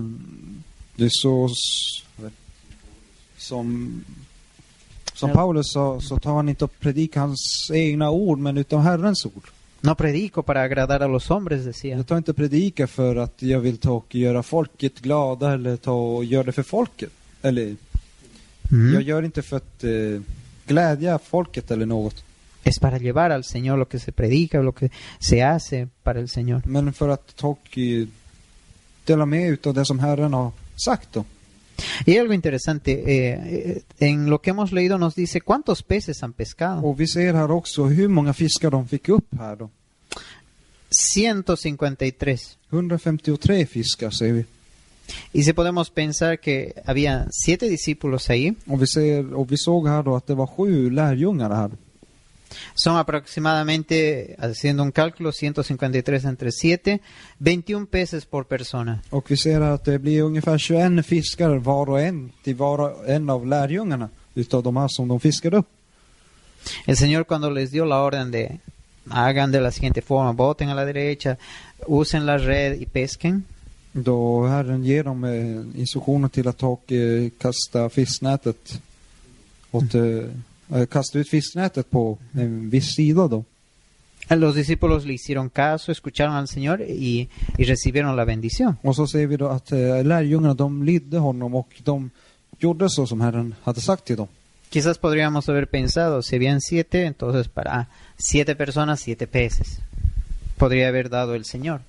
det 0.97 1.05
är 1.05 1.11
så 1.13 1.49
som, 3.37 4.05
som. 5.15 5.31
Paulus 5.31 5.73
sa, 5.73 6.01
så 6.01 6.19
tar 6.19 6.35
han 6.35 6.49
inte 6.49 6.65
och 6.65 6.81
predikar 6.81 7.21
hans 7.21 7.71
egna 7.75 8.11
ord, 8.11 8.39
men 8.39 8.59
utav 8.59 8.81
Herrens 8.81 9.27
ord. 9.27 9.51
No 9.81 9.95
predico 9.95 10.43
para 10.43 10.63
agradar 10.63 11.01
a 11.01 11.07
los 11.07 11.29
hombres, 11.29 11.65
decía. 11.65 11.97
Jag 11.97 12.07
tar 12.07 12.17
inte 12.17 12.35
predika 12.35 12.87
för 12.87 13.17
att 13.17 13.43
jag 13.43 13.61
vill 13.61 13.79
ta 13.79 13.93
och 13.93 14.15
göra 14.15 14.43
folket 14.43 15.01
glada 15.01 15.53
eller 15.53 15.77
ta 15.77 15.93
och 15.93 16.25
göra 16.25 16.43
det 16.43 16.53
för 16.53 16.63
folket. 16.63 17.11
Eller, 17.43 17.77
Ujú. 18.73 18.93
jag 18.93 19.03
gör 19.03 19.23
inte 19.23 19.43
för 19.43 19.57
att 19.57 19.85
eh, 19.85 20.23
glädja 20.67 21.19
folket 21.19 21.71
eller 21.71 21.87
något. 21.87 22.25
Es 22.65 22.79
para 22.79 22.99
llevar 22.99 23.31
al 23.31 23.45
Señor 23.45 23.77
lo 23.77 23.85
que 23.85 23.99
se 23.99 24.13
predica, 24.13 24.61
lo 24.61 24.73
que 24.73 24.91
se 25.19 25.41
hace 25.43 25.89
para 26.03 26.21
el 26.21 26.29
Señor. 26.29 26.63
Men 26.67 26.93
för 26.93 27.09
att 27.09 27.37
ta 27.37 27.49
och 27.49 27.79
eh, 27.79 28.09
dela 29.05 29.27
med 29.27 29.51
utav 29.51 29.75
det 29.75 29.85
som 29.85 29.99
Herren 29.99 30.35
har 30.35 30.53
då. 31.13 31.25
Y 32.07 32.17
algo 32.17 32.33
interesante, 32.33 32.93
eh, 32.93 33.35
eh, 33.35 33.83
en 33.99 34.31
lo 34.31 34.41
que 34.41 34.51
hemos 34.51 34.73
leído 34.73 34.99
nos 34.99 35.15
dice 35.15 35.41
cuántos 35.41 35.83
peces 35.83 36.23
han 36.23 36.33
pescado. 36.33 36.83
Och 36.83 37.01
vi 37.01 37.07
ser 37.07 37.35
här 37.35 37.51
också 37.51 37.85
hur 37.85 38.09
många 38.09 38.35
fiskar 38.35 38.71
de 38.71 38.89
fick 38.89 39.09
upp 39.09 39.27
här 39.39 39.57
då. 39.57 39.71
153. 41.17 42.39
153 42.71 43.67
fiskar 43.67 44.11
ser 44.11 44.33
vi. 44.33 44.45
Y 45.33 45.45
si 45.45 45.53
podemos 45.53 45.91
pensar 45.91 46.41
que 46.41 46.75
había 46.85 47.29
siete 47.31 47.69
discípulos 47.69 48.29
ahí, 48.29 48.57
Och 48.67 48.83
vi, 48.83 48.87
ser, 48.87 49.35
och 49.35 49.53
vi 49.53 49.57
såg 49.57 49.89
här 49.89 50.03
då 50.03 50.17
att 50.17 50.27
det 50.27 50.35
var 50.35 50.47
sju 50.47 50.91
lärjungar 50.91 51.51
här. 51.51 51.71
Son 52.75 52.97
aproximadamente, 52.97 54.37
haciendo 54.39 54.83
un 54.83 54.93
cálculo, 54.93 55.31
153 55.41 56.25
entre 56.25 56.51
7, 56.51 57.01
21 57.39 57.87
peces 57.91 58.25
por 58.25 58.45
persona. 58.45 59.01
Och 59.11 59.31
vi 59.31 59.37
ser 59.37 59.61
att 59.61 59.85
det 59.85 59.99
blir 59.99 60.23
ungefär 60.23 60.59
21 60.59 61.07
fiskar 61.07 61.57
var 61.57 61.91
och 61.91 62.01
en 62.01 62.33
till 62.45 62.55
var 62.55 62.79
och 62.79 63.09
en 63.09 63.31
av 63.31 63.47
lärjungarna 63.47 64.09
utav 64.35 64.63
de 64.63 64.77
här 64.77 64.89
som 64.89 65.09
de 65.09 65.21
fiskade 65.21 65.57
upp. 65.57 65.69
El 66.87 66.97
Señor 66.97 67.25
cuando 67.25 67.51
les 67.51 67.71
dio 67.71 67.85
la 67.85 68.03
orden 68.03 68.31
de 68.31 68.61
hagan 69.09 69.53
de 69.53 69.61
la 69.61 69.71
siguiente 69.71 70.03
forma, 70.03 70.33
boten 70.33 70.69
a 70.69 70.75
la 70.75 70.85
derecha, 70.85 71.37
usen 71.89 72.27
la 72.27 72.39
red 72.39 72.81
y 72.81 72.87
pesquen, 72.87 73.45
Då 73.99 74.47
Herren 74.47 74.85
ger 74.85 75.05
dem 75.05 75.25
eh, 75.25 75.81
instruktioner 75.81 76.29
till 76.29 76.49
att 76.49 76.59
ta 76.59 76.67
och 76.67 76.93
eh, 76.93 77.31
kasta 77.39 77.89
fisknätet 77.89 78.81
åt, 79.71 79.95
eh, 79.95 80.03
kasta 80.91 81.19
ut 81.19 81.29
fisknätet 81.29 81.91
på 81.91 82.19
en 82.33 82.71
viss 82.71 82.95
sida 82.95 83.29
då. 83.29 83.45
los 84.31 84.55
discípulos 84.55 85.05
le 85.05 85.15
hicieron 85.15 85.49
caso, 85.49 85.93
escucharon 85.93 86.35
al 86.35 86.49
Señor 86.49 86.81
y, 86.81 87.29
y 87.59 87.65
recibieron 87.65 88.17
la 88.17 88.25
bendición. 88.25 88.77
Och 88.83 88.97
så 88.97 89.07
ser 89.07 89.27
vi 89.27 89.37
då 89.37 89.49
att 89.49 89.73
eh, 89.73 90.05
lärjungarna 90.05 90.55
de 90.55 90.83
lydde 90.83 91.19
honom 91.19 91.55
och 91.55 91.69
de 91.85 92.11
gjorde 92.59 92.91
så 92.91 93.07
som 93.07 93.21
Herren 93.21 93.55
hade 93.63 93.81
sagt 93.81 94.05
till 94.05 94.17
dem. 94.17 94.29
Quizás 94.71 94.99
podríamos 94.99 95.49
haber 95.49 95.67
pensado, 95.67 96.23
si 96.23 96.37
habían 96.37 96.61
siete, 96.61 97.05
entonces 97.05 97.49
para 97.49 97.87
siete 98.19 98.57
personas, 98.57 99.01
siete 99.01 99.27
peces. 99.27 99.79
Podría 100.57 100.89
haber 100.89 101.09
dado 101.09 101.35
el 101.35 101.45
Señor. 101.45 101.81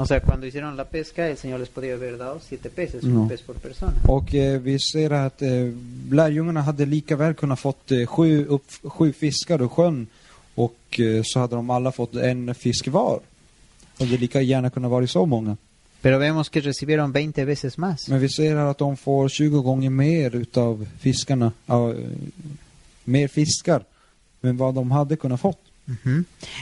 O 0.00 0.06
sea, 0.06 0.20
cuando 0.20 0.46
hicieron 0.46 0.76
la 0.76 0.84
pesca, 0.84 1.26
el 1.28 1.36
Señor 1.36 1.58
les 1.60 1.68
podría 1.68 1.94
haber 1.94 2.18
dado 2.18 2.40
siete 2.40 2.70
peces, 2.70 3.02
No. 3.04 3.22
un 3.22 3.28
pez 3.28 3.42
por 3.42 3.56
persona. 3.56 3.92
Och 4.06 4.34
eh, 4.34 4.58
vi 4.60 4.78
ser 4.78 5.10
att 5.12 5.42
eh, 5.42 5.72
lärjungarna 6.10 6.62
hade 6.62 6.86
lika 6.86 7.16
väl 7.16 7.34
kunnat 7.34 7.60
fått 7.60 7.90
eh, 7.90 8.06
sju, 8.06 8.44
upp, 8.46 8.64
sju 8.84 9.12
fiskar 9.12 9.62
ur 9.62 9.68
sjön 9.68 10.06
och 10.54 11.00
eh, 11.00 11.22
så 11.24 11.40
hade 11.40 11.56
de 11.56 11.70
alla 11.70 11.92
fått 11.92 12.14
en 12.16 12.54
fisk 12.54 12.88
var. 12.88 13.20
Det 13.98 14.04
lika 14.20 14.40
gärna 14.40 14.70
kunnat 14.70 14.90
vara 14.90 15.06
så 15.06 15.26
många. 15.26 15.56
Pero 16.02 16.18
vemos 16.18 16.48
que 16.48 16.60
recibieron 16.60 17.12
20 17.12 17.44
veces 17.44 17.76
más. 17.78 18.08
Men 18.08 18.20
vi 18.20 18.28
ser 18.28 18.56
här 18.56 18.64
att 18.66 18.78
de 18.78 18.96
får 18.96 19.28
20 19.28 19.62
gånger 19.62 19.90
mer 19.90 20.36
utav 20.36 20.86
fiskarna, 20.98 21.52
eh, 21.66 21.92
mer 23.04 23.28
fiskar, 23.28 23.84
än 24.42 24.56
vad 24.56 24.74
de 24.74 24.90
hade 24.90 25.16
kunnat 25.16 25.40
fått. 25.40 25.58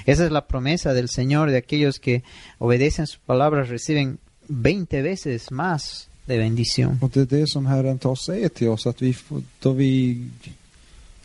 Esa 0.07 0.24
es 0.27 0.31
la 0.33 0.47
promesa 0.47 0.93
del 0.95 1.09
Señor 1.09 1.51
de 1.51 1.57
aquellos 1.57 1.99
que 1.99 2.22
obedecen 2.59 3.07
sus 3.07 3.18
palabras 3.18 3.68
reciben 3.68 4.18
20 4.49 5.03
veces 5.03 5.51
más 5.51 6.09
de 6.27 6.39
bendición. 6.39 6.99
Och 7.03 7.11
det 7.11 7.20
är 7.20 7.27
det 7.41 7.47
som 7.49 7.66
Herren 7.66 7.99
tar 7.99 8.11
och 8.11 8.18
säger 8.18 8.49
till 8.49 8.68
oss, 8.68 8.87
att 8.87 9.03
vi 9.03 9.14
får, 9.14 9.43
då 9.61 9.72
vi, 9.72 10.29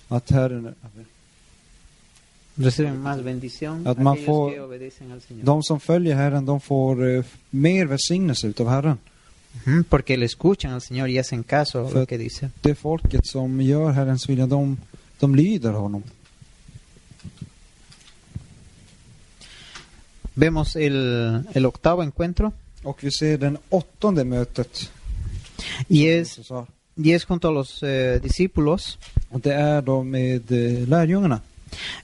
att 0.09 0.29
Herren, 0.31 0.75
Reciben 2.55 3.01
más 3.01 3.21
bendición 3.23 3.87
Att 3.87 3.97
man 3.97 4.17
får- 4.17 4.51
que 4.51 4.59
obedecen 4.61 5.11
al 5.11 5.21
Señor. 5.21 5.43
de 5.45 5.63
som 5.63 5.79
följer 5.79 6.15
Herren, 6.15 6.45
de 6.45 6.59
får 6.61 7.07
eh, 7.17 7.23
mer 7.49 7.85
välsignelse 7.85 8.47
utav 8.47 8.67
Herren. 8.69 8.97
Porque 9.89 10.17
le 10.17 10.25
escuchan 10.25 10.73
al 10.73 10.81
Señor 10.81 11.09
y 11.09 11.17
hacen 11.19 11.43
caso 11.43 11.87
a 11.87 11.91
lo 11.91 12.05
que 12.05 12.17
dice. 12.17 12.51
Det 12.61 12.75
folket 12.75 13.25
som 13.25 13.61
gör 13.61 13.91
Herrens 13.91 14.29
vilja, 14.29 14.47
de, 14.47 14.77
de 15.19 15.35
lyder 15.35 15.71
honom. 15.71 16.03
Vemos 20.35 20.75
el, 20.75 21.43
el 21.53 21.65
octavo 21.65 22.03
encuentro 22.03 22.53
Och 22.83 23.03
vi 23.03 23.11
ser 23.11 23.37
den 23.39 23.57
åttonde 23.69 24.23
mötet. 24.23 24.89
y 25.89 26.07
es, 26.07 26.39
y 26.97 27.11
es 27.11 27.25
junto 27.25 27.47
a 27.47 27.51
los 27.51 27.83
eh, 27.83 28.19
discípulos 28.23 28.97
Och 29.29 29.41
det 29.41 29.53
är 29.53 29.81
då 29.81 30.03
med 30.03 30.51
eh, 30.51 30.87
lärjungarna. 30.87 31.41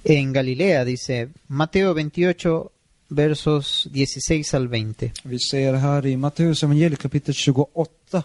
en 0.04 0.34
Galilea, 0.34 0.86
dice 0.86 1.30
Mateo 1.48 1.94
28, 1.94 2.70
versos 3.10 3.88
16 3.94 4.44
al 4.54 4.68
20. 4.70 5.12
Vi 5.24 5.40
ser 5.40 5.74
här 5.74 6.06
i 6.06 6.18
Matteus 6.18 6.64
evangeliet 6.64 7.00
kapitel 7.00 7.34
28, 7.34 8.24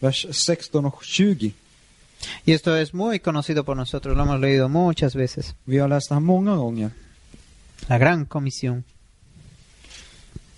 vers 0.00 0.26
16 0.30 0.84
och 0.84 1.04
20. 1.04 1.52
Y 2.44 2.52
esto 2.52 2.76
es 2.76 2.94
muy 2.94 3.18
conocido 3.18 3.64
por 3.64 3.76
nosotros, 3.76 4.16
lo 4.16 4.22
hemos 4.22 4.40
leído 4.40 4.68
muchas 4.68 5.14
veces. 5.14 5.54
Vi 5.64 5.78
har 5.78 5.88
läst 5.88 6.08
det 6.08 6.14
här 6.14 6.20
många 6.20 6.56
gånger. 6.56 6.90
La 7.88 7.98
gran 7.98 8.26
comisión. 8.26 8.84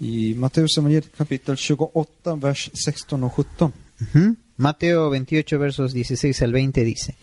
I 0.00 0.36
kapitel 1.16 1.56
28, 1.56 2.36
vers 2.40 2.70
16 2.72 3.24
och 3.24 3.32
17. 3.36 3.72
Ujú. 4.00 4.36
Mateo 4.56 5.08
28 5.10 5.58
versos 5.58 5.92
16 5.92 6.42
al 6.42 6.52
20 6.52 6.84
dice, 6.84 7.16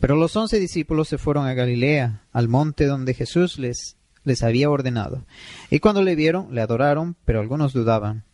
Pero 0.00 0.16
los 0.16 0.34
once 0.36 0.58
discípulos 0.58 1.08
se 1.08 1.18
fueron 1.18 1.46
a 1.46 1.52
Galilea, 1.52 2.22
al 2.32 2.48
monte 2.48 2.86
donde 2.86 3.12
Jesús 3.12 3.58
les, 3.58 3.96
les 4.24 4.42
había 4.42 4.70
ordenado. 4.70 5.24
Y 5.70 5.80
cuando 5.80 6.02
le 6.02 6.14
vieron, 6.14 6.54
le 6.54 6.62
adoraron, 6.62 7.14
pero 7.26 7.40
algunos 7.40 7.74
dudaban. 7.74 8.24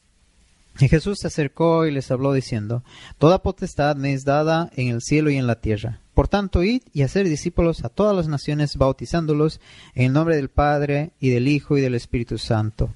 Y 0.79 0.89
Jesús 0.89 1.19
se 1.21 1.27
acercó 1.27 1.87
y 1.87 1.93
les 1.93 2.11
habló 2.11 2.33
diciendo, 2.33 2.85
Toda 3.19 3.43
potestad 3.43 3.97
me 3.97 4.13
es 4.13 4.25
dada 4.25 4.71
en 4.77 4.89
el 4.89 5.03
cielo 5.03 5.31
y 5.31 5.37
en 5.37 5.49
la 5.49 5.61
tierra. 5.61 6.01
Por 6.15 6.29
tanto, 6.29 6.63
id 6.63 6.83
y 6.93 7.03
hacer 7.03 7.29
discípulos 7.29 7.85
a 7.85 7.89
todas 7.89 8.15
las 8.15 8.29
naciones, 8.29 8.77
bautizándolos 8.77 9.61
en 9.95 10.07
el 10.07 10.13
nombre 10.13 10.37
del 10.37 10.49
Padre 10.49 11.11
y 11.19 11.31
del 11.31 11.49
Hijo 11.49 11.77
y 11.77 11.81
del 11.81 11.97
Espíritu 11.97 12.39
Santo, 12.39 12.95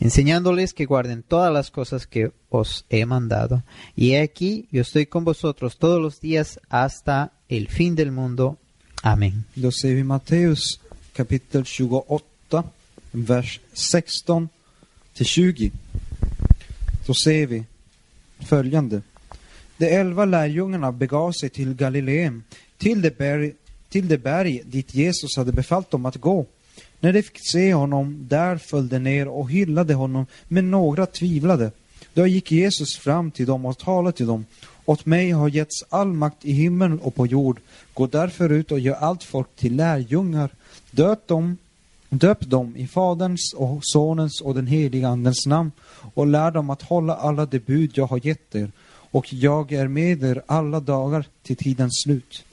enseñándoles 0.00 0.74
que 0.74 0.86
guarden 0.86 1.22
todas 1.22 1.52
las 1.52 1.70
cosas 1.70 2.06
que 2.06 2.32
os 2.48 2.84
he 2.90 3.06
mandado. 3.06 3.62
Y 3.96 4.12
he 4.12 4.22
aquí, 4.22 4.66
yo 4.70 4.82
estoy 4.82 5.06
con 5.06 5.24
vosotros 5.24 5.76
todos 5.78 6.00
los 6.00 6.20
días 6.20 6.60
hasta 6.68 7.32
el 7.48 7.68
fin 7.68 7.94
del 7.94 8.12
mundo. 8.12 8.58
Amén. 9.02 9.44
Då 9.56 9.70
ser 9.70 9.94
vi 9.94 10.04
Matteus 10.04 10.80
kapitel 11.12 11.64
28, 11.64 12.64
vers 13.12 13.60
16 13.72 14.48
till 15.14 15.26
20. 15.26 15.72
Så 17.06 17.14
ser 17.14 17.46
vi 17.46 17.64
följande. 18.40 19.02
De 19.76 19.94
elva 19.94 20.24
lärjungarna 20.24 20.92
begav 20.92 21.32
sig 21.32 21.50
till 21.50 21.74
Galileen, 21.74 22.42
till 22.78 23.02
det, 23.02 23.18
berg, 23.18 23.54
till 23.88 24.08
det 24.08 24.18
berg 24.18 24.62
dit 24.64 24.94
Jesus 24.94 25.36
hade 25.36 25.52
befallt 25.52 25.90
dem 25.90 26.06
att 26.06 26.16
gå. 26.16 26.46
När 27.00 27.12
de 27.12 27.22
fick 27.22 27.50
se 27.50 27.74
honom 27.74 28.26
där 28.28 28.56
föll 28.56 28.88
de 28.88 28.98
ner 28.98 29.28
och 29.28 29.50
hyllade 29.50 29.94
honom, 29.94 30.26
men 30.48 30.70
några 30.70 31.06
tvivlade. 31.06 31.70
Då 32.14 32.26
gick 32.26 32.52
Jesus 32.52 32.96
fram 32.96 33.30
till 33.30 33.46
dem 33.46 33.64
och 33.64 33.78
talade 33.78 34.16
till 34.16 34.26
dem. 34.26 34.44
Åt 34.84 35.06
mig 35.06 35.30
har 35.30 35.48
getts 35.48 35.84
all 35.88 36.12
makt 36.12 36.44
i 36.44 36.52
himmel 36.52 36.98
och 37.02 37.14
på 37.14 37.26
jord. 37.26 37.60
Gå 37.94 38.06
därför 38.06 38.52
ut 38.52 38.72
och 38.72 38.80
gör 38.80 38.94
allt 38.94 39.24
folk 39.24 39.56
till 39.56 39.76
lärjungar. 39.76 40.50
Döp 40.90 41.26
dem, 41.26 41.56
döp 42.08 42.40
dem 42.40 42.76
i 42.76 42.86
Faderns 42.86 43.54
och 43.56 43.80
Sonens 43.82 44.40
och 44.40 44.54
den 44.54 44.66
helige 44.66 45.08
Andens 45.08 45.46
namn 45.46 45.72
och 46.14 46.26
lär 46.26 46.50
dem 46.50 46.70
att 46.70 46.82
hålla 46.82 47.16
alla 47.16 47.46
de 47.46 47.58
bud 47.58 47.90
jag 47.94 48.06
har 48.06 48.26
gett 48.26 48.54
er. 48.54 48.72
Och 49.12 49.32
jag 49.32 49.72
är 49.72 49.88
med 49.88 50.22
er 50.22 50.42
alla 50.46 50.80
dagar 50.80 51.24
till 51.42 51.56
tidens 51.56 52.02
slut. 52.04 52.44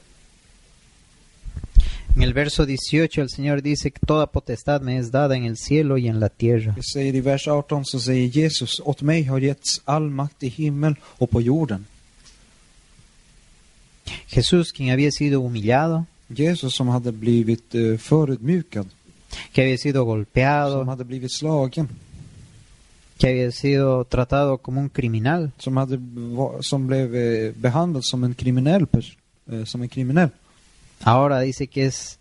En 2.18 2.24
el 2.24 2.34
verso 2.34 2.66
18 2.66 3.22
el 3.22 3.30
Señor 3.30 3.62
dice 3.62 3.92
que 3.92 4.00
toda 4.04 4.26
potestad 4.26 4.82
me 4.82 4.98
es 4.98 5.12
dada 5.12 5.36
en 5.38 5.44
el 5.46 5.56
cielo 5.56 6.00
y 6.00 6.08
en 6.08 6.20
la 6.20 6.30
tierra. 6.30 6.74
Det 6.76 6.82
säger 6.84 7.16
i 7.16 7.22
vers 7.22 7.48
18 7.48 7.86
så 7.86 8.00
säger 8.00 8.28
Jesus, 8.38 8.82
åt 8.86 9.02
mig 9.02 9.24
har 9.28 9.40
getts 9.40 9.82
all 9.86 10.10
makt 10.10 10.44
i 10.44 10.48
himmel 10.48 10.96
och 11.20 11.30
på 11.30 11.42
jorden. 11.42 11.86
Jesús, 14.28 14.72
quien 14.74 14.90
había 14.90 15.12
sido 15.12 15.42
humillado, 15.42 16.06
Jesus 16.30 16.76
som 16.76 16.88
hade 16.88 17.12
blivit 17.12 17.76
förödmjukad, 18.00 18.88
que 19.54 19.62
había 19.62 19.78
sido 19.78 20.00
som 20.02 20.08
golpeado, 20.08 20.84
hade 20.90 21.04
blivit 21.04 21.32
slagen, 21.32 21.88
que 23.20 23.28
había 23.30 23.52
sido 23.52 24.06
tratado 24.06 24.58
como 24.58 24.82
un 24.82 24.90
criminal, 24.90 25.52
som, 25.60 25.78
hade, 25.78 25.98
va- 26.00 26.62
som 26.62 26.88
blev 26.88 27.16
eh, 27.16 27.54
behandlad 27.56 28.04
som 28.04 28.24
en 28.24 28.34
kriminell 28.34 28.88
pers- 28.88 29.16
eh, 29.52 29.66
som 29.66 29.82
en 29.84 29.90
kriminell. 29.90 30.30
Ahora 31.04 31.40
dice 31.40 31.68
que 31.68 31.86
es 31.86 32.18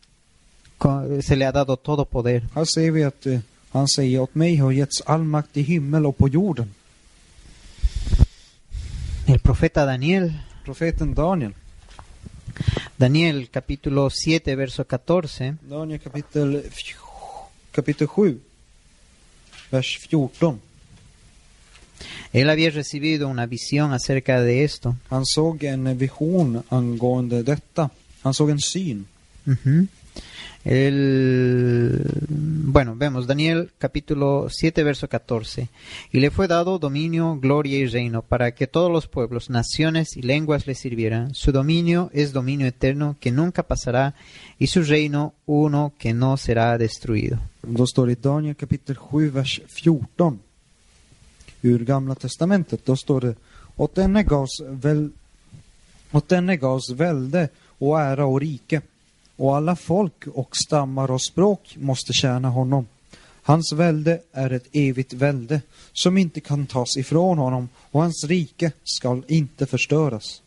se 1.23 1.37
le 1.37 1.47
ha 1.47 1.53
dado 1.53 1.77
todo 1.77 2.05
poder. 2.05 2.49
Här 2.55 2.65
ser 2.65 2.91
vi 2.91 3.03
att 3.03 3.27
eh, 3.27 3.41
han 3.71 3.89
säger 3.89 4.21
åt 4.21 4.35
mig 4.35 4.57
har 4.57 4.73
getts 4.73 5.03
all 5.07 5.25
makt 5.25 5.57
i 5.57 5.63
himmel 5.63 6.07
och 6.07 6.19
på 6.19 6.29
jorden. 6.29 6.75
El 9.27 9.41
profeta 9.41 9.85
Daniel, 9.85 10.33
Profeten 10.65 11.15
Daniel, 11.15 11.55
Daniel 12.97 13.47
capítulo 13.47 14.11
7 14.11 14.57
verso 14.57 14.85
14, 14.85 15.59
Daniel 15.63 16.01
kapitel, 16.01 16.63
kapitel 17.73 18.09
7, 18.09 18.41
vers 19.71 19.99
14. 19.99 20.59
él 22.33 22.51
había 22.51 22.71
recibido 22.71 23.29
una 23.29 23.47
visión 23.47 23.93
acerca 23.93 24.41
de 24.41 24.65
esto. 24.65 24.97
Han 25.09 25.25
såg 25.25 25.65
en 25.65 25.99
vision 25.99 26.63
angående 26.69 27.43
detta. 27.43 27.91
Han 28.27 28.35
såg 28.35 28.51
en 28.51 28.61
syn. 28.61 29.07
Ujú. 29.47 29.87
El, 30.65 32.03
bueno, 32.19 32.97
vemos 32.97 33.29
Daniel 33.29 33.71
capítulo 33.79 34.49
7, 34.51 34.83
verso 34.83 35.09
14. 35.09 35.69
Y 36.11 36.19
le 36.19 36.33
fue 36.33 36.49
dado 36.49 36.81
dominio, 36.81 37.39
gloria 37.41 37.79
y 37.79 37.87
reino 37.87 38.23
para 38.23 38.51
que 38.51 38.67
todos 38.67 38.91
los 38.91 39.07
pueblos, 39.07 39.49
naciones 39.49 40.17
y 40.17 40.23
lenguas 40.23 40.67
le 40.67 40.75
sirvieran. 40.75 41.35
Su 41.35 41.53
dominio 41.53 42.11
es 42.13 42.33
dominio 42.33 42.67
eterno 42.67 43.17
que 43.21 43.31
nunca 43.31 43.63
pasará 43.63 44.17
y 44.59 44.67
su 44.67 44.83
reino 44.83 45.35
uno 45.47 45.93
que 45.99 46.13
no 46.13 46.37
será 46.37 46.77
destruido. 46.79 47.39
Då 47.63 47.87
står 47.87 48.07
det 48.07 48.13
i 48.13 48.23
Daniel 48.23 48.57
kapitel 48.57 48.97
7, 48.97 49.31
vers 49.31 49.61
14 49.69 50.39
ur 51.63 51.85
Gamla 51.85 52.15
Testamentet. 52.15 52.87
Då 52.87 52.97
står 52.97 53.21
det 53.21 53.35
åt 53.77 53.95
denne 53.95 54.23
gavs, 54.23 54.61
väl, 54.61 55.11
åt 56.11 56.29
denne 56.29 56.57
gavs 56.57 56.91
välde 56.91 57.49
och 57.79 58.01
ära 58.01 58.27
och 58.27 58.41
rike 58.41 58.83
och 59.37 59.57
alla 59.57 59.77
folk 59.77 60.27
och 60.27 60.57
stammar 60.57 61.11
och 61.11 61.23
språk 61.23 61.77
måste 61.79 62.13
tjäna 62.13 62.49
honom. 62.49 62.87
Hans 63.43 63.73
välde 63.73 64.21
är 64.33 64.51
ett 64.51 64.67
evigt 64.73 65.13
välde 65.13 65.61
som 65.93 66.19
inte 66.19 66.41
kan 66.41 66.67
tas 66.67 66.97
ifrån 66.97 67.39
honom 67.39 67.69
och 67.91 68.03
hans 68.03 68.25
rike 68.25 68.73
skall 68.85 69.25
inte 69.29 69.67
förstöras. 69.67 70.43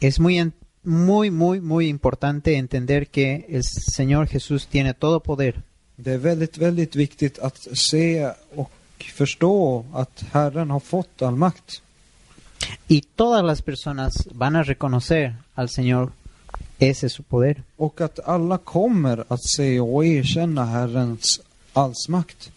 Es 0.00 0.18
muy, 0.18 0.50
muy, 0.82 1.30
muy, 1.30 1.60
muy 1.60 1.88
importante 1.88 2.54
entender 2.54 3.04
que 3.04 3.44
el 3.48 3.62
Señor 3.96 4.26
Jesús 4.26 4.66
tiene 4.66 4.94
todo 4.94 5.20
poder. 5.20 5.62
Det 5.96 6.12
är 6.12 6.18
väldigt, 6.18 6.58
väldigt 6.58 6.96
viktigt 6.96 7.38
att 7.38 7.68
se 7.72 8.30
och 8.54 8.72
förstå 9.14 9.84
att 9.92 10.24
Herren 10.32 10.70
har 10.70 10.80
fått 10.80 11.22
all 11.22 11.36
makt. 11.36 11.82
Y 12.88 13.00
todas 13.00 13.44
las 13.44 13.62
personas 13.62 14.12
van 14.32 14.56
a 14.56 14.62
reconocer 14.62 15.34
al 15.54 15.68
Señor. 15.68 16.12
Ese 16.78 17.06
es 17.06 17.12
su 17.12 17.22
poder. 17.22 17.62
Och 17.76 18.00
att 18.00 18.18
alla 18.28 18.58
kommer 18.58 19.24
att 19.28 19.44
se 19.44 19.80
och 19.80 20.04
erkänna 20.04 20.66
Herrens 20.66 21.40
allsmakt. 21.72 22.50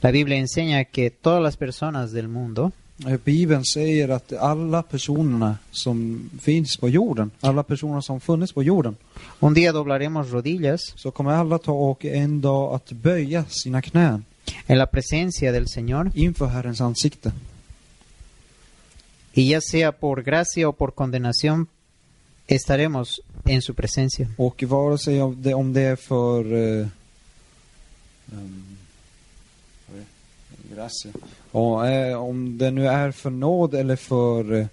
La 0.00 0.10
Biblia 0.10 0.38
enseña 0.38 0.84
que 0.84 1.10
todas 1.10 1.42
las 1.42 1.56
personas 1.56 2.12
del 2.12 2.28
mundo 2.28 2.72
Eh, 3.06 3.18
Bibeln 3.24 3.64
säger 3.64 4.08
att 4.08 4.32
alla 4.32 4.82
personerna 4.82 5.58
som 5.70 6.30
finns 6.40 6.76
på 6.76 6.88
jorden, 6.88 7.30
alla 7.40 7.62
personer 7.62 8.00
som 8.00 8.20
funnits 8.20 8.52
på 8.52 8.62
jorden, 8.62 8.96
un 9.40 9.54
día 9.54 9.72
doblaremos 9.72 10.30
rodillas 10.30 10.80
så 10.96 11.10
kommer 11.10 11.32
alla 11.32 11.58
ta 11.58 11.72
och 11.72 12.04
en 12.04 12.40
dag 12.40 12.74
att 12.74 12.92
böja 12.92 13.44
sina 13.44 13.82
knän 13.82 14.24
en 14.66 14.78
la 14.78 14.86
presencia 14.86 15.52
del 15.52 15.66
Señor 15.66 16.10
inför 16.14 16.46
Herrens 16.46 16.80
ansikte. 16.80 17.32
Y 19.40 19.48
ya 19.48 19.60
sea 19.62 19.92
por 19.92 20.22
gracia 20.22 20.68
o 20.68 20.72
por 20.74 20.94
condenación 20.94 21.68
estaremos 22.46 23.22
en 23.46 23.62
su 23.62 23.74
presencia. 23.74 24.28
Och 24.36 24.62
vare 24.62 24.98
sig 24.98 25.22
om 25.22 25.42
det, 25.42 25.54
om 25.54 25.72
det 25.72 25.82
är 25.82 25.96
för... 25.96 26.44
Eh, 26.54 26.86
um? 28.32 28.76
Gracia. 30.74 31.12
Och, 31.50 31.86
eh, 31.88 32.22
om 32.22 32.58
det 32.58 32.70
nu 32.70 32.88
är 32.88 33.10
för 33.10 33.30
nåd 33.30 33.74
eller 33.74 33.96
för 33.96 34.52
eh, 34.52 34.66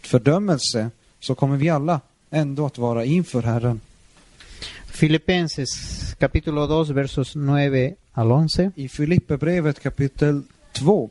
fördömelse 0.00 0.90
så 1.20 1.34
kommer 1.34 1.56
vi 1.56 1.68
alla 1.68 2.00
ändå 2.30 2.66
att 2.66 2.78
vara 2.78 3.04
inför 3.04 3.42
Herren. 3.42 3.80
Filipenses 4.86 5.70
capítulo 6.18 6.66
2 6.66 6.92
versos 6.92 7.34
9 7.34 7.94
al 8.12 8.30
11. 8.30 8.72
I 8.74 8.88
Filipperbrevet 8.88 9.80
kapitel 9.80 10.42
2, 10.72 11.10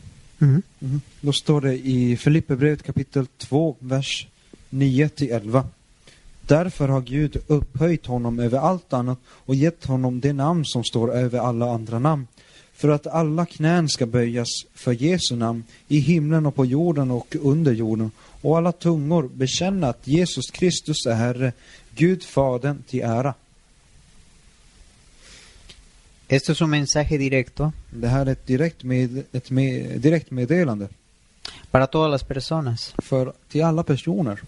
Mm. 0.41 0.61
Mm. 0.79 1.01
Då 1.21 1.33
står 1.33 1.61
det 1.61 1.87
i 1.87 2.17
Filipperbrevet 2.17 2.83
kapitel 2.83 3.27
2, 3.37 3.75
vers 3.79 4.27
9 4.69 5.09
till 5.09 5.31
11. 5.31 5.65
Därför 6.41 6.87
har 6.87 7.01
Gud 7.01 7.37
upphöjt 7.47 8.05
honom 8.05 8.39
över 8.39 8.57
allt 8.57 8.93
annat 8.93 9.19
och 9.25 9.55
gett 9.55 9.85
honom 9.85 10.19
det 10.19 10.33
namn 10.33 10.65
som 10.65 10.83
står 10.83 11.13
över 11.13 11.39
alla 11.39 11.73
andra 11.73 11.99
namn. 11.99 12.27
För 12.73 12.89
att 12.89 13.07
alla 13.07 13.45
knän 13.45 13.89
ska 13.89 14.05
böjas 14.05 14.47
för 14.73 14.91
Jesu 14.91 15.35
namn 15.35 15.63
i 15.87 15.99
himlen 15.99 16.45
och 16.45 16.55
på 16.55 16.65
jorden 16.65 17.11
och 17.11 17.35
under 17.41 17.71
jorden 17.71 18.11
och 18.41 18.57
alla 18.57 18.71
tungor 18.71 19.29
bekänna 19.33 19.87
att 19.87 20.07
Jesus 20.07 20.51
Kristus 20.51 21.05
är 21.05 21.13
Herre, 21.13 21.53
Gud 21.95 22.23
Fadern 22.23 22.83
till 22.87 23.01
ära. 23.01 23.33
Esto 26.31 26.51
es 26.53 26.61
un 26.61 26.69
mensaje 26.69 27.17
directo 27.17 27.73
Det 27.89 28.07
här 28.07 28.25
är 28.25 28.31
ett 28.31 28.47
direkt, 28.47 28.83
med, 28.83 29.23
ett 29.33 29.49
med, 29.51 29.99
direkt 30.01 30.31
meddelande 30.31 30.87
para 31.71 31.87
todas 31.87 32.11
las 32.11 32.23
personas. 32.23 32.93
för, 32.97 33.33
till 33.49 33.63
alla 33.63 33.83
personer. 33.83 34.39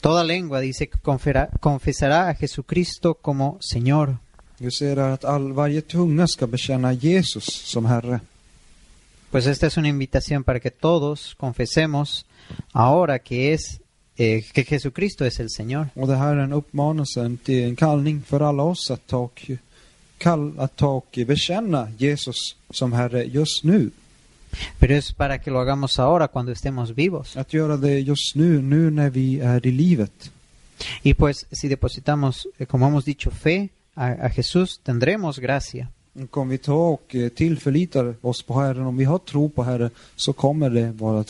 Toda 0.00 0.22
lengua 0.22 0.60
dice 0.60 0.86
que 0.86 0.98
confera- 0.98 1.48
confesará 1.60 2.28
a 2.28 2.34
Jesucristo 2.34 3.14
como 3.14 3.58
Señor. 3.60 4.16
Vi 4.58 4.70
ser 4.70 4.96
här 4.96 5.10
att 5.10 5.24
all, 5.24 5.52
varje 5.52 5.80
tunga 5.82 6.26
ska 6.28 6.46
bekänna 6.46 6.92
Jesus 6.92 7.44
som 7.44 7.86
Herre. 7.86 8.20
Pues 9.30 9.46
esta 9.46 9.66
es 9.66 9.76
una 9.76 9.88
invitación 9.88 10.44
para 10.44 10.60
que 10.60 10.70
todos 10.70 11.34
confesemos 11.34 12.24
ahora 12.72 13.18
que 13.18 13.52
es 13.52 13.80
que 14.16 14.64
Jesucristo 14.64 15.24
es 15.24 15.40
el 15.40 15.50
Señor. 15.50 15.88
Och 15.94 16.08
det 16.08 16.16
här 16.16 16.36
är 16.36 16.40
en 16.40 16.52
uppmanelse, 16.52 17.20
en, 17.46 17.76
kallning 17.76 18.22
för 18.22 18.40
alla 18.40 18.62
oss 18.62 18.90
att 18.90 19.06
ta 19.06 19.18
och, 19.18 19.50
kall, 20.18 20.58
att 20.58 20.76
ta 20.76 20.88
och 20.88 21.18
bekänna 21.26 21.88
Jesus 21.98 22.56
som 22.70 22.92
Herre 22.92 23.24
just 23.24 23.64
nu. 23.64 23.90
Pero 24.78 24.94
es 24.94 25.12
para 25.12 25.38
que 25.38 25.50
lo 25.50 25.58
hagamos 25.58 25.98
ahora 25.98 26.28
cuando 26.28 26.52
estemos 26.52 26.94
vivos. 26.94 27.36
Att 27.36 27.52
göra 27.52 27.76
det 27.76 28.00
just 28.00 28.34
nu, 28.34 28.62
nu 28.62 28.90
när 28.90 29.10
vi 29.10 29.40
är 29.40 29.66
i 29.66 29.70
livet. 29.70 30.30
Y 31.02 31.14
pues 31.14 31.46
si 31.50 31.68
depositamos, 31.68 32.48
eh, 32.58 32.66
como 32.66 32.86
hemos 32.86 33.04
dicho, 33.04 33.30
fe 33.30 33.68
a, 33.94 34.06
a 34.06 34.30
Jesús, 34.30 34.80
tendremos 34.82 35.38
gracia. 35.38 35.88
Om 36.30 36.48
vi 36.48 36.58
tar 36.58 36.74
och 36.74 37.14
eh, 37.14 37.28
tillförlitar 37.28 38.14
oss 38.20 38.42
på 38.42 38.60
Herren, 38.60 38.86
om 38.86 38.96
vi 38.96 39.04
har 39.04 39.18
tro 39.18 39.48
på 39.48 39.62
Herren, 39.62 39.90
så 40.16 40.32
kommer 40.32 40.70
det 40.70 40.92
vara, 40.92 41.24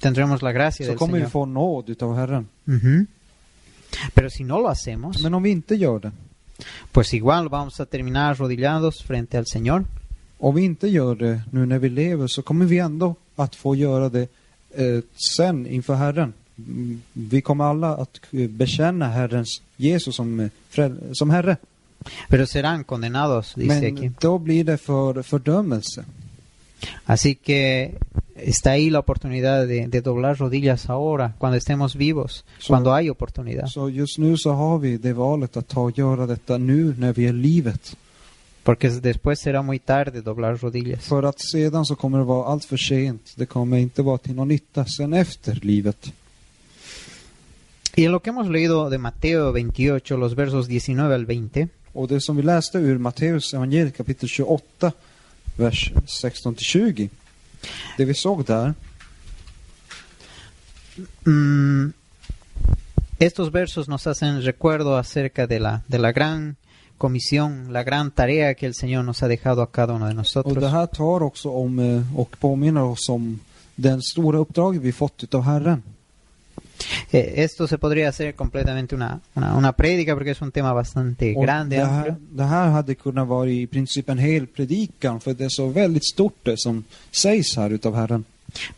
Tendremos 0.00 0.42
la 0.42 0.52
gracia 0.52 0.86
så 0.86 0.90
del 0.92 0.98
kommer 0.98 1.18
vi 1.18 1.24
Señor. 1.24 1.30
få 1.30 1.46
nåd 1.46 1.88
utav 1.90 2.16
Herren. 2.16 2.48
Ujú. 2.66 3.06
Pero 4.14 4.30
si 4.30 4.44
no 4.44 4.60
lo 4.60 4.68
hacemos, 4.68 5.22
Men 5.22 5.34
om 5.34 5.42
vi 5.42 5.50
inte 5.50 5.74
gör 5.74 5.98
det, 6.00 6.12
pues 6.92 7.14
igual 7.14 7.48
vamos 7.48 7.80
a 7.80 7.86
terminar 7.86 8.30
arrodillados 8.30 9.02
frente 9.02 9.38
al 9.38 9.44
Señor. 9.46 9.84
om 10.38 10.54
vi 10.54 10.62
inte 10.64 10.88
gör 10.88 11.14
det 11.14 11.40
nu 11.50 11.66
när 11.66 11.78
vi 11.78 11.88
lever, 11.88 12.26
så 12.26 12.42
kommer 12.42 12.64
vi 12.66 12.78
ändå 12.78 13.14
att 13.36 13.54
få 13.56 13.74
göra 13.76 14.08
det 14.08 14.28
eh, 14.74 15.00
sen 15.36 15.66
inför 15.66 15.94
Herren. 15.94 16.32
Mm, 16.58 17.02
Vi 17.12 17.40
kommer 17.40 17.64
alla 17.64 17.96
att 17.96 18.20
eh, 18.32 18.48
bekänna 18.50 19.08
Herrens 19.08 19.62
Jesus 19.76 20.16
som, 20.16 20.40
eh, 20.40 20.50
fräl- 20.70 21.14
som 21.14 21.30
Herre. 21.30 21.56
Pero 22.28 22.46
serán 22.46 22.84
condenados, 22.84 23.54
dice 23.54 23.86
aquí. 23.86 23.92
Men 24.02 24.14
då 24.20 24.38
blir 24.38 24.64
det 24.64 24.78
för 24.78 25.22
fördömelse. 25.22 26.04
Así 27.06 27.34
que 27.34 27.90
está 28.42 28.70
ahí 28.72 28.90
la 28.90 28.98
oportunidad 28.98 29.66
de, 29.66 29.86
de 29.88 30.00
doblar 30.00 30.36
rodillas 30.38 30.88
ahora, 30.90 31.32
cuando 31.38 31.56
estemos 31.56 31.94
vivos, 31.96 32.44
Så- 32.58 32.68
cuando 32.72 32.92
hay 32.92 33.10
oportunidad. 33.10 33.66
Så 33.68 33.88
just 33.90 34.18
nu 34.18 34.36
så 34.36 34.50
har 34.52 34.78
vi 34.78 34.96
det 34.96 35.12
valet 35.12 35.56
att 35.56 35.68
ta 35.68 35.80
och 35.80 35.98
göra 35.98 36.26
detta 36.26 36.58
nu 36.58 36.94
när 36.98 37.12
vi 37.12 37.26
är 37.26 37.32
livet. 37.32 37.96
Porque 38.62 38.88
después 38.90 39.40
será 39.40 39.62
muy 39.62 39.78
tarde 39.78 40.20
doblar 40.20 40.56
rodillas. 40.56 41.04
För 41.08 41.22
att 41.22 41.40
sedan 41.40 41.84
så 41.86 41.94
kommer 41.96 42.18
det 42.18 42.24
vara 42.24 42.46
allt 42.46 42.64
för 42.64 42.76
sent. 42.76 43.32
Det 43.36 43.46
kommer 43.46 43.78
inte 43.78 44.02
vara 44.02 44.18
till 44.18 44.34
någon 44.34 44.48
nytta 44.48 44.84
sen 44.84 45.12
efter 45.12 45.58
livet. 45.62 46.12
Y 47.96 48.04
en 48.04 48.12
lo 48.12 48.20
que 48.20 48.30
hemos 48.30 48.48
leído 48.48 48.90
de 48.90 48.98
Mateo 48.98 49.52
28, 49.52 50.16
los 50.16 50.34
versos 50.34 50.68
19 50.68 51.00
al 51.12 51.26
20, 51.26 51.68
Och 51.92 52.08
det 52.08 52.20
som 52.20 52.36
vi 52.36 52.42
läste 52.42 52.78
ur 52.78 52.98
Matteus 52.98 53.54
evangeliet 53.54 53.96
kapitel 53.96 54.28
28, 54.28 54.92
vers 55.56 55.92
16-20. 56.06 57.08
Det 57.96 58.04
vi 58.04 58.14
såg 58.14 58.44
där, 58.44 58.74
mm, 61.26 61.92
estos 63.18 63.52
versos 63.52 63.88
nos 63.88 64.06
hacen 64.06 64.42
recuerdo 64.42 64.96
acerca 64.96 65.46
de 65.46 65.60
la, 65.60 65.80
de 65.86 65.98
la 65.98 66.12
gran 66.12 66.56
comisión, 66.98 67.72
la 67.72 67.82
gran 67.82 68.10
tarea 68.10 68.54
que 68.54 68.66
el 68.66 68.74
Señor 68.74 69.04
nos 69.04 69.22
ha 69.22 69.28
dejado 69.28 69.62
a 69.62 69.70
cada 69.70 69.94
uno 69.94 70.06
de 70.06 70.10
och 70.10 70.16
nosotros. 70.16 70.58
det 70.58 70.68
här 70.68 70.86
tar 70.86 71.22
också 71.22 71.50
om 71.50 72.04
och 72.16 72.36
påminner 72.40 72.82
oss 72.82 73.08
om 73.08 73.40
den 73.74 74.02
stora 74.02 74.38
uppdraget 74.38 74.82
vi 74.82 74.92
fått 74.92 75.24
utav 75.24 75.42
Herren. 75.42 75.82
Eh, 77.10 77.32
esto 77.44 77.66
se 77.68 77.78
podría 77.78 78.08
hacer 78.08 78.34
completamente 78.34 78.94
una, 78.94 79.20
una, 79.34 79.56
una 79.56 79.72
prédica 79.72 80.14
porque 80.14 80.30
es 80.30 80.40
un 80.42 80.52
tema 80.52 80.72
bastante 80.72 81.34
Och 81.36 81.42
grande, 81.44 81.76
det, 81.76 81.84
här, 81.84 82.16
det 82.30 82.44
här 82.44 82.68
hade 82.70 82.94
kunnat 82.94 83.28
vara 83.28 83.50
i 83.50 83.66
princip 83.66 84.08
en 84.08 84.18
hel 84.18 84.46
predikan 84.46 85.20
för 85.20 85.34
det 85.34 85.44
är 85.44 85.48
så 85.48 85.66
väldigt 85.68 86.04
stort 86.04 86.36
det 86.42 86.58
som 86.58 86.84
sägs 87.10 87.56
här 87.56 87.70
utav 87.70 87.94
Herren. 87.94 88.24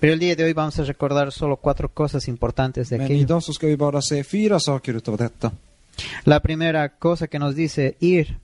Pero 0.00 0.12
el 0.12 0.18
día 0.18 0.34
de 0.34 0.42
hoy 0.44 0.52
vamos 0.52 0.78
a 0.78 0.84
recordar 0.84 1.30
solo 1.30 1.56
cuatro 1.56 1.88
cosas 1.88 2.28
importantes 2.28 2.88
de 2.88 2.96
Men 2.96 3.04
aquello. 3.04 3.20
idag 3.22 3.42
så 3.42 3.52
ska 3.52 3.66
vi 3.66 3.76
bara 3.76 4.02
se 4.02 4.24
fyra 4.24 4.60
saker 4.60 4.94
utav 4.94 5.16
detta. 5.16 5.50
La 6.24 6.40
primera 6.40 6.88
cosa 6.88 7.26
que 7.26 7.38
nos 7.38 7.54
dice 7.54 7.94
ir, 8.00 8.36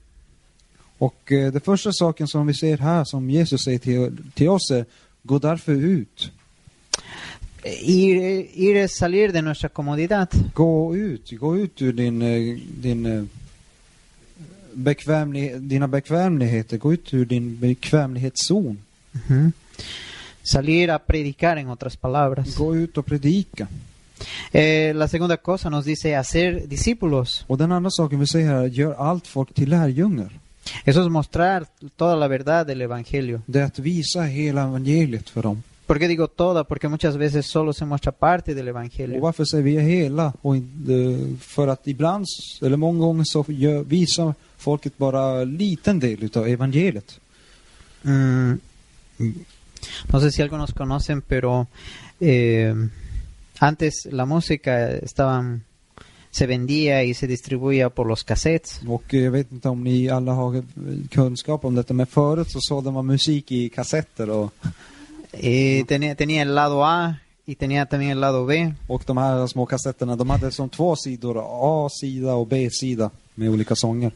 Och 0.99 1.31
eh, 1.31 1.51
det 1.51 1.59
första 1.65 1.91
saken 1.93 2.27
som 2.27 2.47
vi 2.47 2.53
ser 2.53 2.77
här 2.77 3.03
som 3.03 3.29
Jesus 3.29 3.63
säger 3.63 3.79
till, 3.79 4.17
till 4.33 4.49
oss 4.49 4.71
är 4.71 4.85
Gå 5.23 5.39
därför 5.39 5.71
ut. 5.71 6.31
Eh, 7.63 7.89
ir, 7.89 8.47
ir 8.53 8.87
salir 8.87 9.31
de 9.31 9.41
nuestra 9.41 9.69
comodidad. 9.69 10.29
Gå 10.53 10.95
ut. 10.95 11.31
Gå 11.31 11.57
ut 11.57 11.81
ur 11.81 11.93
din, 11.93 12.21
eh, 12.21 12.57
din 12.81 13.05
eh, 13.05 13.23
bekvämlighet, 14.73 15.69
dina 15.69 15.87
bekvämligheter. 15.87 16.77
Gå 16.77 16.93
ut 16.93 17.13
ur 17.13 17.25
din 17.25 17.59
bekvämlighetszon. 17.59 18.77
Ujú. 19.13 19.51
Salir 20.43 20.89
a 20.89 20.99
predicar, 20.99 21.57
en 21.57 21.69
otras 21.69 21.95
palabras. 21.95 22.55
Gå 22.55 22.75
ut 22.75 22.97
och 22.97 23.05
predika. 23.05 23.67
Eh, 24.51 24.95
la 24.95 25.07
segunda 25.07 25.37
cosa 25.37 25.69
nos 25.69 25.85
dice 25.85 26.15
hacer 26.15 26.67
discípulos. 26.67 27.43
Och 27.47 27.57
den 27.57 27.71
andra 27.71 27.91
saken 27.91 28.19
vi 28.19 28.27
säger 28.27 28.47
här 28.47 28.63
är 28.63 28.67
gör 28.67 28.93
allt 28.93 29.27
folk 29.27 29.53
till 29.53 29.69
lärjungar. 29.69 30.39
Eso 30.85 31.01
es 31.01 31.09
mostrar 31.09 31.65
toda 31.95 32.15
la 32.15 32.27
verdad 32.27 32.67
del 32.67 32.81
Evangelio. 32.81 33.41
Det 33.45 33.59
är 33.59 33.65
att 33.65 33.79
visa 33.79 34.21
hela 34.21 34.63
evangeliet 34.63 35.29
för 35.29 35.43
dem. 35.43 35.63
¿Por 35.87 35.99
qué 35.99 36.07
digo 36.07 36.27
toda? 36.27 36.65
Porque 36.65 36.89
muchas 36.89 37.15
veces 37.15 37.45
solo 37.45 37.71
se 37.71 37.85
muestra 37.85 38.11
parte 38.11 38.53
del 38.53 38.67
Evangelio. 38.67 39.21
varför 39.21 39.45
säger 39.45 39.63
vi 39.63 39.79
hela? 39.79 40.33
Och 40.41 40.55
inte, 40.55 41.17
för 41.39 41.67
att 41.67 41.87
ibland, 41.87 42.25
eller 42.61 42.77
många 42.77 42.99
gånger 42.99 43.23
så 43.25 43.45
gör, 43.47 43.83
visar 43.83 44.33
folket 44.57 44.97
bara 44.97 45.41
en 45.41 45.57
liten 45.57 45.99
del 45.99 46.23
utav 46.23 46.47
evangeliet. 46.47 47.19
Mm, 48.03 48.59
no 50.11 50.19
sé 50.19 50.31
si 50.31 50.41
algunos 50.41 50.73
conocen, 50.73 51.21
pero 51.21 51.67
eh, 52.19 52.75
antes 53.59 54.07
la 54.11 54.25
música 54.25 54.89
estaban 54.91 55.63
se 56.31 56.47
vendía 56.47 57.03
y 57.03 57.13
se 57.13 57.27
distribuía 57.27 57.89
por 57.89 58.07
los 58.07 58.23
cassettes. 58.23 58.81
Och 58.87 59.13
jag 59.13 59.31
vet 59.31 59.51
inte 59.51 59.69
om 59.69 59.83
ni 59.83 60.09
alla 60.09 60.33
har 60.33 60.63
kunskap 61.09 61.65
om 61.65 61.75
detta, 61.75 61.93
men 61.93 62.05
förut 62.05 62.51
så 62.51 62.59
sålde 62.61 62.91
man 62.91 63.05
musik 63.05 63.51
i 63.51 63.69
kassetter 63.69 64.29
och, 64.29 64.53
Y 65.33 65.83
tenía, 65.83 66.15
tenía 66.15 66.41
el 66.41 66.55
lado 66.55 66.85
A 66.85 67.19
y 67.45 67.55
tenía 67.55 67.85
también 67.85 68.11
el 68.11 68.21
lado 68.21 68.45
B. 68.45 68.73
och 68.87 69.03
de 69.05 69.13
här 69.13 69.47
små 69.47 69.65
kassetterna, 69.65 70.15
de 70.15 70.29
hade 70.29 70.51
som 70.51 70.69
två 70.69 70.95
sidor, 70.95 71.37
A-sida 71.85 72.33
och 72.35 72.47
B-sida 72.47 73.11
med 73.35 73.49
olika 73.49 73.75
sånger. 73.75 74.11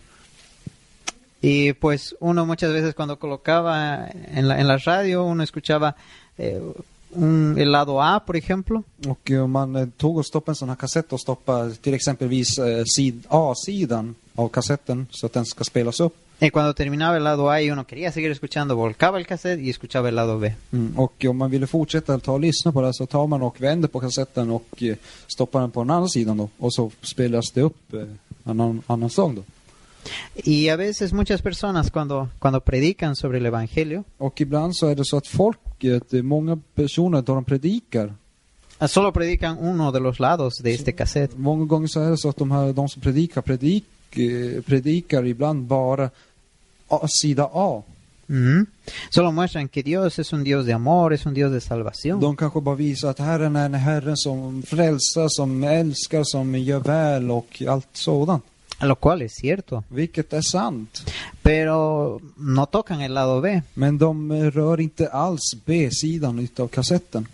Y 1.42 1.74
pues 1.74 2.16
uno 2.20 2.46
muchas 2.46 2.72
veces 2.72 2.94
cuando 2.94 3.18
colocaba 3.18 4.08
en 4.32 4.48
la, 4.48 4.60
en 4.60 4.68
la 4.68 4.78
radio, 4.78 5.24
uno 5.24 5.44
escuchaba 5.44 5.96
eh, 6.38 6.62
un, 7.16 7.56
el 7.58 7.72
lado 7.72 8.02
A, 8.02 8.24
por 8.26 8.36
ejemplo, 8.36 8.84
Och 9.08 9.32
eh, 9.32 9.48
man 9.48 9.76
eh, 9.76 9.88
tog 9.98 10.18
och 10.18 10.26
stoppade 10.26 10.52
en 10.52 10.56
sån 10.56 10.70
här 10.70 10.76
kassett 10.76 11.14
och 11.14 11.20
stoppade 11.20 11.76
till 11.76 11.94
exempelvis 11.94 12.58
eh, 12.58 12.84
sid, 12.86 13.26
A-sidan 13.28 14.16
av 14.36 14.50
kassetten 14.50 15.08
så 15.12 15.26
att 15.26 15.34
den 15.34 15.46
ska 15.46 15.64
spelas 15.64 16.00
upp. 16.00 16.16
Y 16.42 16.50
cuando 16.50 16.74
terminaba 16.74 17.18
el 17.18 17.24
lado 17.24 17.52
A 17.52 17.62
y 17.62 17.70
uno 17.70 17.86
quería 17.86 18.12
seguir 18.12 18.32
escuchando, 18.32 18.76
volcaba 18.76 19.20
el 19.20 19.28
cassette 19.28 19.62
y 19.62 19.70
escuchaba 19.70 20.10
el 20.10 20.16
lado 20.16 20.40
B. 20.40 20.56
Mm. 20.72 21.00
Och 21.00 21.26
om 21.26 21.38
man 21.38 21.52
ville 21.52 21.68
fortsätta 21.68 22.20
ta 22.20 22.32
och 22.32 22.40
lyssna 22.40 22.72
på 22.72 22.82
det 22.82 22.94
så 22.94 23.06
tar 23.06 23.28
man 23.28 23.42
och 23.42 23.62
vänder 23.62 23.88
på 23.88 24.00
kassetten 24.00 24.50
och 24.50 24.84
eh, 24.84 24.96
stoppar 25.28 25.62
den 25.62 25.72
på 25.72 25.84
den 25.84 25.90
andra 25.90 26.08
sidan 26.08 26.38
då. 26.38 26.50
Och 26.58 26.74
så 26.74 26.92
spelas 27.02 27.52
det 27.52 27.62
upp 27.62 27.94
eh, 27.94 28.04
annan, 28.44 28.82
annan 28.88 29.10
sång 29.10 29.36
då. 29.36 29.44
Y 30.36 30.70
a 30.70 30.76
veces 30.76 31.14
muchas 31.14 31.42
personas 31.42 31.92
cuando, 31.92 32.30
cuando 32.40 32.60
predican 32.60 33.16
sobre 33.16 33.38
el 33.38 33.46
Evangelio, 33.46 34.04
Och 34.18 34.42
ibland 34.42 34.76
så 34.76 34.88
är 34.88 34.96
det 34.96 35.06
så 35.06 35.18
att 35.18 35.28
folket, 35.28 36.14
eh, 36.14 36.22
många 36.22 36.60
personer 36.76 37.22
då 37.22 37.36
de 37.36 37.44
predikar, 37.46 38.14
ah, 38.78 38.88
solo 38.88 39.12
predican 39.12 39.58
uno 39.60 39.92
de 39.92 40.00
los 40.00 40.20
lados 40.20 40.54
de 40.64 40.74
este 40.74 40.92
cassette. 40.92 41.38
många 41.38 41.66
gånger 41.66 41.88
så 41.88 42.00
är 42.00 42.10
det 42.10 42.18
så 42.18 42.30
att 42.30 42.38
de, 42.38 42.52
här, 42.52 42.74
de 42.74 42.90
som 42.90 43.02
predikar, 43.02 43.42
predik, 43.42 43.86
eh, 44.18 44.62
predikar 44.62 45.26
ibland 45.26 45.66
bara 45.66 46.10
A, 46.92 47.08
sida 47.08 47.50
A. 47.54 47.82
Mm. 48.28 48.66
Solo 49.10 49.32
muestran 49.32 49.68
que 49.68 49.84
Dios 49.84 50.20
es 50.20 50.32
un 50.34 50.44
Dios 50.44 50.66
de 50.66 50.74
amor, 50.74 51.14
es 51.14 51.26
un 51.26 51.34
Dios 51.34 51.52
de 51.52 51.60
salvación. 51.62 52.20
De 52.20 52.36
kanske 52.36 52.62
bara 52.62 52.76
visar 52.76 53.10
att 53.10 53.20
Herren 53.20 53.56
är 53.56 53.66
en 53.66 53.74
Herre 53.74 54.14
som 54.16 54.64
frälsar, 54.64 55.28
som 55.30 55.64
älskar, 55.64 56.24
som 56.24 56.56
gör 56.56 56.80
väl 56.80 57.32
och 57.32 57.62
allt 57.68 57.88
sådant. 57.94 58.44
Lo 58.84 58.96
cual 58.96 59.22
es 59.22 59.34
cierto. 59.34 59.84
Vilket 59.90 60.34
är 60.34 60.42
sant. 60.42 61.04
Pero 61.42 62.20
no 62.38 62.66
tocan 62.66 63.02
el 63.02 63.14
lado 63.14 63.42
B, 63.42 63.62
Men 63.74 63.98
de 63.98 64.52
rör 64.52 64.80
inte 64.80 65.08
alls 65.08 65.56
B-sidan 65.66 66.40
utav 66.40 66.68
kassetten. 66.68 67.28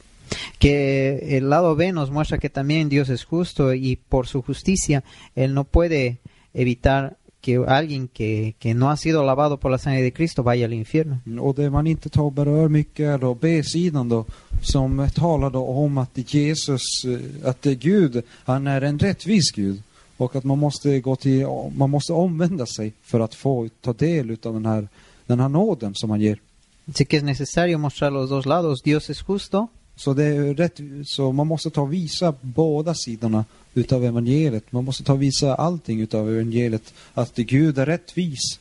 que 0.60 1.38
el 1.38 1.50
lado 1.50 1.76
B 1.76 1.92
nos 1.92 2.12
muestra 2.12 2.38
que 2.38 2.50
también 2.50 2.90
Dios 2.90 3.10
es 3.10 3.24
justo 3.24 3.74
y 3.74 3.96
por 3.96 4.28
su 4.28 4.42
justicia 4.42 5.04
Él 5.36 5.54
no 5.54 5.64
puede 5.64 6.18
evitar 6.54 7.16
que 7.48 7.64
alguien 7.66 8.10
que, 8.10 8.56
que 8.60 8.74
no 8.74 8.90
ha 8.90 8.98
sido 8.98 9.24
lavado 9.24 9.58
por 9.58 9.72
la 9.72 9.78
sangre 9.78 10.02
de 10.02 10.12
Cristo 10.12 10.44
vaya 10.44 10.66
al 10.66 10.74
infierno. 10.74 11.22
Och 11.40 11.56
det 11.56 11.70
man 11.70 11.88
inte 11.88 12.10
tar 12.10 12.30
berör 12.30 12.68
mycket 12.68 13.06
är 13.06 13.18
då 13.18 13.34
B-sidan 13.34 14.10
då, 14.10 14.26
som 14.62 15.10
om 15.54 15.98
att 15.98 16.34
Jesus, 16.34 16.82
eh, 17.06 17.50
att 17.50 17.64
Gud, 17.64 18.24
han 18.46 18.68
är 18.68 18.82
en 18.82 19.00
rättvis 19.00 19.52
Gud. 19.52 19.82
Och 20.18 20.36
att 20.36 20.44
man 20.44 20.60
måste 20.60 21.00
gå 21.00 21.16
till, 21.16 21.46
man 21.78 21.90
måste 21.90 22.14
omvända 22.14 22.66
sig 22.66 22.94
för 23.04 23.20
att 23.20 23.36
få 23.36 23.70
ta 23.82 23.94
del 23.94 24.32
utav 24.32 24.54
den 24.54 24.66
här, 24.66 24.88
den 25.26 25.40
här 25.40 25.50
nåden 25.50 25.96
som 25.96 26.10
han 26.10 26.22
ger. 26.22 26.40
Así 26.88 27.06
que 27.06 27.18
es 27.18 27.24
necesario 27.24 27.78
mostrar 27.78 28.12
los 28.12 28.30
dos 28.30 28.46
lados. 28.46 28.82
Dios 28.82 29.10
es 29.10 29.24
justo 29.28 29.68
Så 29.98 30.14
det 30.14 30.24
är 30.24 30.54
rätt, 30.54 30.80
så 31.06 31.32
man 31.32 31.48
måste 31.48 31.70
ta 31.70 31.82
och 31.82 31.94
visa 31.94 32.34
båda 32.42 32.94
sidorna 32.94 33.46
utav 33.74 34.06
evangeliet. 34.06 34.72
Man 34.72 34.86
måste 34.86 35.04
ta 35.04 35.14
och 35.14 35.22
visa 35.22 35.56
allting 35.56 36.02
utav 36.02 36.30
evangeliet. 36.30 36.94
Att 37.14 37.36
Gud 37.36 37.78
är 37.78 37.86
rättvis. 37.86 38.60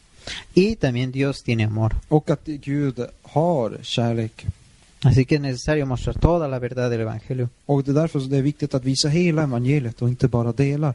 y 0.55 0.77
también 0.77 1.13
Dios 1.13 1.43
tiene 1.43 1.65
amor. 1.65 1.95
Och 2.09 2.31
att 2.31 2.45
Gud 2.45 3.07
har 3.23 3.79
kärlek. 3.83 4.47
Así 5.03 5.25
que 5.25 5.35
es 5.35 5.41
necesario 5.41 5.87
mostrar 5.87 6.15
toda 6.15 6.49
la 6.49 6.59
verdad 6.59 6.91
del 6.91 7.01
Evangelio. 7.01 7.49
Och 7.67 7.85
det 7.85 7.91
är 7.91 7.95
därför 7.95 8.21
det 8.21 8.37
är 8.37 8.43
viktigt 8.43 8.75
att 8.75 8.85
visa 8.85 9.09
hela 9.09 9.43
evangeliet 9.43 10.03
och 10.03 10.09
inte 10.09 10.29
bara 10.29 10.53
delar. 10.53 10.95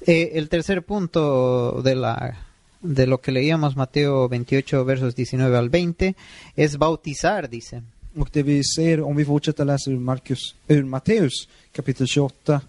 Eh, 0.00 0.36
el 0.36 0.48
tercer 0.48 0.80
punto 0.80 1.82
de, 1.82 1.94
la, 1.94 2.36
de 2.80 3.06
lo 3.06 3.18
que 3.18 3.32
leíamos, 3.32 3.76
Mateo 3.76 4.28
28, 4.28 4.84
versos 4.84 5.16
19 5.16 5.54
al 5.54 5.70
20, 5.70 6.14
es 6.56 6.76
bautizar, 6.76 7.48
dice. 7.48 7.82
Och 8.16 8.28
det 8.32 8.42
vi 8.42 8.64
ser, 8.64 9.00
om 9.00 9.16
vi 9.16 9.24
fortsätter 9.24 9.64
läsa 9.64 9.90
ur, 9.90 9.98
Markus, 9.98 10.54
ur 10.68 10.84
Matteus 10.84 11.48
kapitel 11.72 12.06
28, 12.06 12.60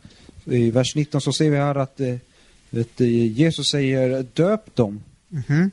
i 0.45 0.71
vers 0.71 0.95
19, 0.95 1.21
så 1.21 1.33
ser 1.33 1.49
vi 1.49 1.57
här 1.57 1.75
att, 1.75 1.99
eh, 1.99 2.15
eh, 2.71 3.25
Jesus 3.25 3.71
säger 3.71 4.25
döp 4.33 4.75
dem. 4.75 5.01
Ujú. 5.29 5.69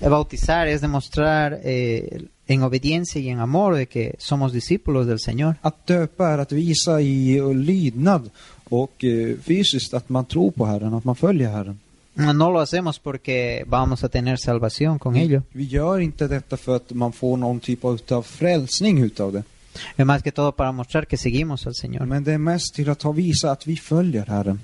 Bautizar 0.00 0.66
es 0.66 0.80
demostrar 0.80 1.60
eh, 1.62 2.22
en 2.46 2.62
obediencia 2.62 3.20
y 3.20 3.28
en 3.28 3.40
amor 3.40 3.74
de 3.74 3.86
que 3.86 4.14
somos 4.18 4.52
discípulos 4.52 5.06
del 5.06 5.18
Señor. 5.18 5.56
Att 5.60 5.86
döpa 5.86 6.28
är 6.28 6.38
att 6.38 6.52
visa 6.52 7.00
i 7.00 7.40
lydnad 7.54 8.30
och 8.64 9.04
eh, 9.04 9.36
fysiskt 9.42 9.94
att 9.94 10.08
man 10.08 10.24
tror 10.24 10.50
på 10.50 10.66
Herren, 10.66 10.94
att 10.94 11.04
man 11.04 11.16
följer 11.16 11.50
Herren. 11.50 11.78
No 12.14 12.50
lo 12.50 12.60
hacemos 12.60 12.98
porque 12.98 13.64
vamos 13.66 14.04
a 14.04 14.08
tener 14.08 14.38
salvación 14.38 14.98
con 14.98 15.16
ello. 15.16 15.42
Vi 15.52 15.64
gör 15.64 16.00
inte 16.00 16.28
detta 16.28 16.56
för 16.56 16.76
att 16.76 16.90
man 16.92 17.12
får 17.12 17.36
någon 17.36 17.60
typ 17.60 17.84
av 17.84 18.22
frälsning 18.22 18.98
utav 18.98 19.32
det. 19.32 19.42
Es 19.96 20.06
más 20.06 20.22
que 20.22 20.32
todo 20.32 20.52
para 20.52 20.72
mostrar 20.72 21.06
que 21.06 21.16
seguimos 21.16 21.66
al 21.66 21.74
Señor. 21.74 22.06
Men 22.06 22.24
det 22.24 22.32
är 22.32 22.38
mest 22.38 22.74
till 22.74 22.90
att 22.90 23.04
visa 23.04 23.50
att 23.50 23.66
vi 23.66 23.76
följer 23.76 24.26
Herren. 24.26 24.60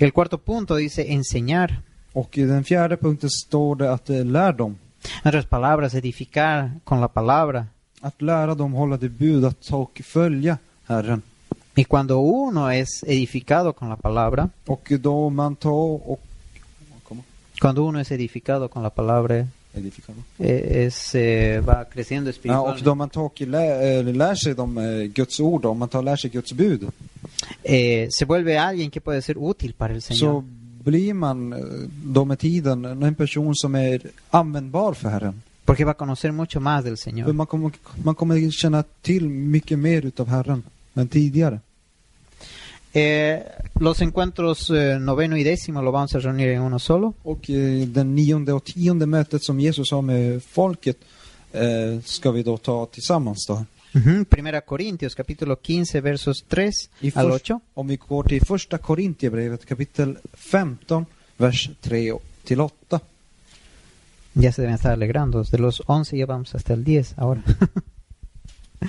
El 0.00 0.12
cuarto 0.12 0.38
punto 0.38 0.74
dice 0.74 1.04
enseñar. 1.04 1.80
Och 2.12 2.38
i 2.38 2.42
den 2.42 2.64
fjärde 2.64 2.96
punkten 2.96 3.30
står 3.30 3.76
det 3.76 3.92
att 3.92 4.10
eh, 4.10 4.24
lär 4.24 4.52
dem. 4.52 4.76
En 5.22 5.28
otras 5.28 5.46
palabras, 5.46 5.94
edificar 5.94 6.70
con 6.84 7.00
la 7.00 7.08
palabra. 7.08 7.66
Att 8.00 8.22
lära 8.22 8.54
dem 8.54 8.72
hålla 8.72 8.96
det 8.96 9.08
bud, 9.08 9.44
att 9.44 9.70
och 9.70 10.00
följa 10.04 10.58
Herren. 10.86 11.22
Y 11.74 11.84
cuando 11.84 12.18
uno 12.18 12.70
es 12.70 13.02
edificado 13.06 13.72
con 13.72 13.88
la 13.88 13.96
palabra, 13.96 14.48
Och 14.66 14.92
då 15.00 15.30
man 15.30 15.56
tar 15.56 16.10
och... 16.10 16.20
Cuando 17.60 17.84
uno 17.84 18.00
es 18.00 18.10
edificado 18.10 18.68
con 18.70 18.82
la 18.82 18.90
palabra, 18.90 19.46
eh, 20.38 20.86
es, 20.86 21.14
eh, 21.14 21.60
va 21.60 21.84
creciendo 21.84 22.30
Ja, 22.30 22.32
och 22.32 22.36
espiritualmente. 22.36 22.84
då 22.84 22.94
man 22.94 23.08
tar 23.10 23.22
och 23.22 23.40
lär, 23.40 23.98
eh, 23.98 24.04
lär 24.14 24.34
sig 24.34 24.54
de, 24.54 24.78
eh, 24.78 25.02
Guds 25.12 25.40
ord, 25.40 25.64
om 25.64 25.78
man 25.78 25.88
tar 25.88 25.98
och 25.98 26.04
lär 26.04 26.16
sig 26.16 26.30
Guds 26.30 26.52
bud, 26.52 26.88
Eh, 27.62 28.08
se 28.10 28.24
vuelve 28.24 28.58
alguien 28.58 28.90
que 28.90 29.00
puede 29.00 29.22
ser 29.22 29.36
útil 29.38 29.72
para 29.74 29.92
el 29.94 30.02
så 30.02 30.12
Señor. 30.12 30.44
blir 30.84 31.14
man 31.14 31.54
då 32.04 32.24
med 32.24 32.38
tiden 32.38 32.84
en 32.84 33.14
person 33.14 33.54
som 33.54 33.74
är 33.74 34.00
användbar 34.30 34.94
för 34.94 35.08
Herren. 35.08 35.42
Porque 35.64 35.84
va 35.84 35.90
a 35.90 35.94
conocer 35.94 36.32
mucho 36.32 36.60
más 36.60 36.84
del 36.84 36.96
För 36.96 37.10
Señor. 37.10 37.32
man 37.32 37.46
kommer, 37.46 37.70
man 38.04 38.14
kommer 38.14 38.50
känna 38.50 38.82
till 39.02 39.28
mycket 39.28 39.78
mer 39.78 40.06
utav 40.06 40.28
Herren 40.28 40.62
än 40.94 41.08
tidigare. 41.08 41.60
Eh, 42.92 43.42
los 43.80 44.00
encuentros 44.00 44.70
eh, 44.70 44.98
noveno 45.00 45.36
y 45.36 45.44
décimo 45.44 45.80
lo 45.82 45.92
vamos 45.92 46.14
a 46.14 46.18
reunir 46.18 46.48
en 46.48 46.62
uno 46.62 46.78
solo. 46.78 47.14
Och 47.22 47.50
eh, 47.50 47.86
den 47.86 48.14
nionde 48.14 48.52
och 48.52 48.64
tionde 48.64 49.06
mötet 49.06 49.42
som 49.44 49.60
Jesus 49.60 49.90
har 49.92 50.02
med 50.02 50.42
folket 50.42 50.96
eh, 51.52 52.00
ska 52.04 52.30
vi 52.30 52.42
då 52.42 52.56
ta 52.56 52.86
tillsammans 52.86 53.46
då. 53.46 53.64
Primera 54.28 54.60
Corintios 54.60 55.14
capítulo 55.14 55.56
15 55.56 56.02
versos 56.02 56.42
3 56.48 56.70
I 57.00 57.12
al 57.14 57.30
först- 57.30 57.50
8. 57.50 57.60
Om 57.74 57.88
vi 57.88 57.96
går 57.96 58.22
till 58.24 58.40
första 58.44 58.78
Korintierbrevet 58.78 59.66
kapitel 59.66 60.18
15, 60.34 61.06
vers 61.36 61.70
3 61.80 62.12
till 62.44 62.60
8. 62.60 63.00
Ya 64.32 64.52
se 64.52 64.62
deben 64.62 64.74
estar 64.74 64.92
alegrando. 64.92 65.42
De 65.42 65.58
los 65.58 65.82
11 65.86 66.16
ya 66.16 66.26
vamos 66.26 66.54
hasta 66.54 66.72
el 66.72 66.84
10 66.84 67.14
ahora. 67.18 67.42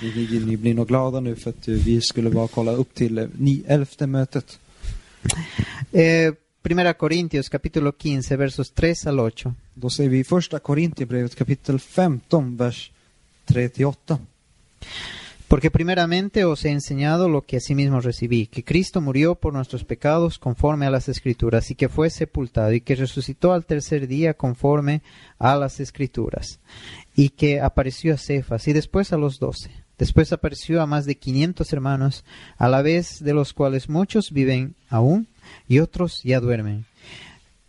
Ni, 0.00 0.56
blir 0.56 0.74
nog 0.74 0.88
glada 0.88 1.20
nu 1.20 1.36
för 1.36 1.50
att 1.50 1.68
eh, 1.68 1.74
vi 1.74 2.00
skulle 2.00 2.30
bara 2.30 2.48
kolla 2.48 2.72
upp 2.72 2.94
till 2.94 3.18
eh, 3.18 3.26
ni, 3.38 3.64
elfte 3.66 4.06
mötet. 4.06 4.58
Eh, 5.92 6.34
Primera 6.62 6.94
Corintios 6.94 7.48
capítulo 7.48 7.92
15 7.92 8.36
versos 8.36 8.70
3 8.70 9.06
al 9.06 9.20
8. 9.20 9.54
Då 9.74 9.90
ser 9.90 10.08
vi 10.08 10.24
första 10.24 10.58
Korintierbrevet 10.58 11.34
kapitel 11.34 11.78
15, 11.78 12.56
vers 12.56 12.90
3 13.46 13.68
till 13.68 13.86
8. 13.86 14.18
Porque 15.48 15.70
primeramente 15.70 16.44
os 16.44 16.64
he 16.64 16.70
enseñado 16.70 17.28
lo 17.28 17.42
que 17.42 17.58
asimismo 17.58 18.00
recibí, 18.00 18.46
que 18.46 18.64
Cristo 18.64 19.00
murió 19.00 19.34
por 19.34 19.52
nuestros 19.52 19.84
pecados 19.84 20.38
conforme 20.38 20.86
a 20.86 20.90
las 20.90 21.08
Escrituras, 21.08 21.70
y 21.70 21.74
que 21.74 21.90
fue 21.90 22.08
sepultado, 22.08 22.72
y 22.72 22.80
que 22.80 22.94
resucitó 22.94 23.52
al 23.52 23.66
tercer 23.66 24.06
día 24.06 24.32
conforme 24.32 25.02
a 25.38 25.56
las 25.56 25.78
Escrituras, 25.78 26.60
y 27.14 27.28
que 27.30 27.60
apareció 27.60 28.14
a 28.14 28.18
Cefas, 28.18 28.66
y 28.66 28.72
después 28.72 29.12
a 29.12 29.18
los 29.18 29.38
doce. 29.38 29.81
Después 30.02 30.32
apareció 30.32 30.82
a 30.82 30.86
más 30.86 31.06
de 31.06 31.14
quinientos 31.14 31.72
hermanos, 31.72 32.24
a 32.58 32.68
la 32.68 32.82
vez 32.82 33.22
de 33.22 33.34
los 33.34 33.52
cuales 33.52 33.88
muchos 33.88 34.32
viven 34.32 34.74
aún, 34.88 35.28
y 35.68 35.78
otros 35.78 36.24
ya 36.24 36.40
duermen. 36.40 36.86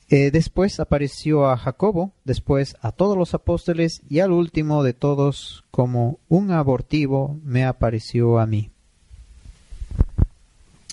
Eh, 0.09 0.31
después 0.31 0.79
apareció 0.79 1.45
a 1.45 1.57
Jacobo, 1.57 2.11
después 2.23 2.75
a 2.81 2.91
todos 2.91 3.15
los 3.15 3.35
apóstoles 3.35 4.01
y 4.09 4.17
al 4.17 4.31
último 4.31 4.81
de 4.81 4.93
todos, 4.93 5.63
como 5.69 6.17
un 6.27 6.49
abortivo, 6.49 7.39
me 7.43 7.65
apareció 7.65 8.39
a 8.39 8.47
mí. 8.47 8.71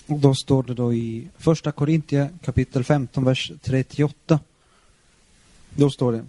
Och 0.07 0.19
då 0.19 0.35
står 0.35 0.63
det 0.63 0.73
då 0.73 0.93
i 0.93 1.27
första 1.37 1.71
Korintia 1.71 2.29
kapitel 2.41 2.83
15, 2.83 3.23
vers 3.23 3.51
38. 3.61 4.39
Då 5.75 5.89
står 5.89 6.11
det. 6.11 6.25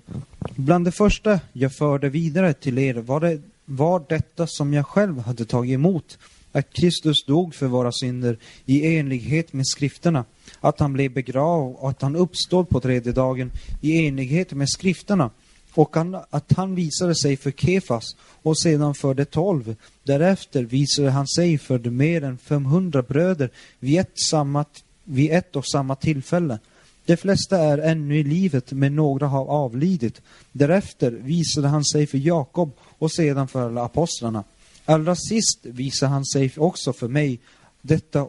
Bland 0.57 0.85
det 0.85 0.93
första 0.93 1.41
jag 1.53 1.73
förde 1.73 2.09
vidare 2.09 2.55
till 2.55 2.79
er 2.79 2.95
var, 2.95 3.21
det, 3.21 3.41
var 3.65 4.05
detta 4.09 4.47
som 4.47 4.75
jag 4.75 4.87
själv 4.87 5.19
hade 5.19 5.45
tagit 5.45 5.75
emot. 5.75 6.19
Att 6.53 6.73
Kristus 6.73 7.25
dog 7.25 7.55
för 7.55 7.67
våra 7.67 7.93
synder 7.93 8.39
i 8.67 8.97
enlighet 8.97 9.53
med 9.53 9.67
skrifterna. 9.67 10.25
Att 10.61 10.81
han 10.81 10.93
blev 10.93 11.13
begravd 11.13 11.77
och 11.79 11.91
att 11.91 12.03
han 12.03 12.17
uppstod 12.17 12.69
på 12.69 12.81
tredje 12.81 13.13
dagen 13.13 13.53
i 13.81 14.07
enlighet 14.07 14.53
med 14.53 14.69
skrifterna. 14.69 15.31
Och 15.75 15.97
han, 15.97 16.15
att 16.31 16.53
han 16.53 16.75
visade 16.75 17.15
sig 17.15 17.37
för 17.37 17.51
Kefas 17.51 18.17
och 18.43 18.59
sedan 18.59 18.95
för 18.95 19.15
de 19.15 19.25
tolv. 19.25 19.77
Därefter 20.05 20.63
visade 20.63 21.11
han 21.11 21.27
sig 21.27 21.59
för 21.59 21.79
de 21.79 21.91
mer 21.91 22.25
än 22.25 22.39
500 22.39 23.03
bröder 23.03 23.51
vid 23.79 24.01
ett, 24.01 24.19
samma, 24.31 24.65
vid 25.05 25.31
ett 25.31 25.57
och 25.57 25.67
samma 25.67 25.97
tillfälle. 25.97 26.59
De 27.05 27.17
flesta 27.17 27.59
är 27.59 27.79
ännu 27.79 28.19
i 28.19 28.25
livet, 28.25 28.73
men 28.73 28.97
några 28.97 29.27
har 29.27 29.47
avlidit. 29.47 30.23
Därefter 30.53 31.11
visade 31.11 31.69
han 31.69 31.85
sig 31.85 32.07
för 32.07 32.19
Jakob 32.19 32.73
och 33.03 33.13
sedan 33.13 33.49
för 33.49 33.67
alla 33.67 33.85
apostlarna. 33.85 34.45
Allra 34.85 35.15
sist 35.17 35.59
visade 35.63 36.13
han 36.13 36.25
sig 36.25 36.53
också 36.57 36.93
för 36.93 37.09
mig, 37.09 37.39
detta 37.83 38.27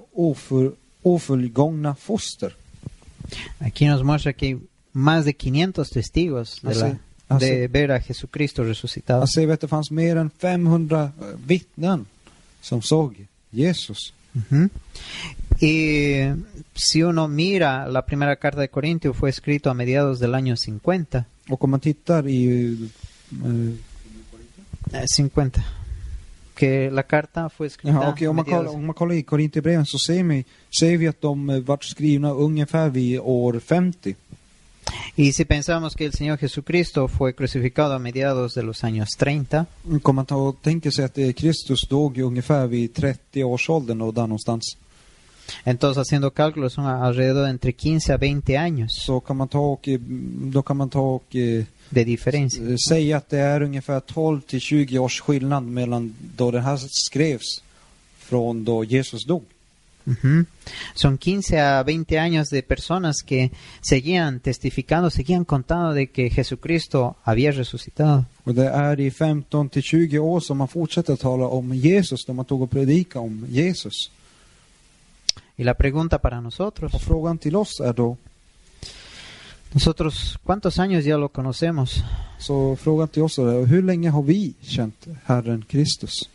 ofullgångna 1.03 1.95
foster. 1.95 2.55
Aquí 3.59 3.85
nos 3.87 4.03
muestra 4.03 4.33
que 4.33 4.45
hay 4.45 4.57
más 4.91 5.25
de 5.25 5.33
500 5.33 5.85
testigos 5.89 6.59
de, 6.61 6.73
la- 6.75 6.97
de 7.39 7.67
ver 7.67 7.91
a 7.91 7.99
Jesucristo 8.01 8.63
resucitado. 8.63 9.21
Jag 9.21 9.29
ser 9.29 9.47
att 9.53 9.61
det 9.61 9.67
fanns 9.67 9.91
mer 9.91 10.15
än 10.15 10.29
500 10.29 11.11
vittnen 11.47 12.05
som 12.61 12.81
såg 12.81 13.27
Jesus. 13.49 14.13
Ujú. 14.35 14.69
Y 15.59 16.33
si 16.75 17.03
uno 17.03 17.27
mira, 17.27 17.87
la 17.87 18.01
primera 18.01 18.35
carta 18.35 18.59
de 18.59 18.67
Corintio 18.67 19.13
fue 19.13 19.29
escrito 19.29 19.69
a 19.69 19.73
mediados 19.73 20.19
del 20.19 20.33
año 20.35 20.55
50. 20.57 21.23
Och 21.49 21.63
om 21.63 21.69
man 21.71 21.79
tittar 21.79 22.27
i... 22.27 22.73
Eh, 23.31 23.92
Eh, 24.91 25.05
50. 25.17 25.61
Que 26.55 26.91
la 26.91 27.03
carta 27.03 27.49
fue 27.49 27.67
escrita 27.67 27.95
Jaha, 27.95 28.09
okej, 28.09 28.27
om, 28.27 28.39
a 28.39 28.43
man 28.43 28.45
kollar, 28.45 28.75
om 28.75 28.85
man 28.85 28.93
kollar 28.93 29.15
i 29.15 29.23
Korinthierbreven 29.23 29.85
så 29.85 29.97
ser 29.97 30.23
vi, 30.23 30.97
vi 30.97 31.07
att 31.07 31.21
de 31.21 31.49
eh, 31.49 31.59
vart 31.59 31.83
skrivna 31.83 32.31
ungefär 32.31 32.89
vid 32.89 33.19
år 33.19 33.59
50. 33.59 34.09
Y 35.15 35.33
si 35.33 35.45
pensamos 35.45 35.95
que 35.95 36.05
el 36.05 36.13
Señor 36.13 36.37
Jesucristo 36.37 37.07
fue 37.07 37.33
crucificado 37.33 37.93
a 37.93 37.99
mediados 37.99 38.53
de 38.53 38.63
los 38.63 38.83
años 38.83 39.09
30, 39.17 39.65
Kommer 40.01 40.15
man 40.15 40.25
ta 40.25 40.35
och 40.35 40.61
tänka 40.61 40.91
sig 40.91 41.05
att 41.05 41.17
eh, 41.17 41.31
Kristus 41.31 41.87
dog 41.89 42.17
ju 42.17 42.23
ungefär 42.23 42.67
vid 42.67 42.91
30-årsåldern 42.93 44.01
och 44.01 44.13
där 44.13 44.21
någonstans. 44.21 44.77
entonces 45.65 45.97
haciendo 45.97 46.31
cálculos 46.31 46.73
son 46.73 46.85
alrededor 46.85 47.43
de 47.43 47.49
entre 47.49 47.73
15 47.73 48.15
a 48.15 48.17
20 48.19 48.55
años 48.55 49.03
Så 49.05 49.19
kan 49.19 49.37
man 49.37 49.47
ta 49.47 49.59
och, 49.59 49.89
då 50.53 50.61
kan 50.61 50.77
man 50.77 50.89
ta 50.89 51.01
och 51.01 51.35
eh, 52.01 52.05
de 52.05 52.05
diferencia. 52.05 52.63
eh, 52.69 52.75
säga 52.89 53.17
att 53.17 53.29
det 53.29 53.39
är 53.39 53.61
ungefär 53.61 53.99
12 53.99 54.41
till 54.41 54.59
20 54.59 54.99
års 54.99 55.21
skillnad 55.21 55.63
mellan 55.63 56.15
då 56.35 56.51
det 56.51 56.61
här 56.61 56.79
skrevs 56.89 57.61
från 58.17 58.63
då 58.63 58.83
Jesus 58.83 59.25
dog. 59.25 59.43
Ujú. 60.05 60.45
Son 60.95 61.17
15 61.17 61.59
a 61.59 61.83
20 61.85 62.17
años 62.17 62.49
de 62.49 62.61
personas 62.61 63.23
que 63.23 63.51
seguían 63.81 64.39
testificando, 64.41 65.09
seguían 65.09 65.45
contando 65.45 65.93
de 65.93 66.07
que 66.07 66.29
Jesucristo 66.29 67.15
había 67.23 67.51
resucitado. 67.51 68.25
Och 68.43 68.53
det 68.55 68.69
är 68.69 68.99
i 68.99 69.11
15 69.11 69.69
till 69.69 69.81
20 69.83 70.19
år 70.19 70.39
som 70.39 70.57
man 70.57 70.67
fortsätter 70.67 71.15
tala 71.15 71.45
om 71.47 71.73
Jesus, 71.75 72.25
där 72.25 72.33
man 72.33 72.45
tog 72.45 72.61
och 72.61 72.71
predika 72.71 73.19
om 73.19 73.45
Jesus. 73.49 74.11
Y 75.55 75.63
la 75.63 75.73
pregunta 75.73 76.19
para 76.19 76.41
nosotros, 76.41 76.93
Och 76.93 77.01
frågan 77.01 77.37
till 77.37 77.55
oss 77.55 77.79
är 77.79 77.93
då, 77.93 78.17
nosotros, 79.73 80.39
¿cuántos 80.43 80.79
años 80.79 81.05
ya 81.05 81.17
lo 81.17 81.29
conocemos? 81.29 82.03
så 82.43 82.75
frågan 82.75 83.07
till 83.07 83.23
oss 83.23 83.37
är 83.37 83.65
hur 83.65 83.83
länge 83.83 84.09
har 84.09 84.23
vi 84.23 84.53
känt 84.61 85.07
Herren 85.25 85.65
Kristus? 85.67 86.29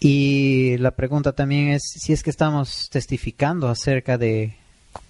Y 0.00 0.76
la 0.78 0.90
pregunta 0.90 1.32
también 1.32 1.68
es 1.68 1.82
si 1.82 2.12
es 2.12 2.22
que 2.22 2.30
estamos 2.30 2.88
testificando 2.90 3.68
acerca 3.68 4.16
de 4.16 4.54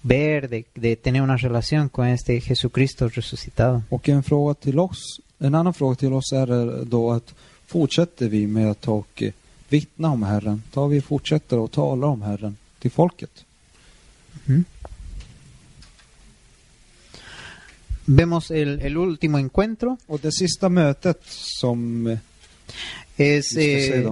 ver, 0.01 0.49
de, 0.49 0.65
de 0.73 0.95
tener 0.95 1.21
una 1.21 1.37
relación 1.37 1.89
con 1.89 2.07
este 2.07 2.41
Jesucristo 2.41 3.09
resucitado. 3.09 3.83
Och 3.89 4.09
en 4.09 4.23
fråga 4.23 4.53
till 4.53 4.79
oss, 4.79 5.21
en 5.39 5.55
annan 5.55 5.73
fråga 5.73 5.95
till 5.95 6.13
oss 6.13 6.33
är 6.33 6.85
då 6.85 7.11
att 7.11 7.33
fortsätter 7.65 8.29
vi 8.29 8.47
med 8.47 8.71
att 8.71 8.81
ta 8.81 8.91
och 8.91 9.23
eh, 9.23 9.31
vittna 9.69 10.11
om 10.11 10.23
Herren? 10.23 10.63
Tar 10.73 10.87
vi 10.87 10.99
och 10.99 11.03
fortsätter 11.03 11.59
och 11.59 11.71
talar 11.71 12.07
om 12.07 12.21
Herren 12.21 12.57
till 12.79 12.91
folket? 12.91 13.45
Ujú. 14.47 14.63
Vemos 18.11 18.49
el, 18.49 18.81
el 18.81 18.97
último 18.97 19.37
encuentro, 19.37 19.97
Och 20.07 20.19
det 20.21 20.31
sista 20.31 20.69
mötet 20.69 21.21
som 21.29 22.07
eh, 22.07 22.17
es, 23.17 23.55
eh, 23.55 24.11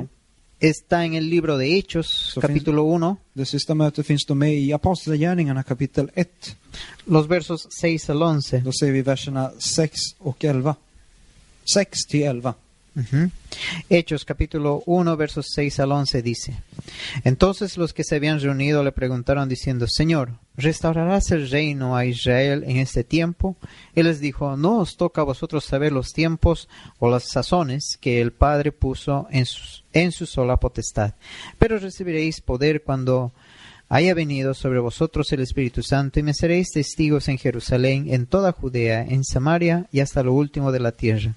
está 0.60 1.04
en 1.04 1.16
el 1.16 1.30
libro 1.30 1.58
de 1.58 1.66
Hechos, 1.78 2.08
Så 2.34 2.42
capítulo 2.42 2.96
1, 2.96 3.16
det 3.34 3.46
sista 3.46 3.76
mötet 3.76 4.06
finns 4.06 4.26
då 4.26 4.36
med 4.36 4.54
i 4.54 4.74
Apostlagärningarna 4.74 5.64
kapitel 5.64 6.12
1. 6.14 6.56
los 7.06 7.28
versos 7.28 7.68
6 7.82 8.10
al 8.10 8.22
11. 8.22 8.62
Då 8.66 8.72
ser 8.72 8.92
vi 8.92 9.02
verserna 9.02 9.52
6 9.58 10.00
och 10.20 10.46
11. 10.46 10.76
6 11.74 12.06
till 12.06 12.24
11. 12.24 12.54
Hechos 13.90 14.26
capítulo 14.26 14.82
1 14.88 15.18
versos 15.18 15.48
6 15.54 15.80
al 15.82 15.92
11 15.92 16.22
dice, 16.24 16.58
Entonces 17.24 17.78
los 17.78 17.94
que 17.94 18.04
se 18.04 18.16
habían 18.16 18.40
reunido 18.40 18.84
le 18.84 18.92
preguntaron 18.92 19.48
diciendo, 19.48 19.86
Señor, 19.88 20.32
¿restaurarás 20.56 21.30
el 21.32 21.50
reino 21.50 21.96
a 21.96 22.06
Israel 22.06 22.64
en 22.66 22.78
este 22.78 23.04
tiempo? 23.04 23.56
Él 23.94 24.08
les 24.08 24.20
dijo, 24.20 24.58
No 24.58 24.80
os 24.80 24.98
toca 24.98 25.22
a 25.22 25.26
vosotros 25.26 25.64
saber 25.64 25.92
los 25.92 26.12
tiempos 26.12 26.68
o 26.98 27.10
las 27.10 27.26
sazones 27.26 27.98
que 28.02 28.20
el 28.20 28.32
Padre 28.32 28.72
puso 28.72 29.28
en 29.30 29.46
su, 29.46 29.84
en 29.94 30.12
su 30.12 30.26
sola 30.26 30.58
potestad, 30.58 31.14
pero 31.60 31.78
recibiréis 31.78 32.42
poder 32.42 32.82
cuando 32.82 33.32
haya 33.90 34.14
venido 34.16 34.54
sobre 34.54 34.80
vosotros 34.80 35.32
el 35.32 35.42
Espíritu 35.42 35.84
Santo 35.84 36.20
y 36.20 36.24
me 36.24 36.34
seréis 36.34 36.72
testigos 36.72 37.28
en 37.28 37.38
Jerusalén, 37.38 38.08
en 38.10 38.26
toda 38.26 38.52
Judea, 38.52 39.04
en 39.04 39.24
Samaria 39.24 39.86
y 39.92 40.00
hasta 40.00 40.24
lo 40.24 40.34
último 40.34 40.72
de 40.72 40.80
la 40.80 40.92
tierra. 40.92 41.36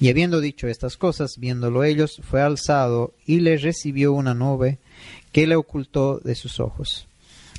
Y 0.00 0.08
habiendo 0.08 0.40
dicho 0.40 0.68
estas 0.68 0.96
cosas, 0.96 1.38
viéndolo 1.38 1.84
ellos, 1.84 2.20
fue 2.22 2.42
alzado 2.42 3.14
y 3.26 3.40
le 3.40 3.56
recibió 3.56 4.12
una 4.12 4.34
nube 4.34 4.78
que 5.32 5.46
le 5.46 5.56
ocultó 5.56 6.18
de 6.18 6.34
sus 6.34 6.60
ojos. 6.60 7.06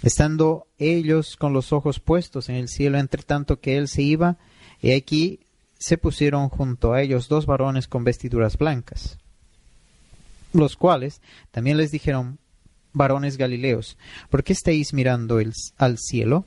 Estando 0.04 0.68
ellos 0.78 1.36
con 1.36 1.54
los 1.54 1.74
ojos 1.74 2.00
puestos 2.00 2.50
en 2.50 2.56
el 2.56 2.68
cielo, 2.68 2.98
entre 2.98 3.24
tanto 3.24 3.60
que 3.60 3.78
él 3.78 3.88
se 3.88 4.02
iba, 4.02 4.38
y 4.82 4.92
aquí 4.92 5.40
se 5.80 5.98
pusieron 5.98 6.50
junto 6.50 6.94
a 6.94 7.02
ellos 7.02 7.28
dos 7.28 7.46
varones 7.46 7.88
con 7.88 8.04
vestiduras 8.04 8.58
blancas, 8.58 9.18
los 10.54 10.76
cuales 10.76 11.22
también 11.52 11.78
les 11.78 11.92
dijeron, 11.92 12.40
varones 12.94 13.38
galileos, 13.38 13.98
¿por 14.30 14.44
qué 14.44 14.54
estáis 14.54 14.94
mirando 14.94 15.40
al 15.78 15.98
cielo? 15.98 16.46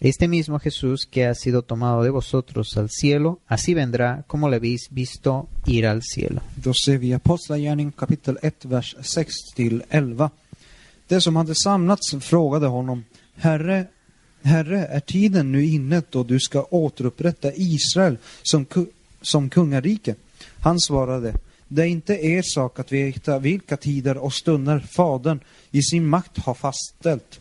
Este 0.00 0.28
mismo 0.28 0.58
Jesús 0.58 1.06
que 1.06 1.24
ha 1.26 1.34
sido 1.34 1.62
tomado 1.62 2.02
de 2.02 2.10
vosotros 2.10 2.76
al 2.76 2.90
cielo, 2.90 3.40
así 3.46 3.72
vendrá 3.72 4.24
como 4.26 4.48
le 4.48 4.56
habéis 4.56 4.88
visto 4.90 5.48
ir 5.66 5.86
al 5.86 6.02
cielo. 6.02 6.42
Då 6.56 6.74
ser 6.74 6.98
vi 6.98 7.12
Apostlagärningarna 7.14 7.96
kapitel 7.96 8.38
1, 8.42 8.64
vers 8.66 8.96
6 9.00 9.34
till 9.54 9.82
11. 9.88 10.30
Det 11.08 11.20
som 11.20 11.36
hade 11.36 11.54
samlats 11.54 12.14
frågade 12.20 12.66
honom, 12.66 13.04
Herre, 13.36 13.86
Herre, 14.42 14.86
är 14.86 15.00
tiden 15.00 15.52
nu 15.52 15.64
inne 15.64 16.02
då 16.10 16.22
du 16.22 16.40
ska 16.40 16.62
återupprätta 16.62 17.52
Israel 17.54 18.18
som, 18.42 18.66
ku- 18.66 18.90
som 19.22 19.50
kungarike? 19.50 20.14
Han 20.60 20.80
svarade, 20.80 21.34
det 21.68 21.82
är 21.82 21.86
inte 21.86 22.14
er 22.14 22.42
sak 22.44 22.78
att 22.78 22.92
veta 22.92 23.38
vilka 23.38 23.76
tider 23.76 24.16
och 24.16 24.32
stunder 24.32 24.78
Fadern 24.78 25.40
i 25.70 25.82
sin 25.82 26.06
makt 26.06 26.38
har 26.38 26.54
fastställt. 26.54 27.40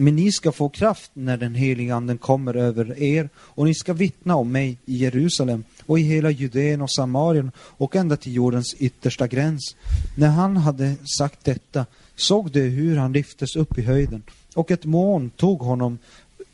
Men 0.00 0.16
ni 0.16 0.32
ska 0.32 0.52
få 0.52 0.68
kraft 0.68 1.10
när 1.14 1.36
den 1.36 1.54
heliga 1.54 1.94
anden 1.94 2.18
kommer 2.18 2.54
över 2.54 3.02
er 3.02 3.28
och 3.36 3.64
ni 3.64 3.74
ska 3.74 3.92
vittna 3.92 4.36
om 4.36 4.52
mig 4.52 4.78
i 4.86 4.96
Jerusalem 4.96 5.64
och 5.86 5.98
i 5.98 6.02
hela 6.02 6.30
Judeen 6.30 6.80
och 6.82 6.92
Samarien 6.92 7.50
och 7.56 7.96
ända 7.96 8.16
till 8.16 8.34
jordens 8.34 8.74
yttersta 8.78 9.26
gräns. 9.26 9.76
När 10.16 10.28
han 10.28 10.56
hade 10.56 10.94
sagt 11.18 11.44
detta 11.44 11.86
såg 12.16 12.50
de 12.50 12.60
hur 12.60 12.96
han 12.96 13.12
lyftes 13.12 13.56
upp 13.56 13.78
i 13.78 13.82
höjden 13.82 14.22
och 14.54 14.70
ett 14.70 14.84
moln 14.84 15.30
tog 15.30 15.60
honom 15.60 15.98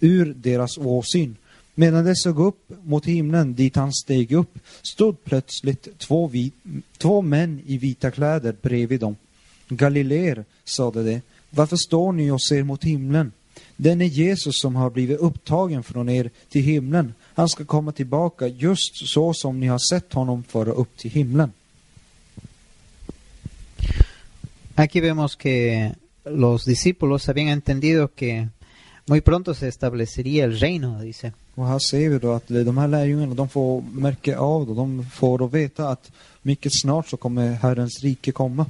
ur 0.01 0.35
deras 0.37 0.79
åsyn. 0.79 1.37
Medan 1.75 2.05
de 2.05 2.15
såg 2.17 2.41
upp 2.41 2.73
mot 2.85 3.07
himlen 3.07 3.55
dit 3.55 3.77
han 3.77 3.93
steg 3.93 4.33
upp 4.33 4.59
stod 4.83 5.25
plötsligt 5.25 5.99
två, 5.99 6.31
två 6.99 7.23
män 7.23 7.61
i 7.67 7.79
vita 7.79 8.11
kläder 8.11 8.57
bredvid 8.63 9.01
dem. 9.01 9.17
Galileer, 9.69 10.45
sade 10.65 11.03
de, 11.03 11.21
varför 11.51 11.77
står 11.77 12.13
ni 12.13 12.31
och 12.31 12.43
ser 12.43 12.63
mot 12.63 12.85
himlen? 12.85 13.33
Den 13.77 14.01
är 14.01 14.07
Jesus 14.07 14.61
som 14.61 14.77
har 14.77 14.91
blivit 14.91 15.19
upptagen 15.19 15.83
från 15.83 16.09
er 16.09 16.31
till 16.49 16.63
himlen. 16.63 17.15
Han 17.35 17.49
ska 17.49 17.65
komma 17.65 17.93
tillbaka 17.93 18.47
just 18.47 19.09
så 19.09 19.35
som 19.35 19.61
ni 19.61 19.67
har 19.67 19.79
sett 19.79 20.13
honom 20.13 20.43
föra 20.43 20.71
upp 20.71 20.97
till 20.97 21.11
himlen. 21.11 21.53
Aquí 24.75 25.01
vemos 25.01 25.37
que 25.37 25.95
los 26.25 26.65
discípulos 26.65 27.29
habían 27.29 27.49
entendido 27.49 28.09
que 28.09 28.49
muy 29.07 29.21
pronto 29.21 29.55
se 29.55 29.69
establecería 29.69 30.45
el 30.45 30.59
reino, 30.61 31.01
dice. 31.01 31.33
Och 31.55 31.67
här 31.67 31.79
ser 31.79 32.09
vi 32.09 32.19
då 32.19 32.33
att 32.33 32.49
de 32.49 32.79
här 32.79 32.89
lärjungarna, 32.89 33.35
de 33.35 33.49
får 33.49 33.83
märka 33.93 34.39
av 34.39 34.67
då, 34.67 34.75
de 34.75 35.07
får 35.11 35.39
då 35.39 35.47
veta 35.47 35.89
att 35.89 36.13
mycket 36.43 36.73
snart 36.75 37.09
så 37.09 37.17
kommer 37.17 37.53
Herrens 37.53 38.03
rike 38.03 38.33
komma. 38.33 38.67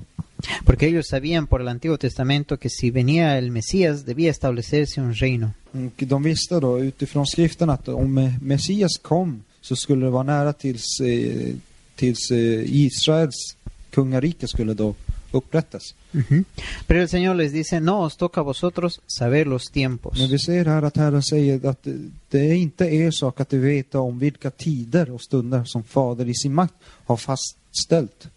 Porque 0.65 0.87
ellos 0.87 1.07
sabían 1.09 1.47
por 1.47 1.61
el 1.61 1.69
Antiguo 1.69 1.99
Testamento 1.99 2.57
que 2.59 2.69
si 2.71 2.91
venía 2.91 3.39
el 3.39 3.51
Mesías 3.51 4.05
debía 4.05 4.31
establecerse 4.31 5.01
un 5.01 5.15
reino. 5.15 5.53
De 5.99 6.19
visste 6.19 6.61
då 6.61 6.79
utifrån 6.81 7.27
skriften 7.27 7.71
att 7.71 7.89
om 7.89 8.31
Messias 8.43 8.99
kom 9.03 9.43
så 9.61 9.77
skulle 9.77 10.07
det 10.07 10.11
vara 10.11 10.23
nära 10.23 10.53
tills, 10.53 11.01
eh, 11.01 11.55
tills 11.97 12.31
eh, 12.31 12.63
Israels 12.77 13.57
kungarike 13.91 14.49
skulle 14.49 14.75
då 14.75 14.95
upprättas. 15.33 15.83
Ujú. 16.15 16.45
Pero 16.87 17.01
el 17.03 17.09
Señor 17.09 17.35
les 17.35 17.53
dice, 17.53 17.81
no 17.81 18.01
os 18.01 18.17
toca 18.17 18.41
a 18.41 18.45
vosotros 18.45 19.01
saber 19.07 19.47
los 19.47 19.65
tiempos. 19.71 20.19
Men 20.19 20.31
vi 20.31 20.39
ser 20.39 20.65
här 20.65 20.83
att 20.83 20.97
Herren 20.97 21.23
säger 21.23 21.67
att 21.69 21.83
det- 21.83 22.11
det 22.31 22.39
är 22.51 22.55
inte 22.55 22.85
er 22.85 23.11
sak 23.11 23.41
att 23.41 23.53
veta 23.53 24.01
om 24.01 24.19
vilka 24.19 24.51
tider 24.51 25.11
och 25.11 25.21
stunder 25.23 25.65
som 25.65 25.83
Fader 25.85 26.29
i 26.29 26.35
sin 26.35 26.55
makt 26.55 26.75
har 27.07 27.17
fastställt. 27.17 28.29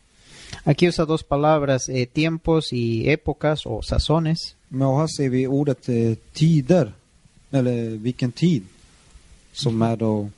Aquí 0.64 0.88
usa 0.88 1.06
dos 1.06 1.24
palabras, 1.24 1.90
eh, 1.90 2.06
tiempos 2.06 2.74
y 2.74 3.10
épocas 3.10 3.66
o 3.66 3.82
sazones. 3.82 4.56
Men 4.70 4.88
här 4.98 5.08
ser 5.08 5.30
vi 5.30 5.48
ordet 5.48 5.90
eh, 5.90 6.16
tider, 6.34 6.92
eller 7.52 7.98
vilken 7.98 8.32
tid, 8.32 8.64
som 9.54 9.82
är 9.82 9.96
då 9.96 10.30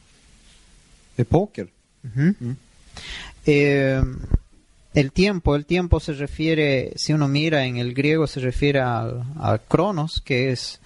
epoker. 1.18 1.68
Ujú. 2.04 2.34
Mm. 2.40 2.56
Eh, 3.46 4.04
el 4.94 5.12
tiempo, 5.12 5.56
el 5.56 5.66
tiempo 5.66 6.00
se 6.00 6.14
refiere, 6.14 6.94
si 6.96 7.14
uno 7.14 7.28
mira 7.28 7.66
en 7.66 7.78
el 7.78 7.94
griego, 7.94 8.28
se 8.28 8.40
refiere 8.40 8.80
al, 8.82 9.24
al 9.40 9.60
cronos, 9.68 10.22
que 10.26 10.52
es 10.52 10.80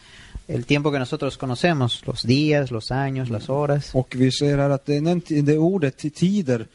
el 0.47 0.65
tiempo 0.65 0.91
que 0.91 0.99
nosotros 0.99 1.37
conocemos, 1.37 2.03
los 2.05 2.23
días, 2.23 2.71
los 2.71 2.91
años, 2.91 3.29
las 3.29 3.49
horas. 3.49 3.89
Och 3.93 4.15
vi 4.15 4.31
ser 4.31 4.57
här 4.57 4.69
att 4.69 4.85
det, 4.85 4.95
är 4.95 5.01
den- 5.01 5.45
det 5.45 5.57
ordet 5.57 5.97
till 5.97 6.11
tider 6.11 6.67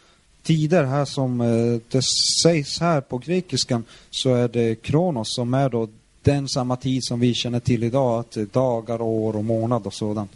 tider 0.42 0.84
här 0.84 1.04
som 1.04 1.40
eh, 1.40 1.80
det 1.90 2.02
sägs 2.42 2.80
här 2.80 3.00
på 3.00 3.18
grekiskan 3.18 3.84
så 4.10 4.34
är 4.34 4.48
det 4.48 4.82
kronos 4.82 5.34
som 5.34 5.54
är 5.54 5.68
då 5.68 5.88
den 6.22 6.48
samma 6.48 6.76
tid 6.76 7.04
som 7.04 7.20
vi 7.20 7.34
känner 7.34 7.60
till 7.60 7.84
idag, 7.84 8.20
att 8.20 8.52
dagar, 8.52 9.02
år 9.02 9.36
och 9.36 9.44
månad 9.44 9.86
och 9.86 9.94
sådant. 9.94 10.30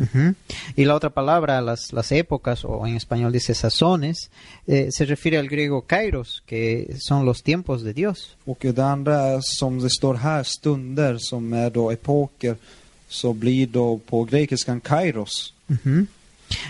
Ujú. 0.00 0.34
Y 0.76 0.84
la 0.84 0.94
otra 0.94 1.10
palabra, 1.10 1.60
las, 1.60 1.92
las 1.92 2.12
épocas, 2.12 2.64
o 2.64 2.86
en 2.86 2.96
español 2.96 3.32
dice 3.32 3.54
sazones, 3.54 4.30
eh, 4.66 4.88
se 4.90 5.04
refiere 5.04 5.38
al 5.38 5.48
griego 5.48 5.80
kairos, 5.82 6.42
que 6.46 6.96
son 7.00 7.24
los 7.24 7.42
tiempos 7.42 7.82
de 7.82 7.92
Dios. 7.92 8.36
Och 8.44 8.58
det 8.60 8.84
andra 8.84 9.42
som 9.42 9.78
det 9.78 9.90
står 9.90 10.14
här, 10.14 10.42
stunder 10.42 11.18
som 11.18 11.52
är 11.52 11.70
då 11.70 11.90
epoker, 11.90 12.56
så 13.08 13.32
blir 13.32 13.66
då 13.66 13.98
på 13.98 14.24
grekiskan 14.24 14.80
kairos. 14.80 15.52
Ujú. 15.66 16.06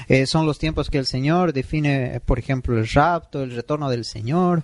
Eh, 0.09 0.27
son 0.27 0.47
los 0.47 0.59
tiempos 0.59 0.89
que 0.91 0.99
el 0.99 1.07
Señor 1.07 1.53
define, 1.53 2.17
eh, 2.17 2.21
por 2.21 2.39
ejemplo, 2.39 2.79
el 2.79 2.89
rapto, 2.89 3.43
el 3.43 3.55
retorno 3.55 3.91
del 3.91 4.05
Señor, 4.05 4.63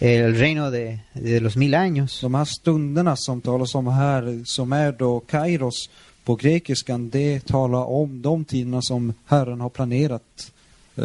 eh, 0.00 0.16
el 0.16 0.38
reino 0.38 0.70
de, 0.70 1.00
de 1.14 1.40
los 1.40 1.56
mil 1.56 1.74
años. 1.74 2.20
De 2.20 2.28
här 2.28 2.44
stunderna 2.44 3.16
som 3.16 3.40
talas 3.40 3.74
om 3.74 3.86
här, 3.86 4.42
som 4.44 4.72
är 4.72 4.92
då 4.92 5.20
kairos 5.20 5.90
på 6.24 6.36
grekiskan, 6.36 7.10
det 7.10 7.46
talar 7.46 7.84
om 7.84 8.22
de 8.22 8.44
tiderna 8.44 8.82
som 8.82 9.12
Herren 9.26 9.60
har 9.60 9.70
planerat. 9.70 10.52
Eh, 10.96 11.04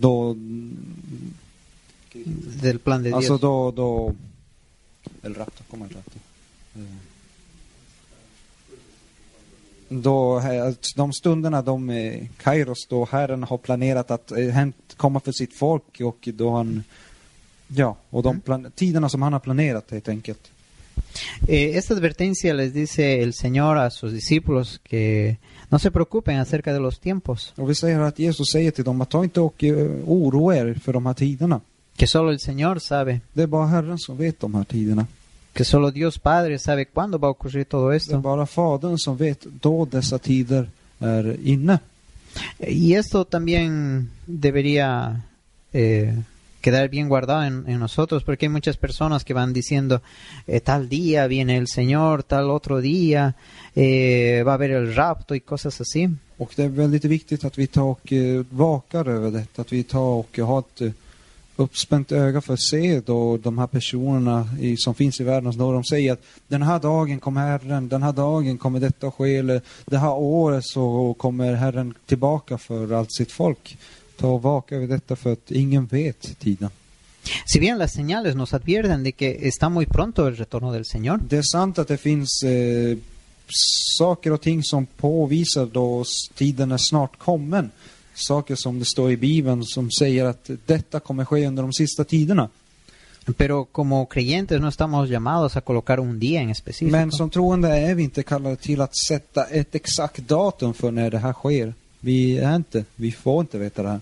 då, 0.00 0.36
del 2.62 2.78
plan 2.78 3.02
de 3.02 3.12
alltså 3.12 3.32
Dios. 3.32 3.40
då, 3.40 3.70
då, 3.70 4.14
el 5.22 5.34
rapto, 5.34 5.62
¿cómo 5.70 5.84
el 5.84 5.90
rapto? 5.90 6.18
Eh, 6.76 7.05
Då, 9.88 10.38
eh, 10.38 10.72
de 10.96 11.12
stunderna, 11.12 11.62
de 11.62 11.90
eh, 11.90 12.26
kairos, 12.42 12.86
då 12.88 13.04
Herren 13.10 13.42
har 13.42 13.58
planerat 13.58 14.10
att 14.10 14.32
eh, 14.32 14.48
hämt, 14.48 14.76
komma 14.96 15.20
för 15.20 15.32
sitt 15.32 15.54
folk 15.58 16.00
och 16.00 16.28
då 16.34 16.50
han, 16.56 16.82
ja, 17.68 17.96
och 18.10 18.22
de 18.22 18.28
Mm. 18.30 18.40
plan, 18.40 18.72
tiderna 18.74 19.08
som 19.08 19.22
han 19.22 19.32
har 19.32 19.40
planerat 19.40 19.90
helt 19.90 20.08
enkelt. 20.08 20.50
Eh, 21.48 21.76
esta 21.76 21.94
advertencia 21.94 22.54
les 22.54 22.72
dice 22.72 23.02
el 23.22 23.32
Señor 23.32 23.76
a 23.78 23.90
sus 23.90 24.12
discípulos 24.12 24.80
que 24.88 25.36
no 25.70 25.78
se 25.78 25.90
preocupen 25.90 26.38
acerca 26.40 26.72
de 26.72 26.78
los 26.80 26.98
tiempos, 26.98 27.52
Och 27.56 27.70
vi 27.70 27.74
säger 27.74 28.00
att 28.00 28.18
Jesus 28.18 28.52
säger 28.52 28.70
till 28.70 28.84
dem 28.84 29.00
att 29.00 29.10
ta 29.10 29.24
inte 29.24 29.40
och 29.40 29.64
eh, 29.64 29.86
oroa 30.06 30.56
er 30.56 30.74
för 30.84 30.92
de 30.92 31.06
här 31.06 31.14
tiderna. 31.14 31.60
que 31.96 32.06
solo 32.06 32.30
el 32.32 32.38
Señor 32.38 32.78
sabe, 32.78 33.20
Det 33.32 33.42
är 33.42 33.46
bara 33.46 33.66
Herren 33.66 33.98
som 33.98 34.16
vet 34.16 34.40
de 34.40 34.54
här 34.54 34.64
tiderna. 34.64 35.06
Que 35.56 35.64
solo 35.64 35.90
Dios 35.90 36.18
Padre 36.18 36.58
sabe 36.58 36.84
cuándo 36.84 37.18
va 37.18 37.28
a 37.28 37.30
ocurrir 37.30 37.64
todo 37.64 37.90
esto. 37.90 38.20
bara 38.20 38.44
Fadern 38.44 38.98
som 38.98 39.16
vet 39.16 39.46
då 39.62 39.86
dessa 39.86 40.18
tider 40.18 40.68
är 41.00 41.36
inne. 41.42 41.80
Y 42.60 42.92
esto 42.94 43.24
también 43.24 44.10
debería 44.26 45.22
eh, 45.72 46.14
quedar 46.60 46.90
bien 46.90 47.08
guardado 47.08 47.44
en, 47.44 47.64
en 47.68 47.78
nosotros, 47.78 48.22
porque 48.22 48.44
hay 48.44 48.50
muchas 48.50 48.76
personas 48.76 49.24
que 49.24 49.32
van 49.32 49.54
diciendo, 49.54 50.02
eh, 50.46 50.60
tal 50.60 50.90
día 50.90 51.26
viene 51.26 51.56
el 51.56 51.68
Señor, 51.68 52.22
tal 52.22 52.50
otro 52.50 52.82
día 52.82 53.34
eh, 53.74 54.42
va 54.46 54.52
a 54.52 54.54
haber 54.56 54.72
el 54.72 54.94
rapto 54.94 55.34
y 55.34 55.40
cosas 55.40 55.80
así. 55.80 56.10
Och 56.38 56.52
det 56.56 56.64
är 56.64 56.68
väldigt 56.68 57.04
viktigt 57.04 57.44
att 57.44 57.58
vi 57.58 57.66
tar 57.66 57.82
och 57.82 58.12
eh, 58.12 58.44
vakar 58.50 59.08
över 59.08 59.30
detta. 59.30 59.62
Att 59.62 59.72
vi 59.72 59.82
tar 59.82 60.00
och 60.20 60.38
har 60.38 60.58
ett 60.58 60.80
eh, 60.80 60.90
uppspänt 61.56 62.12
öga 62.12 62.40
för 62.40 62.54
att 62.54 62.62
se 62.62 63.00
då 63.00 63.36
de 63.36 63.58
här 63.58 63.66
personerna 63.66 64.48
i, 64.60 64.76
som 64.76 64.94
finns 64.94 65.20
i 65.20 65.24
världen. 65.24 65.58
Då 65.58 65.72
de 65.72 65.84
säger 65.84 66.12
att 66.12 66.22
den 66.48 66.62
här 66.62 66.78
dagen 66.78 67.20
kommer 67.20 67.40
Herren, 67.40 67.88
den 67.88 68.02
här 68.02 68.12
dagen 68.12 68.58
kommer 68.58 68.80
detta 68.80 69.06
att 69.06 69.14
ske. 69.14 69.36
Eller 69.36 69.60
det 69.84 69.98
här 69.98 70.14
året 70.14 70.64
så 70.64 71.14
kommer 71.18 71.54
Herren 71.54 71.94
tillbaka 72.06 72.58
för 72.58 72.92
allt 72.92 73.12
sitt 73.12 73.32
folk. 73.32 73.78
Ta 74.16 74.28
och 74.28 74.42
vaka 74.42 74.76
över 74.76 74.86
detta 74.86 75.16
för 75.16 75.32
att 75.32 75.50
ingen 75.50 75.86
vet 75.86 76.38
tiden. 76.38 76.70
Si 77.46 77.60
bien 77.60 77.78
las 77.78 77.92
señales 77.92 78.34
nos 78.34 78.54
advierten 78.54 79.02
de 79.02 79.12
que 79.12 79.48
está 79.48 79.68
muy 79.68 79.86
pronto 79.86 80.28
el 80.28 80.36
retorno 80.36 80.72
del 80.72 80.84
Señor, 80.84 81.20
Det 81.28 81.36
är 81.36 81.42
sant 81.42 81.78
att 81.78 81.88
det 81.88 81.96
finns 81.96 82.42
eh, 82.42 82.98
saker 83.98 84.32
och 84.32 84.40
ting 84.40 84.62
som 84.62 84.86
påvisar 84.86 85.66
då 85.66 86.04
tiden 86.34 86.72
är 86.72 86.78
snart 86.78 87.18
kommen. 87.18 87.70
Saker 88.16 88.54
som 88.54 88.78
det 88.78 88.84
står 88.84 89.10
i 89.10 89.16
Bibeln 89.16 89.64
som 89.64 89.90
säger 89.90 90.24
att 90.24 90.50
detta 90.66 91.00
kommer 91.00 91.24
ske 91.24 91.46
under 91.46 91.62
de 91.62 91.72
sista 91.72 92.04
tiderna. 92.04 92.48
pero 93.36 93.64
como 93.64 94.06
creyentes 94.06 94.60
no 94.60 94.68
estamos 94.68 95.08
llamados 95.08 95.56
a 95.56 95.60
colocar 95.60 95.98
un 95.98 96.18
día 96.18 96.40
en 96.40 96.50
específico. 96.50 96.92
Men 96.92 97.12
som 97.12 97.30
troende 97.30 97.68
är 97.68 97.94
vi 97.94 98.02
inte 98.02 98.22
kallade 98.22 98.56
till 98.56 98.80
att 98.80 98.96
sätta 98.96 99.44
ett 99.44 99.74
exakt 99.74 100.18
datum 100.28 100.74
för 100.74 100.90
när 100.90 101.10
det 101.10 101.18
här 101.18 101.32
sker. 101.32 101.74
Vi 102.00 102.38
är 102.38 102.56
inte, 102.56 102.84
vi 102.96 103.12
får 103.12 103.40
inte 103.40 103.58
veta 103.58 103.82
det 103.82 103.88
här. 103.88 104.00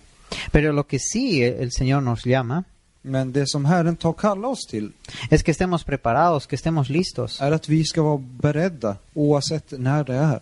Pero 0.51 0.73
lo 0.73 0.83
que 0.83 0.99
sí 0.99 1.43
el 1.43 1.71
Señor 1.71 2.01
nos 2.01 2.27
llama 2.27 2.65
Men 3.03 3.33
det 3.33 3.47
som 3.47 3.65
Herren 3.65 3.97
tar 3.97 4.13
kalla 4.13 4.49
oss 4.49 4.67
till 4.67 4.93
es 5.31 5.43
que 5.43 5.51
estemos 5.51 5.85
preparados, 5.85 6.47
que 6.47 6.57
estemos 6.57 6.89
listos. 6.89 7.41
är 7.41 7.53
att 7.53 7.69
vi 7.69 7.85
ska 7.85 8.03
vara 8.03 8.19
beredda 8.19 8.97
oavsett 9.15 9.73
när 9.79 10.05
det 10.05 10.15
är. 10.15 10.41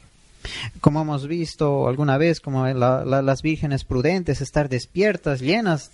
Como 0.81 1.01
hemos 1.03 1.27
visto 1.27 1.89
alguna 1.89 2.19
vez, 2.19 2.41
como 2.41 2.67
la- 2.67 3.05
la- 3.05 3.23
las 3.23 3.43
vírgenes 3.43 3.85
prudentes, 3.85 4.41
estar 4.41 4.69
despiertas, 4.69 5.41
llenas 5.41 5.91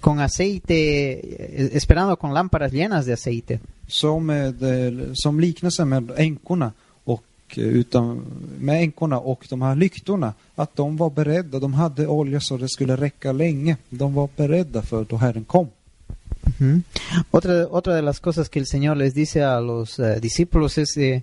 con 0.00 0.20
aceite, 0.20 1.12
eh, 1.12 1.70
esperando 1.72 2.16
con 2.16 2.34
lámparas 2.34 2.72
llenas 2.72 3.06
de 3.06 3.12
aceite. 3.12 3.60
Som, 3.88 4.26
med, 4.26 4.62
eh, 4.62 5.10
som 5.14 5.36
med 5.84 6.10
änkorna 6.16 6.72
och 7.04 7.22
eh, 7.56 7.64
utan, 7.64 8.22
med 8.60 8.82
änkorna 8.82 9.18
och 9.18 9.46
de 9.50 9.62
här 9.62 9.74
lyktorna. 9.76 10.34
Att 10.56 10.76
de 10.76 10.96
var 10.96 11.10
beredda, 11.10 11.58
de 11.58 11.74
hade 11.74 12.06
olja 12.06 12.40
så 12.40 12.56
det 12.56 12.68
skulle 12.68 12.96
räcka 12.96 13.32
länge. 13.32 13.76
De 13.90 14.14
var 14.14 14.28
beredda 14.36 14.82
för 14.82 15.04
då 15.08 15.16
Herren 15.16 15.44
kom. 15.44 15.68
Ujú. 16.48 16.82
otra, 17.30 17.66
otra 17.70 17.94
de 17.94 18.02
las 18.02 18.20
cosas 18.20 18.48
que 18.48 18.58
el 18.58 18.66
Señor 18.66 18.96
les 18.96 19.14
dice 19.14 19.42
a 19.42 19.60
los 19.60 19.98
eh, 19.98 20.20
discípulos 20.20 20.78
es 20.78 20.96
eh, 20.96 21.22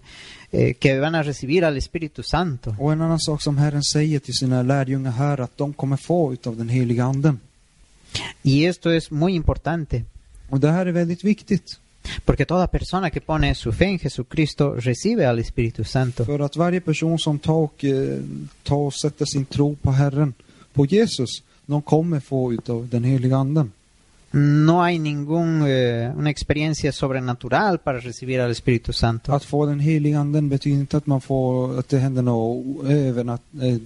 eh, 0.51 0.75
que 0.79 0.99
van 0.99 1.15
a 1.15 1.23
recibir 1.23 1.65
al 1.65 1.77
Espíritu 1.77 2.23
Santo. 2.23 2.75
Och 2.79 2.93
en 2.93 3.01
annan 3.01 3.19
sak 3.19 3.41
som 3.41 3.57
Herren 3.57 3.83
säger 3.83 4.19
till 4.19 4.33
sina 4.33 4.61
lärjungar 4.63 5.11
här 5.11 5.39
att 5.41 5.57
de 5.57 5.73
kommer 5.73 5.97
få 5.97 6.33
utav 6.33 6.57
den 6.57 6.69
heliga 6.69 7.03
anden. 7.05 7.39
Y 8.43 8.65
esto 8.65 8.91
es 8.91 9.11
muy 9.11 9.33
importante, 9.35 10.03
Och 10.49 10.59
det 10.59 10.71
här 10.71 10.85
är 10.85 10.91
väldigt 10.91 11.23
viktigt. 11.23 11.79
porque 12.25 12.45
toda 12.45 12.67
persona 12.67 13.09
que 13.09 13.19
pone 13.21 13.55
su 13.55 13.71
fe 13.71 13.85
en 13.85 13.97
Jesucristo 13.99 14.75
recibe 14.75 15.25
al 15.27 15.39
Espíritu 15.39 15.83
Santo. 15.83 16.25
För 16.25 16.39
att 16.39 16.55
varje 16.55 16.81
person 16.81 17.19
som 17.19 17.39
tar 17.39 17.53
och, 17.53 17.83
eh, 17.85 18.19
tar 18.63 18.75
och 18.75 18.93
sätter 18.93 19.25
sin 19.25 19.45
tro 19.45 19.75
på 19.75 19.91
Herren, 19.91 20.33
på 20.73 20.85
Jesus, 20.85 21.43
de 21.65 21.81
kommer 21.81 22.19
få 22.19 22.53
utav 22.53 22.87
den 22.89 23.03
heliga 23.03 23.37
anden. 23.37 23.71
No 24.37 24.81
hay 24.81 24.99
ninguna 24.99 25.69
eh, 25.69 26.11
una 26.13 26.29
experiencia 26.29 26.91
sobrenatural 26.91 27.79
para 27.79 28.01
recibir 28.01 28.41
al 28.41 28.51
Espíritu 28.51 28.91
Santo. 28.91 29.33
Att 29.33 29.45
få 29.45 29.65
den 29.65 29.79
heliga 29.79 30.19
anden 30.19 30.49
betyder 30.49 30.79
inte 30.79 30.97
att 30.97 31.07
man 31.07 31.21
får, 31.21 31.79
att 31.79 31.89
det 31.89 31.97
händer 31.97 32.21
något 32.21 32.85
övernat, 32.85 33.41
eh, 33.61 33.77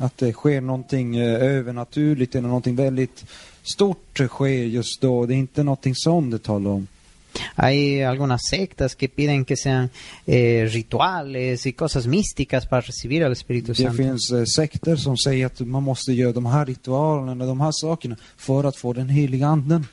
att 0.00 0.18
det 0.18 0.32
sker 0.32 0.60
någonting 0.60 1.16
eh, 1.16 1.42
övernaturligt 1.42 2.34
eller 2.34 2.48
någonting 2.48 2.76
väldigt 2.76 3.24
stort 3.62 4.20
sker 4.28 4.48
just 4.48 5.00
då. 5.00 5.26
Det 5.26 5.34
är 5.34 5.38
inte 5.38 5.62
någonting 5.62 5.94
sånt 5.94 6.30
det 6.30 6.38
talar 6.38 6.70
om. 6.70 6.86
Hay 7.56 8.02
algunas 8.02 8.40
sectas 8.50 8.94
que 8.94 9.08
piden 9.08 9.44
que 9.44 9.56
sean 9.56 9.90
eh, 10.26 10.68
rituales 10.70 11.66
y 11.66 11.72
cosas 11.72 12.06
místicas 12.06 12.66
para 12.66 12.80
recibir 12.80 13.24
al 13.24 13.32
Espíritu 13.32 13.72
Det 13.72 13.82
Santo. 13.82 13.96
finns 13.96 14.30
eh, 14.32 14.44
sekter 14.44 14.96
som 14.96 15.16
säger 15.16 15.46
att 15.46 15.60
man 15.60 15.82
måste 15.82 16.12
göra 16.12 16.32
de 16.32 16.46
här 16.46 16.66
ritualerna, 16.66 17.46
de 17.46 17.60
här 17.60 17.72
sakerna 17.72 18.16
för 18.36 18.64
att 18.64 18.76
få 18.76 18.92
den 18.92 19.08
heliga 19.08 19.46
anden. 19.46 19.86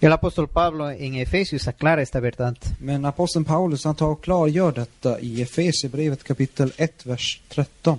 El 0.00 0.12
apóstol 0.12 0.48
Pablo 0.48 0.84
en 0.90 1.14
Efesios 1.14 1.68
aclara 1.68 2.02
esta 2.02 2.20
verdad. 2.20 2.56
Men 2.78 3.04
aposteln 3.04 3.44
Paulus 3.44 3.84
han 3.84 3.94
tar 3.94 4.06
och 4.06 4.24
klargör 4.24 4.72
detta 4.72 5.20
i 5.20 5.42
Efesierbrevet 5.42 6.24
kapitel 6.24 6.72
1, 6.76 7.06
vers 7.06 7.40
13. 7.48 7.98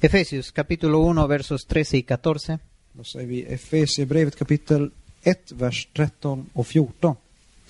Efesios 0.00 0.50
capítulo 0.50 1.10
1 1.10 1.28
versos 1.28 1.64
13 1.64 1.98
y 1.98 2.02
14. 2.02 2.58
Då 2.92 3.04
säger 3.04 3.26
vi 3.26 3.42
Efesierbrevet 3.42 4.38
kapitel 4.38 4.90
1, 5.22 5.52
vers 5.52 5.88
13 5.92 6.46
och 6.52 6.66
14. 6.66 7.16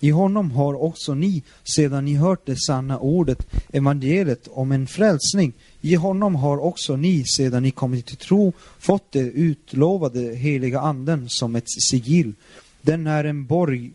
i 0.00 0.10
honom 0.10 0.50
har 0.50 0.82
också 0.82 1.14
ni, 1.14 1.42
sedan 1.64 2.04
ni 2.04 2.14
hört 2.14 2.46
det 2.46 2.56
sanna 2.56 2.98
ordet, 2.98 3.46
evangeliet 3.72 4.48
om 4.48 4.72
en 4.72 4.86
frälsning, 4.86 5.52
i 5.80 5.94
honom 5.94 6.34
har 6.34 6.58
också 6.58 6.96
ni, 6.96 7.24
sedan 7.24 7.62
ni 7.62 7.70
kommit 7.70 8.06
till 8.06 8.16
tro, 8.16 8.52
fått 8.78 9.12
det 9.12 9.20
utlovade 9.20 10.20
heliga 10.20 10.80
anden 10.80 11.28
som 11.28 11.56
ett 11.56 11.70
sigill. 11.90 12.32
Den 12.82 13.06
är 13.06 13.24
en 13.24 13.46
borg, 13.46 13.92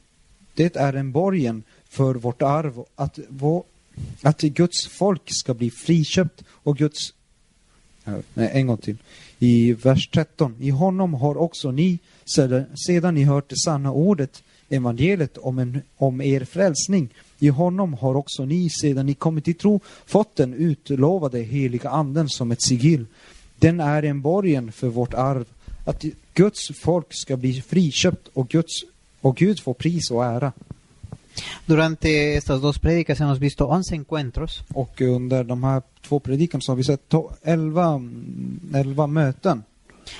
det 0.53 0.75
är 0.75 0.93
en 0.93 1.11
borgen 1.11 1.63
för 1.89 2.15
vårt 2.15 2.41
arv, 2.41 2.83
att, 2.95 3.19
vår, 3.29 3.63
att 4.21 4.41
Guds 4.41 4.87
folk 4.87 5.21
ska 5.25 5.53
bli 5.53 5.71
friköpt 5.71 6.43
och 6.49 6.77
Guds... 6.77 7.13
Nej, 8.33 8.49
en 8.53 8.67
gång 8.67 8.77
till. 8.77 8.97
I 9.39 9.73
vers 9.73 10.09
13. 10.09 10.55
I 10.59 10.69
honom 10.69 11.13
har 11.13 11.37
också 11.37 11.71
ni, 11.71 11.99
sedan, 12.25 12.65
sedan 12.87 13.13
ni 13.13 13.23
hört 13.23 13.49
det 13.49 13.57
sanna 13.57 13.91
ordet, 13.91 14.43
evangeliet 14.72 15.38
om, 15.38 15.60
en, 15.60 15.81
om 15.98 16.22
er 16.22 16.45
frälsning, 16.45 17.10
i 17.39 17.48
honom 17.48 17.93
har 17.93 18.15
också 18.15 18.45
ni, 18.45 18.69
sedan 18.69 19.06
ni 19.06 19.14
kommit 19.14 19.45
till 19.45 19.56
tro, 19.56 19.80
fått 20.06 20.35
den 20.35 20.53
utlovade 20.53 21.39
heliga 21.39 21.89
anden 21.89 22.30
som 22.30 22.52
ett 22.52 22.61
sigill. 22.61 23.06
Den 23.60 23.80
är 23.80 24.03
en 24.03 24.22
borgen 24.22 24.72
för 24.72 24.88
vårt 24.88 25.14
arv, 25.14 25.45
att 25.85 26.06
Guds 26.34 26.72
folk 26.80 27.07
ska 27.10 27.38
bli 27.38 27.61
friköpt 27.61 28.27
och, 28.34 28.49
Guds, 28.49 28.84
och 29.22 29.35
Gud 29.38 29.60
får 29.60 29.73
pris 29.73 30.11
och 30.11 30.26
ära. 30.26 30.52
Durante 31.65 32.10
estas 32.10 32.61
dos 32.61 32.80
prédicas 32.80 33.19
hemos 33.19 33.39
visto 33.39 33.64
11 33.64 33.84
encuentros 33.91 34.61
Och 34.73 35.02
under 35.02 35.43
de 35.43 35.64
här 35.64 35.81
två 36.02 36.19
predikan 36.19 36.61
så 36.61 36.72
har 36.72 36.77
vi 36.77 36.84
sett 36.84 37.10
to- 37.10 37.31
elva, 37.43 37.85
mm, 37.85 38.60
elva 38.73 39.07
möten. 39.07 39.64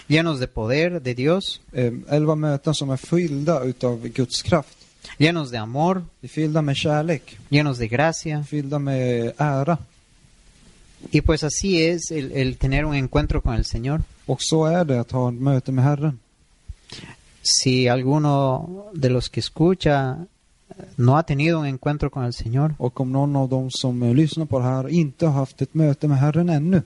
Llenos 0.08 0.40
de 0.40 0.48
poder 0.48 1.02
de 1.02 1.14
Dios, 1.14 1.62
Eh, 1.74 1.92
elva 2.10 2.36
möten 2.36 2.74
som 2.74 2.90
är 2.90 2.98
fyllda 2.98 3.64
utav 3.64 4.08
Guds 4.08 4.42
kraft. 4.42 4.78
llenos 5.18 5.52
de 5.52 5.58
amor, 5.58 6.04
fyllda 6.28 6.62
med 6.62 6.76
kärlek, 6.78 7.38
llenos 7.50 7.78
de 7.78 7.88
gracia. 7.88 8.44
fyllda 8.44 8.80
med 8.80 9.32
ära. 9.38 9.78
Y 11.12 11.22
pues 11.22 11.44
así 11.44 11.82
es 11.84 12.12
el, 12.12 12.32
el 12.32 12.58
tener 12.58 12.86
un 12.86 12.94
encuentro 12.96 13.42
con 13.42 13.54
el 13.56 13.64
Señor. 13.66 14.04
Och 14.26 14.42
så 14.42 14.66
är 14.66 14.86
det 14.86 15.00
att 15.00 15.12
ha 15.12 15.30
ett 15.30 15.42
möte 15.42 15.72
med 15.72 15.84
Herren. 15.84 16.20
Si 17.42 17.88
alguno 17.88 18.68
de 18.94 19.10
los 19.10 19.30
que 19.30 19.40
escucha 19.40 20.18
eh, 20.70 20.76
no 20.96 21.16
ha 21.18 21.24
tenido 21.24 21.60
un 21.60 21.66
encuentro 21.66 22.10
con 22.12 22.24
el 22.26 22.34
Señor, 22.34 22.76
Och 22.78 23.00
om 23.00 23.12
någon 23.12 23.36
av 23.36 23.50
dem 23.50 23.72
som 23.72 24.04
eh, 24.04 24.14
lyssnar 24.14 24.46
på 24.46 24.60
det 24.60 24.66
här 24.66 24.88
inte 24.90 25.26
har 25.26 25.34
haft 25.34 25.62
ett 25.62 25.74
möte 25.74 26.08
med 26.08 26.18
Herren 26.20 26.50
ännu, 26.50 26.82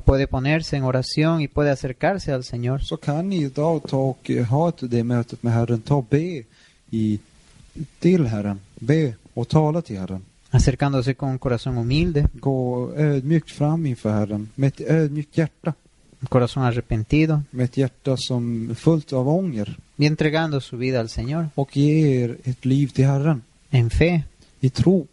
puede 0.00 0.26
ponerse 0.26 0.76
en 0.76 0.84
oración 0.84 1.40
y 1.40 1.48
puede 1.48 1.70
acercarse 1.70 2.32
al 2.32 2.44
Señor, 2.44 2.82
så 2.82 2.96
kan 2.96 3.28
ni 3.28 3.36
idag 3.42 3.82
ta 3.88 3.96
och 3.96 4.30
eh, 4.30 4.44
ha 4.46 4.68
ett, 4.68 4.90
det 4.90 5.04
mötet 5.04 5.42
med 5.42 5.52
Herren. 5.52 5.80
Ta 5.80 5.94
och 5.96 6.06
be 6.10 6.42
i, 6.90 7.18
till 7.98 8.26
Herren. 8.26 8.60
Be 8.80 9.14
och 9.34 9.48
tala 9.48 9.82
till 9.82 9.98
Herren. 9.98 10.22
acercándose 10.50 11.14
con 11.14 11.28
un 11.30 11.38
corazón 11.38 11.76
humilde, 11.76 12.28
Gå 12.40 12.90
ödmjukt 12.96 13.50
fram 13.50 13.86
inför 13.86 14.10
Herren 14.10 14.48
med 14.54 14.68
ett 14.68 14.80
ödmjukt 14.80 15.38
hjärta. 15.38 15.72
un 16.20 16.26
corazón 16.28 16.62
arrepentido, 16.62 17.42
Med 17.50 17.64
ett 17.64 17.76
hjärta 17.76 18.16
som 18.16 18.74
fullt 18.74 19.12
av 19.12 19.28
ånger. 19.28 19.76
y 19.96 20.06
entregando 20.06 20.60
su 20.60 20.76
vida 20.76 21.00
al 21.00 21.08
Señor 21.08 21.48
Och 21.54 21.76
ge 21.76 22.22
er 22.22 22.36
ett 22.44 22.64
liv 22.64 22.88
till 22.88 23.04
Herren. 23.06 23.42
en 23.70 23.90
fe. 23.90 24.22
I 24.60 24.70
tro. 24.70 25.06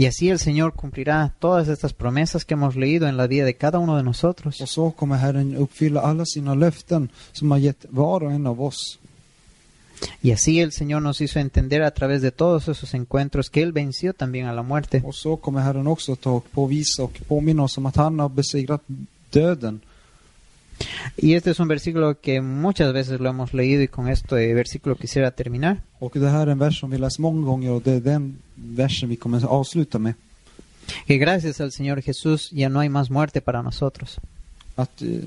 Y 0.00 0.06
así 0.06 0.30
el 0.30 0.38
Señor 0.38 0.72
cumplirá 0.72 1.34
todas 1.40 1.68
estas 1.68 1.92
promesas 1.92 2.46
que 2.46 2.54
hemos 2.54 2.74
leído 2.74 3.06
en 3.06 3.18
la 3.18 3.26
vida 3.26 3.44
de 3.44 3.52
cada 3.52 3.78
uno 3.78 3.98
de 3.98 4.02
nosotros. 4.02 4.58
Och 4.62 4.68
så 4.68 4.90
kommer 4.90 5.18
Herren 5.18 5.56
uppfylla 5.56 6.00
alla 6.00 6.24
sina 6.24 6.54
löften 6.54 7.10
som 7.32 7.50
har 7.50 7.58
gett 7.58 7.84
var 7.90 8.22
och 8.22 8.32
en 8.32 8.46
av 8.46 8.62
oss. 8.62 8.98
Y 10.22 10.32
así 10.32 10.58
el 10.60 10.72
Señor 10.72 11.02
nos 11.02 11.20
hizo 11.20 11.38
entender 11.38 11.82
a 11.82 11.90
través 11.90 12.22
de 12.22 12.30
todos 12.30 12.68
esos 12.68 12.94
encuentros 12.94 13.50
que 13.50 13.60
Él 13.60 13.72
venció 13.72 14.14
también 14.14 14.46
a 14.46 14.54
la 14.54 14.62
muerte. 14.62 15.02
Och 15.04 15.14
så 15.14 15.36
kommer 15.36 15.60
Herren 15.60 15.86
också 15.86 16.16
ta 16.16 16.30
och 16.30 16.50
påvisa 16.50 17.02
och 17.02 17.20
påminna 17.28 17.62
oss 17.62 17.76
om 17.78 17.86
att 17.86 17.96
han 17.96 18.18
har 18.20 18.28
besegrat 18.28 18.82
döden. 19.30 19.80
Y 21.16 21.34
este 21.34 21.50
es 21.50 21.60
un 21.60 21.68
versículo 21.68 22.14
que 22.20 22.40
muchas 22.40 22.92
veces 22.92 23.20
lo 23.20 23.28
hemos 23.30 23.52
leído 23.54 23.82
y 23.82 23.88
con 23.88 24.08
este 24.08 24.54
versículo 24.54 24.96
quisiera 24.96 25.30
terminar. 25.30 25.76
Och 25.98 26.12
det 26.18 26.30
här 26.30 26.46
är 26.46 26.50
en 26.52 26.58
vers 26.58 26.80
som 26.80 26.90
vi 26.90 26.98
läst 26.98 27.18
många 27.18 27.46
gånger 27.46 27.70
och 27.70 27.82
det 27.82 27.92
är 27.92 28.00
den 28.00 28.38
versen 28.54 29.08
vi 29.08 29.16
kommer 29.16 29.38
att 29.38 29.44
avsluta 29.44 29.98
med. 29.98 30.14
Que 31.06 31.18
gracias 31.18 31.60
al 31.60 31.70
Señor 31.72 32.00
Jesús 32.02 32.50
ya 32.52 32.68
no 32.68 32.80
hay 32.80 32.88
más 32.88 33.10
muerte 33.10 33.40
para 33.40 33.62
nosotros. 33.62 34.16
Att, 34.76 35.02
eh, 35.02 35.20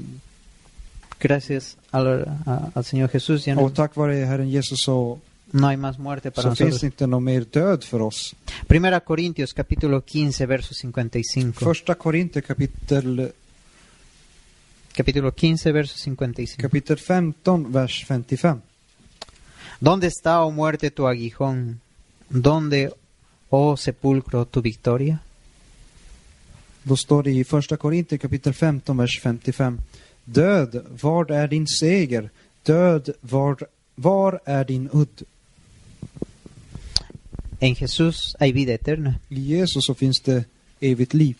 Gracias 1.19 1.77
al, 1.91 2.07
a- 2.45 2.71
al 2.73 2.83
Señor 2.83 3.07
Jesús 3.09 3.45
ya 3.45 3.55
no, 3.55 3.61
och 3.65 3.73
tack 3.73 3.95
vare 3.95 4.25
Herren 4.25 4.49
Jesus 4.49 4.81
så, 4.83 5.19
no 5.51 5.67
hay 5.67 5.77
más 5.77 5.97
muerte 5.99 6.31
para 6.31 6.49
så 6.49 6.55
finns 6.65 6.83
inte 6.83 7.07
någon 7.07 7.23
mer 7.23 7.45
död 7.51 7.83
för 7.83 8.01
oss. 8.01 8.35
Primera 8.67 8.99
Corintios 8.99 9.53
capítulo 9.53 10.01
15 10.01 10.47
verso 10.47 10.73
55. 10.73 11.53
Första 11.53 11.93
Korinter 11.93 12.41
kapitel, 12.41 13.31
Capítulo 14.95 15.31
15 15.31 15.71
verso 15.71 15.97
55. 15.97 16.61
kapitel 16.61 16.97
15, 16.97 17.71
vers 17.71 18.05
55. 18.05 18.61
¿Dónde 19.79 20.07
está, 20.07 20.43
oh 20.43 20.51
muerte, 20.51 20.91
tu 20.91 21.07
aguijón? 21.07 21.81
¿Dónde, 22.29 22.93
oh 23.49 23.75
sepulcro, 23.75 24.45
tu 24.45 24.61
victoria? 24.61 25.19
Då 26.83 26.95
står 26.95 27.23
det 27.23 27.31
i 27.31 27.43
första 27.43 27.77
Korinter 27.77 28.17
kapitel 28.17 28.53
15, 28.53 28.97
vers 28.97 29.19
55. 29.19 29.79
Död, 30.25 30.85
var 31.01 31.31
är 31.31 31.47
din 31.47 31.67
seger? 31.67 32.29
Död, 32.63 33.09
var, 33.21 33.57
var 33.95 34.39
är 34.45 34.65
din 34.65 34.89
udd? 34.91 35.23
En 37.59 37.75
Jesús 37.75 38.35
hay 38.39 38.51
vida 38.51 38.73
eterna, 38.73 39.15
I 39.29 39.39
Jesus 39.39 39.85
så 39.85 39.93
finns 39.93 40.19
det 40.19 40.45
evigt 40.79 41.13
liv. 41.13 41.35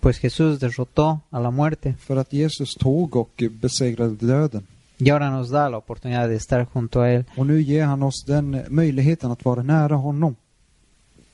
Pues 0.00 0.18
Jesús 0.18 0.58
derrotó 0.60 1.20
a 1.30 1.40
la 1.40 1.50
muerte 1.50 1.94
För 1.98 2.16
att 2.16 2.32
Jesus 2.32 2.74
tog 2.74 3.16
och 3.16 3.42
besegrade 3.50 4.16
döden. 4.26 4.66
y 4.98 5.10
ahora 5.10 5.30
nos 5.30 5.50
da 5.50 5.68
la 5.68 5.76
oportunidad 5.76 6.28
de 6.28 6.36
estar 6.36 6.66
junto 6.74 7.00
a 7.00 7.08
Él. 7.10 7.24
Och 7.36 7.46
nu 7.46 7.60
ger 7.62 7.84
han 7.84 8.02
oss 8.02 8.24
den 8.26 8.64
möjligheten 8.68 9.30
att 9.30 9.44
vara 9.44 9.62
nära 9.62 9.96
honom. 9.96 10.36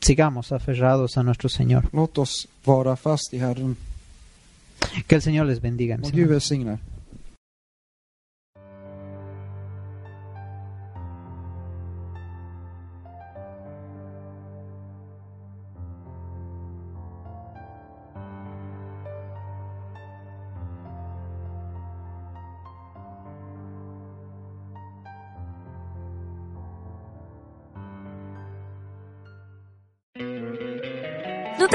Sigamos 0.01 0.53
aferrados 0.53 1.17
a 1.17 1.23
nuestro 1.23 1.49
Señor. 1.49 1.89
Låt 1.93 2.19
oss 2.19 2.49
vara 2.65 2.97
fast 2.97 3.35
i 3.35 3.39
Herren. 3.39 3.77
Que 5.07 5.15
el 5.17 5.23
Señor 5.23 5.47
les 5.47 5.61
bendiga. 5.61 5.97
Gud 5.97 6.15
hermanos. 6.15 6.81